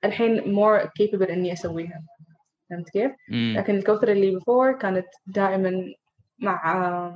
الحين 0.04 0.42
more 0.42 0.84
capable 0.84 1.30
إني 1.30 1.54
أسويها. 1.54 2.02
فهمت 2.70 2.90
كيف؟ 2.90 3.12
لكن 3.58 3.76
الكوثر 3.76 4.12
اللي 4.12 4.36
بفور 4.36 4.72
كانت 4.78 5.06
دائما 5.28 5.94
مع 6.40 7.14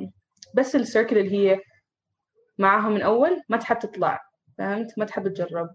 بس 0.54 0.76
السيركل 0.76 1.18
اللي 1.18 1.32
هي 1.38 1.60
معاها 2.58 2.90
من 2.90 3.02
أول 3.02 3.42
ما 3.50 3.58
تحب 3.58 3.80
تطلع 3.80 4.20
فهمت؟ 4.58 5.00
ما 5.00 5.06
تحب 5.06 5.28
تجرب 5.28 5.70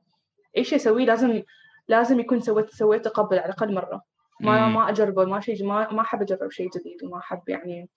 اي 0.57 0.65
شيء 0.65 0.77
اسويه 0.79 1.05
لازم 1.05 1.43
لازم 1.89 2.21
يكون 2.21 2.41
سويت 2.41 2.71
سويته 2.71 3.11
قبل 3.11 3.39
على 3.39 3.47
الأقل 3.47 3.75
مرة 3.75 4.03
ما 4.41 4.69
مم. 4.69 4.75
ما 4.75 4.89
أجربه 4.89 5.25
ما 5.25 5.41
شيء 5.41 5.65
ما 5.67 5.93
ما 5.93 6.01
أحب 6.01 6.23
أجرب 6.23 6.51
شيء 6.51 6.69
جديد 6.71 7.05
وما 7.05 7.19
أحب 7.19 7.49
يعني 7.49 7.89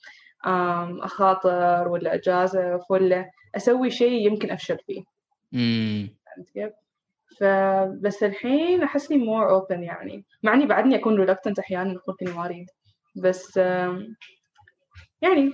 آم، 0.46 1.02
أخاطر 1.02 1.88
ولا 1.88 2.14
اجازف 2.14 2.82
ولا 2.92 3.30
أسوي 3.56 3.90
شيء 3.90 4.28
يمكن 4.28 4.52
أفشل 4.52 4.78
فيه 4.88 5.04
امم 5.54 6.10
فهمت 6.36 6.50
كيف؟ 6.50 6.74
فبس 7.40 8.24
الحين 8.24 8.84
احسني 8.84 9.26
more 9.26 9.50
open 9.62 9.80
يعني 9.80 10.26
مع 10.44 10.54
إني 10.54 10.66
بعدني 10.66 10.96
أكون 10.96 11.28
reluctant 11.28 11.60
أحيانا 11.60 11.92
أقول 12.00 12.18
اني 12.22 12.32
ما 12.32 12.46
أريد 12.46 12.66
بس 13.16 13.58
يعني 15.22 15.52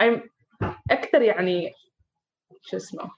I'm 0.00 0.20
أكثر 0.90 1.22
يعني 1.22 1.72
شو 2.62 2.76
اسمه 2.76 3.10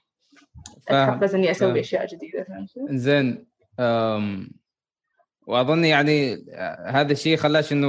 فاهم 0.87 1.09
أتحفز 1.09 1.35
إني 1.35 1.51
أسوي 1.51 1.67
فاهم. 1.69 1.79
أشياء 1.79 2.05
جديدة 2.07 2.43
فهمت؟ 2.43 2.91
زين 2.91 3.45
أم... 3.79 4.49
وأظن 5.47 5.85
يعني 5.85 6.45
هذا 6.85 7.11
الشيء 7.11 7.37
خلاش 7.37 7.73
إنه 7.73 7.87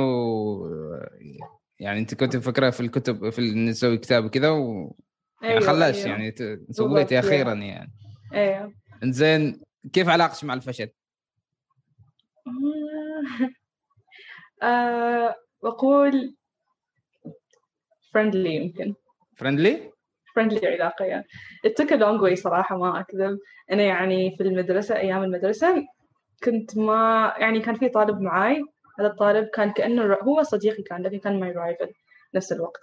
يعني 1.81 1.99
أنت 1.99 2.15
كنت 2.15 2.37
مفكرة 2.37 2.71
في 2.71 2.81
الكتب 2.81 3.31
في 3.31 3.55
نسوي 3.55 3.99
كتاب 3.99 4.25
وكذا 4.25 4.51
و... 4.51 4.95
يعني 5.43 5.55
أيوة، 5.55 5.67
خلاش 5.67 5.97
أيوة. 5.97 6.09
يعني 6.09 6.31
ت- 6.31 6.61
سويتي 6.71 7.15
بالضبط، 7.15 7.25
أخيرا 7.25 7.55
يعني 7.55 7.93
أيوه 8.35 8.73
زين 9.05 9.61
كيف 9.93 10.09
علاقتك 10.09 10.45
مع 10.45 10.55
الفشل؟ 10.55 10.89
آه، 14.63 15.35
بقول 15.63 16.37
friendly 18.17 18.35
يمكن. 18.47 18.95
فرندلي؟ 19.37 19.91
friendly 20.39 20.65
علاقة 20.65 21.05
يعني 21.05 21.25
it 21.67 21.71
took 21.83 21.89
a 21.89 21.97
long 21.97 22.21
way 22.23 22.35
صراحة 22.35 22.79
ما 22.79 23.01
أكذب. 23.01 23.39
أنا 23.73 23.83
يعني 23.83 24.37
في 24.37 24.43
المدرسة 24.43 24.97
أيام 24.97 25.23
المدرسة 25.23 25.87
كنت 26.45 26.79
ما 26.79 27.35
يعني 27.39 27.61
كان 27.61 27.75
في 27.75 27.89
طالب 27.89 28.21
معاي. 28.21 28.65
هذا 29.01 29.09
الطالب 29.09 29.49
كان 29.49 29.73
كأنه 29.73 30.03
ر- 30.03 30.23
هو 30.23 30.43
صديقي 30.43 30.83
كان 30.83 31.03
لكن 31.03 31.19
كان 31.19 31.41
my 31.41 31.55
rival 31.57 31.93
نفس 32.35 32.53
الوقت. 32.53 32.81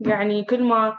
يعني 0.00 0.44
كل 0.44 0.62
ما 0.64 0.98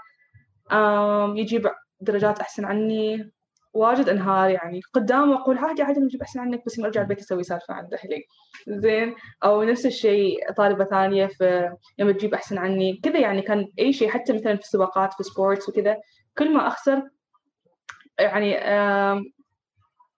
يجيب 1.35 1.69
درجات 2.01 2.39
أحسن 2.39 2.65
عني 2.65 3.31
واجد 3.73 4.09
انهار 4.09 4.49
يعني. 4.49 4.81
قدامه 4.93 5.35
أقول 5.35 5.57
عادي 5.57 5.81
عادي 5.81 5.99
نجيب 5.99 6.21
احسن 6.21 6.39
عنك 6.39 6.65
بس 6.65 6.77
يوم 6.77 6.85
ارجع 6.85 7.01
البيت 7.01 7.19
أسوي 7.19 7.43
سالفة 7.43 7.73
عند 7.73 7.93
أهلي 7.93 8.23
زين؟ 8.67 9.15
أو 9.43 9.63
نفس 9.63 9.85
الشيء 9.85 10.51
طالبة 10.51 10.85
ثانية 10.85 11.27
في 11.27 11.69
لما 11.99 12.11
تجيب 12.11 12.33
احسن 12.33 12.57
عني. 12.57 12.99
كذا 13.03 13.19
يعني 13.19 13.41
كان 13.41 13.67
اي 13.79 13.93
شيء 13.93 14.09
حتى 14.09 14.33
مثلا 14.33 14.55
في 14.55 14.61
السباقات 14.61 15.13
في 15.13 15.23
sports 15.23 15.69
وكذا 15.69 15.97
كل 16.37 16.53
ما 16.53 16.67
اخسر 16.67 17.01
يعني 18.19 18.53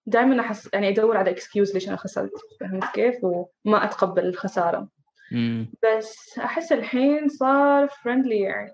دائما 0.05 0.39
أحس 0.39 0.69
يعني 0.73 0.89
أدور 0.89 1.17
على 1.17 1.31
excuse 1.31 1.73
ليش 1.73 1.87
أنا 1.87 1.97
خسرت. 1.97 2.31
فهمت 2.59 2.85
كيف؟ 2.93 3.15
وما 3.23 3.83
أتقبل 3.83 4.25
الخسارة. 4.25 4.87
بس 5.83 6.39
أحس 6.39 6.71
الحين 6.71 7.27
صار 7.27 7.87
friendly 7.87 8.39
يعني. 8.39 8.71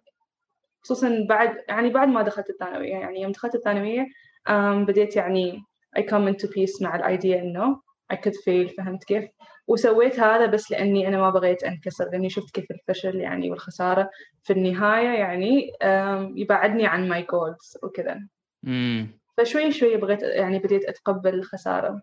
خصوصا 0.81 1.25
بعد 1.29 1.57
يعني 1.69 1.89
بعد 1.89 2.07
ما 2.07 2.21
دخلت 2.21 2.49
الثانوية 2.49 2.91
يعني 2.91 3.21
يوم 3.21 3.31
دخلت 3.31 3.55
الثانوية 3.55 4.07
بديت 4.87 5.15
يعني 5.15 5.63
I 5.99 6.01
come 6.01 6.33
into 6.33 6.47
peace 6.47 6.81
مع 6.81 6.95
الايديا 6.95 7.41
إنه 7.41 7.81
I 8.13 8.15
could 8.15 8.35
fail 8.35 8.75
فهمت 8.77 9.03
كيف؟ 9.03 9.25
وسويت 9.67 10.19
هذا 10.19 10.45
بس 10.45 10.71
لأني 10.71 11.07
أنا 11.07 11.17
ما 11.17 11.29
بغيت 11.29 11.63
أنكسر 11.63 12.09
لأني 12.09 12.29
شفت 12.29 12.55
كيف 12.55 12.65
الفشل 12.71 13.15
يعني 13.15 13.49
والخسارة 13.49 14.09
في 14.43 14.53
النهاية 14.53 15.19
يعني 15.19 15.71
يبعدني 16.35 16.87
عن 16.87 17.13
my 17.13 17.25
goals 17.25 17.83
وكذا. 17.83 18.27
فشوي 19.37 19.71
شوي 19.71 19.97
بغيت 19.97 20.21
يعني 20.21 20.59
بديت 20.59 20.85
أتقبل 20.85 21.33
الخسارة. 21.33 22.01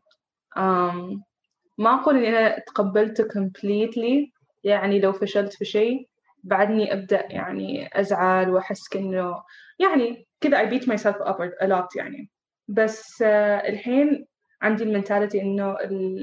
ما 1.79 1.95
أقول 1.95 2.17
إني 2.17 2.29
أنا 2.29 2.59
تقبلته 2.59 3.25
completely 3.25 4.31
يعني 4.65 5.01
لو 5.01 5.13
فشلت 5.13 5.53
في 5.53 5.65
شيء 5.65 6.09
بعدني 6.43 6.93
أبدأ 6.93 7.27
يعني 7.31 7.89
أزعل 7.93 8.51
وأحس 8.51 8.89
كأنه 8.89 9.43
يعني 9.79 10.27
كذا 10.41 10.69
I 10.69 10.71
beat 10.71 10.85
myself 10.85 11.17
up 11.27 11.37
a 11.63 11.67
lot 11.67 11.97
يعني. 11.97 12.31
بس 12.69 13.23
آه، 13.23 13.69
الحين 13.69 14.27
عندي 14.63 14.85
ال 14.85 14.91
mentality 14.91 15.43
إنه 15.43 15.77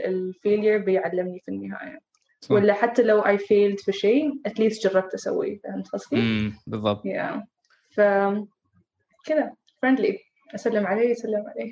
ال 0.06 0.15
failure 0.15 0.78
بيعلمني 0.78 1.40
في 1.40 1.52
النهاية 1.52 2.00
صح. 2.42 2.52
ولا 2.52 2.74
حتى 2.74 3.04
لو 3.04 3.22
I 3.22 3.38
failed 3.38 3.86
في 3.86 3.92
شيء 3.92 4.32
least 4.48 4.84
جربت 4.84 5.14
أسويه 5.14 5.60
فهمت 5.64 5.88
قصدي؟ 5.88 6.16
امم 6.16 6.54
بالضبط 6.68 7.04
yeah. 7.08 7.40
ف 7.90 8.02
كذا 9.26 9.54
friendly 9.86 10.32
أسلم 10.56 10.88
عليه 10.88 11.10
يسلم 11.10 11.44
عليه 11.48 11.72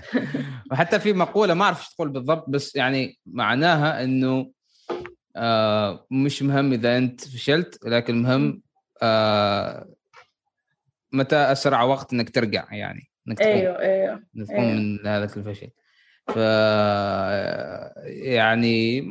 وحتى 0.70 1.00
في 1.00 1.12
مقولة 1.12 1.54
ما 1.54 1.64
أعرف 1.64 1.80
إيش 1.80 1.94
تقول 1.94 2.08
بالضبط 2.08 2.50
بس 2.50 2.76
يعني 2.76 3.18
معناها 3.26 4.04
إنه 4.04 4.52
آه 5.36 6.06
مش 6.10 6.42
مهم 6.42 6.72
إذا 6.72 6.98
أنت 6.98 7.20
فشلت 7.20 7.78
لكن 7.84 8.22
مهم 8.22 8.62
آه 9.02 9.88
متى 11.12 11.36
أسرع 11.36 11.82
وقت 11.82 12.12
إنك 12.12 12.30
ترجع 12.30 12.66
يعني 12.72 13.08
إنك 13.28 13.38
تقوم. 13.38 13.52
أيوه 13.52 13.78
أيوه 13.80 14.22
تقوم 14.46 14.60
أيوه. 14.60 14.74
من 14.74 15.06
هذا 15.06 15.24
الفشل. 15.24 15.70
ف 16.28 16.36
يعني 18.06 19.02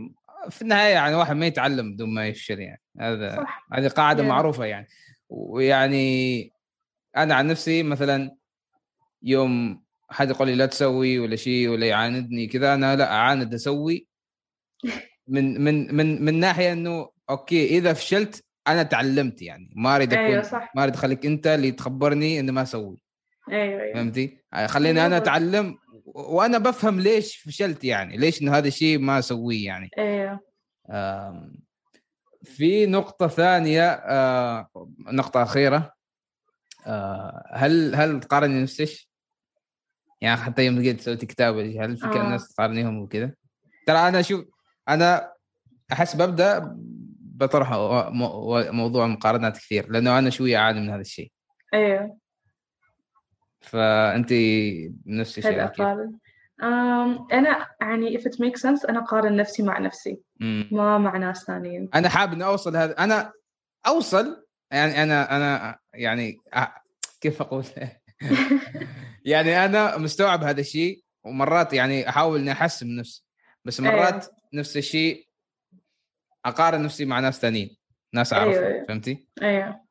في 0.49 0.61
النهاية 0.61 0.93
يعني 0.93 1.15
واحد 1.15 1.35
ما 1.35 1.45
يتعلم 1.45 1.93
بدون 1.93 2.13
ما 2.13 2.27
يفشل 2.27 2.59
يعني. 2.59 2.81
هذا 2.99 3.35
صح. 3.35 3.67
هذه 3.73 3.87
قاعدة 3.87 4.23
Yeah. 4.23 4.27
معروفة 4.27 4.65
يعني. 4.65 4.87
ويعني 5.29 6.51
أنا 7.17 7.35
عن 7.35 7.47
نفسي 7.47 7.83
مثلا 7.83 8.35
يوم 9.23 9.83
حد 10.09 10.29
يقول 10.29 10.47
لي 10.47 10.55
لا 10.55 10.65
تسوي 10.65 11.19
ولا 11.19 11.35
شيء 11.35 11.69
ولا 11.69 11.87
يعاندني 11.87 12.47
كذا 12.47 12.73
أنا 12.73 12.95
لا 12.95 13.11
أعاند 13.13 13.53
أسوي 13.53 14.07
من 15.27 15.61
من 15.61 15.95
من 15.95 16.25
من 16.25 16.39
ناحية 16.39 16.73
إنه 16.73 17.09
أوكي 17.29 17.77
إذا 17.77 17.93
فشلت 17.93 18.43
أنا 18.67 18.83
تعلمت 18.83 19.41
يعني. 19.41 19.73
ما 19.75 19.95
أريد 19.95 20.13
أكون 20.13 20.25
أيوه 20.25 20.41
صح. 20.41 20.71
ما 20.75 20.83
أريد 20.83 20.93
أخليك 20.93 21.25
أنت 21.25 21.47
اللي 21.47 21.71
تخبرني 21.71 22.39
إني 22.39 22.51
ما 22.51 22.61
أسوي. 22.61 22.97
أيوه 23.51 23.81
أيوه 23.81 23.93
فهمتي؟ 23.93 24.37
خليني 24.65 25.05
أنا. 25.05 25.17
أتعلم 25.17 25.77
وأنا 26.05 26.57
بفهم 26.57 26.99
ليش 26.99 27.37
فشلت 27.37 27.83
يعني 27.83 28.17
ليش 28.17 28.41
انه 28.41 28.57
هذا 28.57 28.67
الشيء 28.67 28.99
ما 28.99 29.19
أسويه 29.19 29.65
يعني 29.65 29.89
أيوه 29.97 30.39
في 32.43 32.85
نقطة 32.85 33.27
ثانية 33.27 33.89
آه، 33.91 34.67
نقطة 34.99 35.43
أخيرة 35.43 35.93
آه، 36.87 37.51
هل 37.53 37.95
هل 37.95 38.19
تقارني 38.19 38.61
نفسك؟ 38.61 39.07
يعني 40.21 40.37
حتى 40.37 40.65
يوم 40.65 40.85
قلت 40.85 41.01
سويت 41.01 41.25
كتاب 41.25 41.57
هل 41.57 41.97
في 41.97 42.05
آه. 42.05 42.09
آه. 42.09 42.29
ناس 42.29 42.47
تقارنيهم 42.47 42.97
وكذا؟ 42.97 43.33
ترى 43.87 43.97
أنا 43.97 44.21
شوف 44.21 44.45
أنا 44.89 45.33
أحس 45.91 46.15
ببدأ 46.15 46.77
بطرح 47.19 47.71
موضوع 48.71 49.07
مقارنات 49.07 49.57
كثير 49.57 49.91
لأنه 49.91 50.19
أنا 50.19 50.29
شوية 50.29 50.57
أعاني 50.57 50.81
من 50.81 50.89
هذا 50.89 51.01
الشيء 51.01 51.31
أيوه 51.73 52.17
فأنت 53.63 54.33
نفس 55.05 55.37
الشيء 55.37 55.63
أقارن 55.63 56.17
أنا 57.33 57.67
يعني 57.81 58.17
if 58.17 58.21
it 58.21 58.33
makes 58.33 58.61
sense 58.61 58.89
أنا 58.89 58.99
أقارن 58.99 59.35
نفسي 59.35 59.63
مع 59.63 59.79
نفسي 59.79 60.19
مم. 60.39 60.69
ما 60.71 60.97
مع 60.97 61.17
ناس 61.17 61.43
ثانيين 61.43 61.89
أنا 61.95 62.09
حابب 62.09 62.33
إني 62.33 62.45
أوصل 62.45 62.75
هذا 62.75 62.97
أنا 62.99 63.31
أوصل 63.87 64.45
يعني 64.71 65.03
أنا 65.03 65.35
أنا 65.35 65.79
يعني 65.93 66.37
كيف 67.21 67.41
أقول 67.41 67.65
يعني 69.25 69.65
أنا 69.65 69.97
مستوعب 69.97 70.43
هذا 70.43 70.61
الشيء 70.61 71.03
ومرات 71.23 71.73
يعني 71.73 72.09
أحاول 72.09 72.39
إني 72.39 72.51
أحسن 72.51 72.87
من 72.87 72.95
نفسي 72.95 73.23
بس 73.65 73.79
مرات 73.79 74.23
أيوه. 74.23 74.35
نفس 74.53 74.77
الشيء 74.77 75.27
أقارن 76.45 76.83
نفسي 76.83 77.05
مع 77.05 77.19
ناس 77.19 77.39
ثانيين 77.39 77.77
ناس 78.13 78.33
أيوه، 78.33 78.45
أعرفهم 78.45 78.63
أيوه. 78.63 78.85
فهمتي؟ 78.85 79.27
أيوه 79.41 79.83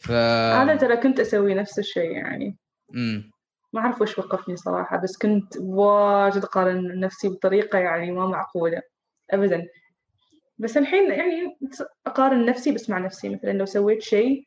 ف 0.00 0.10
أنا 0.10 0.76
ترى 0.76 0.96
كنت 0.96 1.20
أسوي 1.20 1.54
نفس 1.54 1.78
الشيء 1.78 2.10
يعني 2.10 2.56
امم 2.94 3.30
ما 3.72 3.80
أعرف 3.80 4.02
وش 4.02 4.18
وقفني 4.18 4.56
صراحة 4.56 4.96
بس 4.96 5.18
كنت 5.18 5.56
واجد 5.60 6.44
أقارن 6.44 7.00
نفسي 7.00 7.28
بطريقة 7.28 7.78
يعني 7.78 8.10
ما 8.10 8.26
معقولة 8.26 8.82
ابدا. 9.30 9.66
بس 10.58 10.76
الحين 10.76 11.12
يعني 11.12 11.58
أقارن 12.06 12.46
نفسي 12.46 12.72
بس 12.72 12.90
مع 12.90 12.98
نفسي 12.98 13.28
مثلا 13.28 13.52
لو 13.52 13.64
سويت 13.64 14.02
شيء 14.02 14.46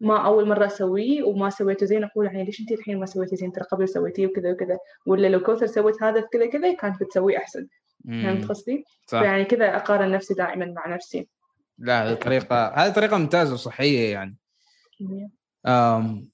ما 0.00 0.26
أول 0.26 0.48
مرة 0.48 0.66
أسويه 0.66 1.22
وما 1.22 1.50
سويته 1.50 1.86
زين 1.86 2.04
أقول 2.04 2.26
يعني 2.26 2.44
ليش 2.44 2.60
أنت 2.60 2.72
الحين 2.72 3.00
ما 3.00 3.06
سويتي 3.06 3.36
زين؟ 3.36 3.52
ترى 3.52 3.64
قبل 3.64 3.88
سويتيه 3.88 4.26
وكذا 4.26 4.52
وكذا. 4.52 4.78
ولا 5.06 5.26
لو 5.26 5.40
كوثر 5.40 5.66
سوت 5.66 6.02
هذا 6.02 6.20
في 6.20 6.26
كذا 6.32 6.46
كذا 6.46 6.74
كانت 6.74 7.02
بتسويه 7.02 7.38
أحسن. 7.38 7.66
فهمت 8.04 8.48
قصدي؟ 8.48 8.84
فيعني 9.06 9.44
كذا 9.44 9.76
أقارن 9.76 10.10
نفسي 10.10 10.34
دائما 10.34 10.66
مع 10.66 10.94
نفسي. 10.94 11.28
لا 11.78 12.10
هذه 12.10 12.14
طريقة 12.14 12.66
هذه 12.66 12.92
طريقة 12.92 13.18
ممتازة 13.18 13.54
وصحية 13.54 14.12
يعني. 14.12 14.36
أم... 15.66 16.33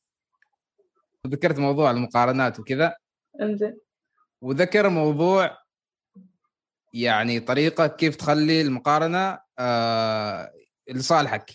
ذكرت 1.27 1.59
موضوع 1.59 1.91
المقارنات 1.91 2.61
وكذا 2.61 2.95
إنزين 3.41 3.79
وذكر 4.41 4.89
موضوع 4.89 5.59
يعني 6.95 7.41
طريقة 7.41 7.87
كيف 7.87 8.17
تخلي 8.17 8.61
المقارنة 8.61 9.39
آه 9.59 10.53
لصالحك 10.91 11.51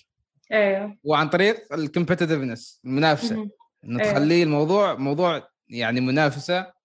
أيوه 0.51 0.97
وعن 1.03 1.29
طريق 1.29 1.73
الكومبتitiveness 1.73 2.79
المنافسة 2.85 3.35
مهم. 3.35 3.49
إنه 3.85 4.03
أيوة. 4.03 4.13
تخلي 4.13 4.43
الموضوع 4.43 4.95
موضوع 4.95 5.47
يعني 5.69 6.01
منافسة 6.01 6.75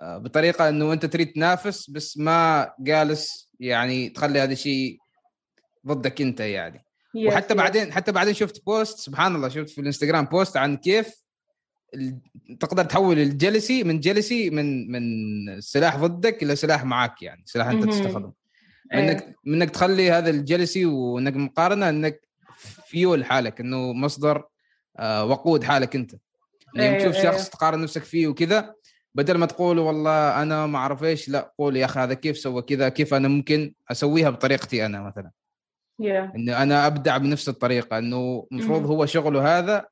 آه، 0.00 0.18
بطريقة 0.18 0.68
إنه 0.68 0.92
أنت 0.92 1.06
تريد 1.06 1.32
تنافس 1.32 1.90
بس 1.90 2.18
ما 2.18 2.72
جالس 2.80 3.50
يعني 3.60 4.08
تخلي 4.08 4.40
هذا 4.40 4.52
الشيء 4.52 4.98
ضدك 5.86 6.20
أنت 6.20 6.40
يعني 6.40 6.84
Yes, 7.16 7.26
وحتى 7.26 7.54
yes. 7.54 7.56
بعدين 7.56 7.92
حتى 7.92 8.12
بعدين 8.12 8.34
شفت 8.34 8.64
post 8.66 8.98
سبحان 8.98 9.36
الله 9.36 9.48
شفت 9.48 9.70
في 9.70 9.80
الإنستغرام 9.80 10.24
بوست 10.24 10.56
عن 10.56 10.76
كيف 10.76 11.23
تقدر 12.60 12.84
تحول 12.84 13.18
ال 13.18 13.25
jealousy 13.25 13.84
من 13.84 14.00
jealousy 14.00 14.50
من 14.50 14.90
من 14.92 15.60
سلاح 15.60 15.96
ضدك 15.96 16.42
إلى 16.42 16.56
سلاح 16.56 16.84
معك 16.84 17.22
يعني 17.22 17.42
سلاح 17.46 17.66
أنت. 17.66 17.84
تستخدمه 17.84 18.32
إيه. 18.92 19.00
منك 19.00 19.36
منك 19.44 19.70
تخلي 19.70 20.10
هذا 20.10 20.30
ال 20.30 20.36
jealousy 20.36 20.84
وانك 20.84 21.36
مقارنة 21.36 21.88
إنك 21.88 22.20
فيول 22.86 23.24
حالك 23.24 23.60
إنه 23.60 23.92
مصدر 23.92 24.44
آه، 24.96 25.24
وقود 25.24 25.64
حالك 25.64 25.96
أنت 25.96 26.14
لما 26.74 26.84
أيوة، 26.86 26.98
تشوف 26.98 27.14
أيوة. 27.16 27.32
شخص 27.32 27.48
تقارن 27.48 27.82
نفسك 27.82 28.02
فيه 28.02 28.26
وكذا 28.28 28.74
بدل 29.14 29.38
ما 29.38 29.46
تقول 29.46 29.78
والله 29.78 30.42
أنا 30.42 30.66
ما 30.66 30.78
أعرف 30.78 31.04
إيش 31.04 31.28
لا 31.28 31.54
قول 31.58 31.76
يا 31.76 31.84
أخي 31.84 32.00
هذا 32.00 32.14
كيف 32.14 32.38
سوى 32.38 32.62
كذا 32.62 32.88
كيف 32.88 33.14
أنا 33.14 33.28
ممكن 33.28 33.74
أسويها 33.90 34.30
بطريقتي 34.30 34.86
أنا 34.86 35.00
مثلا 35.02 35.30
Yeah. 36.02 36.34
إنه 36.36 36.62
أنا 36.62 36.86
أبدع 36.86 37.16
بنفس 37.16 37.48
الطريقة 37.48 37.98
إنه 37.98 38.46
المفروض. 38.52 38.86
هو 38.86 39.06
شغله 39.06 39.58
هذا 39.58 39.86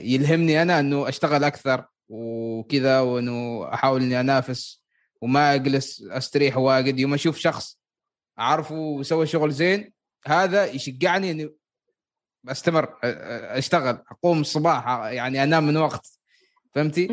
يلهمني 0.00 0.62
أنا 0.62 0.80
إنه 0.80 1.08
أشتغل 1.08 1.44
أكثر 1.44 1.84
وكذا 2.08 3.00
وإنه 3.00 3.68
أحاول 3.74 4.02
إني 4.02 4.20
أنافس 4.20 4.82
وما 5.20 5.54
أجلس 5.54 6.02
أستريح 6.10 6.56
واجد. 6.56 6.98
يوم 6.98 7.14
أشوف 7.14 7.38
شخص 7.38 7.78
أعرفه 8.38 8.74
وسوى 8.74 9.26
شغل 9.26 9.50
زين 9.50 9.92
هذا 10.26 10.64
يشجعني 10.64 11.30
إني 11.30 11.50
أستمر 12.48 12.96
أشتغل 13.02 13.98
أقوم 14.10 14.40
الصباح 14.40 14.86
يعني 14.88 15.42
أنام 15.42 15.66
من 15.66 15.76
وقت. 15.76 16.18
فهمتي؟ 16.74 17.06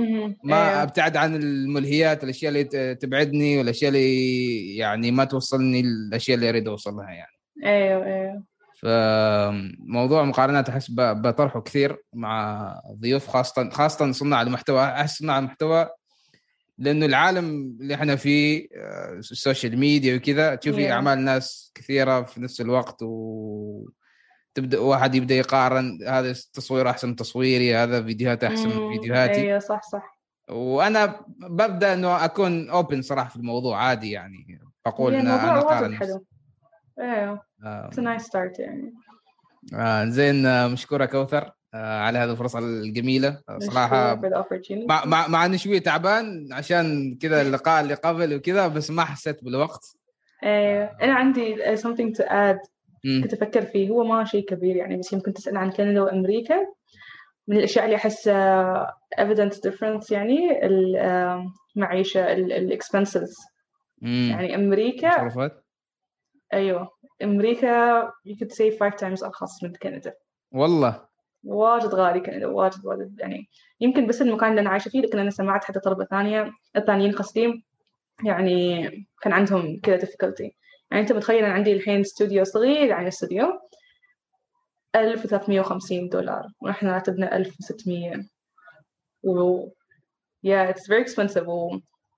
ما 0.43 0.69
أيوة. 0.69 0.83
أبتعد 0.83 1.17
عن 1.17 1.35
الملهيات 1.35 2.23
الأشياء 2.23 2.49
اللي 2.49 2.95
تبعدني 2.95 3.57
والأشياء 3.57 3.89
اللي 3.89 4.77
يعني 4.77 5.11
ما 5.11 5.25
توصلني 5.25 5.79
الأشياء 5.79 6.35
اللي 6.35 6.49
أريد 6.49 6.67
اوصل 6.67 6.93
لها 6.93 7.09
يعني. 7.11 7.37
أيوه 7.65 8.05
أيوه. 8.05 8.43
فموضوع 8.83 10.23
مقارنات 10.23 10.69
أحس 10.69 10.87
بطرحه 10.97 11.61
كثير 11.61 11.97
مع 12.13 12.73
ضيوف 12.99 13.27
خاصة 13.27 13.69
خاصة 13.69 14.11
صناع 14.11 14.41
المحتوى 14.41 14.83
أحس 14.83 15.17
صناع 15.19 15.39
المحتوى 15.39 15.89
لأنه 16.77 17.05
العالم 17.05 17.77
اللي 17.81 17.95
إحنا 17.95 18.15
فيه 18.15 18.67
آه، 18.75 19.13
السوشيال 19.13 19.77
ميديا 19.79 20.15
وكذا 20.15 20.55
تشوفي 20.55 20.87
Yeah. 20.87 20.91
أعمال 20.91 21.19
ناس 21.19 21.71
كثيرة 21.75 22.21
في 22.21 22.41
نفس 22.41 22.61
الوقت 22.61 23.01
و 23.03 23.89
تبدأ 24.53 24.79
واحد 24.79 25.15
يبدأ 25.15 25.35
يقارن 25.35 25.99
هذا 26.07 26.33
تصوير 26.53 26.89
أحسن 26.89 27.07
من 27.09 27.15
تصويري 27.15 27.75
هذا 27.75 28.03
فيديوهات 28.03 28.43
أحسن 28.43 28.69
من. 28.69 28.93
فيديوهاتي 28.93 29.41
أيوه 29.41 29.59
صح 29.59 29.81
صح 29.91 30.19
وأنا 30.49 31.21
ببدأ 31.27 31.93
إنه 31.93 32.25
أكون 32.25 32.69
اوبن 32.69 33.01
صراحة 33.01 33.29
في 33.29 33.35
الموضوع 33.35 33.77
عادي 33.83 34.11
يعني 34.11 34.59
بقول 34.85 35.13
ان 35.15 35.27
الموضوع 35.27 35.51
أنا 35.51 35.61
قارن. 35.61 35.95
حلو 35.97 36.25
أيوه 36.99 37.41
it's 37.63 37.97
a 37.97 38.01
nice 38.01 38.25
start 38.27 38.59
يعني. 38.59 38.93
آه 39.75 40.05
زين 40.05 40.45
آه، 40.45 40.67
مشكورة 40.67 41.05
كوثر 41.05 41.51
آه 41.73 41.99
على 41.99 42.19
هذه 42.19 42.31
الفرصة 42.31 42.59
الجميلة. 42.59 43.41
آه، 43.49 43.59
صراحة 43.59 44.21
مع 44.71 45.05
مع, 45.05 45.27
مع 45.27 45.45
إني 45.45 45.57
شوية 45.57 45.79
تعبان 45.79 46.49
عشان 46.51 47.17
كذا 47.21 47.41
اللقاء 47.41 47.81
اللي 47.81 47.93
قبل 47.93 48.35
وكذا 48.35 48.67
بس 48.67 48.91
ما 48.91 49.05
حسيت 49.05 49.43
بالوقت. 49.43 49.97
أيوه 50.43 50.83
أنا 51.01 51.13
عندي 51.13 51.55
something 51.77 52.17
to 52.17 52.25
add. 52.25 52.73
كنت 53.23 53.33
أفكر 53.33 53.61
فيه. 53.61 53.89
هو 53.89 54.03
ما 54.03 54.25
شيء 54.25 54.45
كبير 54.45 54.75
يعني 54.75 54.97
بس 54.97 55.13
يمكن 55.13 55.33
تسأل 55.33 55.57
عن 55.57 55.71
كندا 55.71 56.01
وأمريكا. 56.01 56.55
من 57.47 57.57
الأشياء 57.57 57.85
اللي 57.85 57.95
أحس 57.95 58.29
evidence 59.19 59.69
difference 59.69 60.11
يعني 60.11 60.65
المعيشه 61.75 62.33
الاكسبنسز. 62.33 63.35
يعني 64.01 64.55
أمريكا 64.55 65.29
أيوه. 66.53 66.89
أمريكا 67.23 68.07
you 68.07 68.35
could 68.35 68.51
say 68.51 68.77
five 68.77 68.95
times 68.97 69.23
أرخص 69.23 69.63
من 69.63 69.73
كندا. 69.73 70.13
والله. 70.51 71.05
واجد 71.43 71.95
غالي 71.95 72.19
كندا 72.19 72.47
واجد 72.47 72.85
واجد. 72.85 73.19
يعني 73.19 73.49
يمكن 73.79 74.07
بس 74.07 74.21
المكان 74.21 74.49
اللي 74.49 74.61
أنا 74.61 74.69
عايشة 74.69 74.89
فيه 74.89 75.01
لكن 75.01 75.19
أنا 75.19 75.29
سمعت 75.29 75.63
حتى 75.65 75.79
طلبه 75.79 76.05
ثانية 76.05 76.51
الثانيين 76.75 77.11
قصدي 77.11 77.65
يعني 78.25 78.89
كان 79.21 79.33
عندهم 79.33 79.79
كذا 79.83 79.97
difficulty. 79.97 80.51
يعني 80.91 81.03
أنت 81.03 81.11
متخيل 81.11 81.45
أنا 81.45 81.53
عندي 81.53 81.73
الحين 81.73 81.99
استوديو 81.99 82.43
صغير 82.43 82.87
يعني 82.87 83.07
استوديو 83.07 83.59
1350 84.95 86.09
دولار. 86.09 86.47
ونحن 86.61 86.87
راتبنا 86.87 87.37
1600 87.37 88.25
و 89.23 89.67
yeah 90.47 90.71
it's 90.71 90.87
very 90.87 91.03
expensive. 91.03 91.47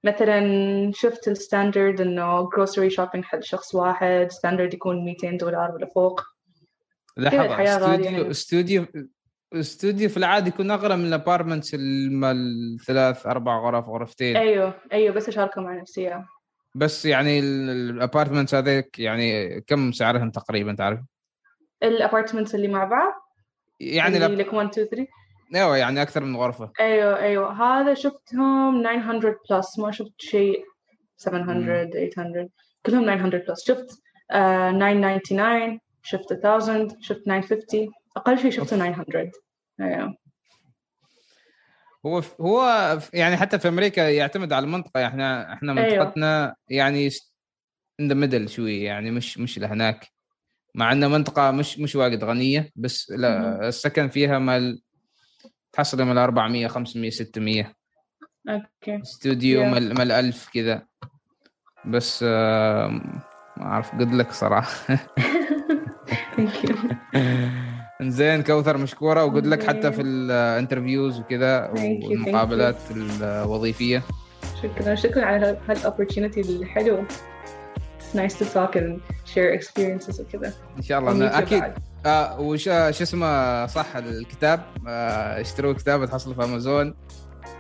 ومثلا 0.06 0.92
شفت 0.94 1.28
ال 1.28 1.36
standard 1.36 2.02
إنه 2.02 2.50
grocery 2.50 2.92
shopping 2.98 3.22
حق 3.22 3.40
شخص 3.40 3.76
واحد 3.76 4.28
standard 4.32 4.74
يكون 4.74 5.06
200 5.06 5.32
دولار 5.32 5.72
ولا 5.72 5.86
فوق 5.96 6.22
غالية 7.20 8.32
استوديو. 8.32 8.32
استوديو 8.32 8.86
استوديو 9.54 10.10
في 10.10 10.18
العادي 10.18 10.50
يكون 10.50 10.72
اغلى 10.72 10.98
من 10.98 11.06
ال 11.06 11.12
apartments 11.12 11.76
الثلاث 11.80 13.26
أربع 13.26 13.60
غرف 13.60 13.86
غرفتين 13.86 14.38
أيوه 14.38 14.74
أيوه 14.94 15.16
بس 15.16 15.28
أشاركه 15.28 15.62
مع 15.62 15.76
نفسي. 15.76 16.24
بس 16.76 17.06
يعني 17.06 17.40
ال 17.40 17.50
apartments 17.50 18.56
هذيك 18.56 19.00
يعني 19.00 19.62
كم 19.62 19.92
سعرهم 19.92 20.32
تقريبا 20.32 20.74
تعرف؟ 20.74 21.00
ال 21.84 21.90
apartments 21.90 22.56
اللي 22.56 22.68
مع 22.68 22.84
بعض 22.84 23.14
يعني 23.80 24.18
اللي. 24.18 24.36
لك 24.36 24.54
1 24.54 24.70
2 24.70 24.88
3 24.88 25.08
أيوه 25.56 25.78
يعني 25.78 26.02
أكثر 26.02 26.24
من 26.24 26.36
غرفة. 26.36 26.72
أيوه 26.80 27.20
أيوه. 27.20 27.54
هذا 27.54 27.94
شفتهم 27.94 28.84
900 28.84 29.36
plus. 29.50 29.80
ما 29.80 29.92
شفت 29.92 30.14
شيء 30.18 30.66
700 31.18 32.10
800 32.10 32.50
كلهم 32.86 33.06
900 33.06 33.46
plus. 33.48 33.68
شفت 33.68 34.02
آه 34.32 34.72
999 34.72 35.80
شفت 36.04 36.32
1000 36.32 37.00
شفت 37.02 37.20
950 37.26 37.92
أقل 38.18 38.40
شيء 38.40 38.52
شفته 38.52 38.78
900 38.78 39.32
أيوه. 39.82 40.16
هو 42.06 42.22
هو 42.42 43.00
يعني 43.14 43.38
حتى 43.38 43.60
في 43.60 43.68
أمريكا 43.68 44.02
يعتمد 44.02 44.54
على 44.54 44.66
المنطقة. 44.66 45.08
إحنا 45.08 45.54
إحنا 45.54 45.72
أيوة. 45.74 45.98
منطقتنا 45.98 46.56
يعني 46.70 47.10
in 48.00 48.08
the 48.08 48.14
middle 48.14 48.50
شوي 48.50 48.84
يعني 48.84 49.12
مش 49.12 49.38
مش 49.38 49.60
لهناك. 49.60 50.08
مع 50.76 50.92
انه 50.92 51.08
منطقة 51.08 51.52
مش 51.52 51.80
مش 51.80 51.96
واجد 51.96 52.24
غنية 52.24 52.70
بس. 52.76 53.12
لا 53.12 53.68
السكن 53.68 54.10
فيها 54.10 54.40
مال 54.40 54.82
تحصل 55.76 56.04
من 56.04 56.18
400 56.18 56.68
500 56.68 57.10
600 57.10 57.74
okay. 58.50 59.02
استوديو 59.02 59.62
Yeah. 59.64 59.66
مال 59.68 59.94
مال 59.98 60.12
1000 60.12 60.50
كذا 60.54 60.82
بس 61.86 62.26
آه، 62.28 62.88
ما 63.58 63.64
أعرف 63.64 63.92
قد 63.92 64.14
لك 64.14 64.32
صراحة. 64.32 64.96
Thank 66.36 66.64
you 66.64 66.76
زين 68.12 68.44
كوثر 68.44 68.78
مشكورة 68.78 69.24
و 69.26 69.30
good 69.30 69.48
luck 69.48 69.64
حتى 69.68 69.92
في. 69.92 70.02
ال 70.02 70.12
interviews 70.12 71.20
وكذا. 71.20 71.70
والمقابلات 71.70 72.76
الوظيفية. 72.92 74.04
شكرا 74.64 74.96
شكرا 74.96 75.26
على 75.26 75.58
هال 75.70 75.81
opportunity 75.81 76.42
الحلو. 76.42 77.04
It's 78.00 78.16
nice 78.18 78.34
to 78.34 78.46
talk 78.46 78.76
and 78.76 79.00
share 79.34 79.60
experiences 79.60 80.20
وكذا 80.20 80.54
إن 80.78 80.82
شاء 80.84 81.00
الله. 81.00 81.40
أكيد 81.40 81.60
بعد. 81.60 81.74
آه 82.06 82.40
وش 82.40 82.64
شو 82.64 82.70
اسمه 83.04 83.66
صح 83.66 83.96
الكتاب 83.96 84.62
آه 84.88 85.42
اشتروا 85.42 85.72
الكتاب 85.72 86.06
تحصله 86.06 86.34
في 86.34 86.44
أمازون 86.44 86.94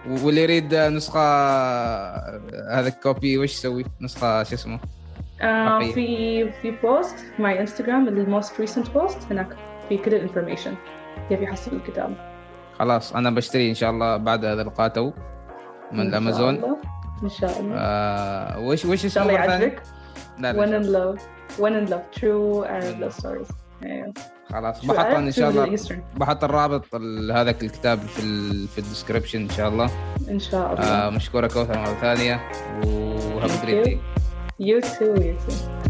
واللي 0.07 0.43
يريد 0.43 0.75
نسخة 0.75 1.19
آه، 1.19 2.41
هذا 2.71 2.87
ال 2.87 2.97
copy 2.97 3.37
وش 3.37 3.53
يسوي؟ 3.53 3.85
نسخة 4.01 4.43
شو 4.43 4.55
اسمه؟ 4.55 4.79
آه. 5.41 5.79
في 5.79 6.51
في 6.61 6.71
post 6.71 7.19
في 7.19 7.41
my 7.41 7.59
Instagram 7.59 8.07
ال 8.07 8.18
most 8.18 8.59
recent 8.59 8.89
post 8.89 9.17
هناك 9.31 9.47
في 9.89 9.97
كل 9.97 10.13
ال 10.13 10.19
information 10.19 10.75
كيف 11.29 11.41
يحصل 11.41 11.75
الكتاب 11.75 12.15
خلاص 12.79 13.13
أنا 13.15 13.29
بشتري 13.31 13.69
إن 13.69 13.73
شاء 13.75 13.89
الله 13.89 14.17
بعد 14.17 14.45
هذا 14.45 14.61
اللقاء 14.61 14.87
تو 14.87 15.11
من 15.91 16.15
الله. 16.15 16.67
إن 17.23 17.29
شاء 17.29 17.59
الله 17.59 17.75
آه 17.77 18.59
وش 18.59 18.85
وش 18.85 19.05
ان 19.05 19.09
شاء 19.09 19.23
اسمه 19.23 19.35
الله؟ 19.43 19.53
يعجبك 19.53 19.81
لا 20.39 20.53
in 20.81 20.83
Love 20.85 21.21
When 21.59 21.73
in 21.73 21.89
Love 21.91 22.19
True 22.19 22.65
Arab 22.65 22.95
Mm. 22.95 23.03
Love 23.03 23.15
Stories 23.21 23.53
أيوه. 23.83 24.13
خلاص 24.53 24.85
بحط 24.85 25.05
إن 25.05 25.31
شاء 25.31 25.49
الله. 25.49 25.75
بحط 26.15 26.43
الرابط 26.43 26.95
ال- 26.95 27.31
هذا 27.31 27.49
الكتاب 27.51 27.99
في 27.99 28.19
ال 28.23 28.67
في 28.67 28.77
ال 28.77 28.83
description 28.83 29.41
إن 29.41 29.49
شاء 29.49 29.69
الله 29.69 29.89
إن 30.29 30.39
شاء 30.39 30.73
الله 30.73 30.83
آه 30.83 31.09
مشكورة 31.09 31.47
كوثر 31.47 31.77
مرة 31.77 31.93
ثانية 32.01 32.39
وهاف 32.85 33.65
جريت. 33.65 33.99
You 34.61 34.81
too, 34.81 35.15
you 35.19 35.35
too. 35.45 35.84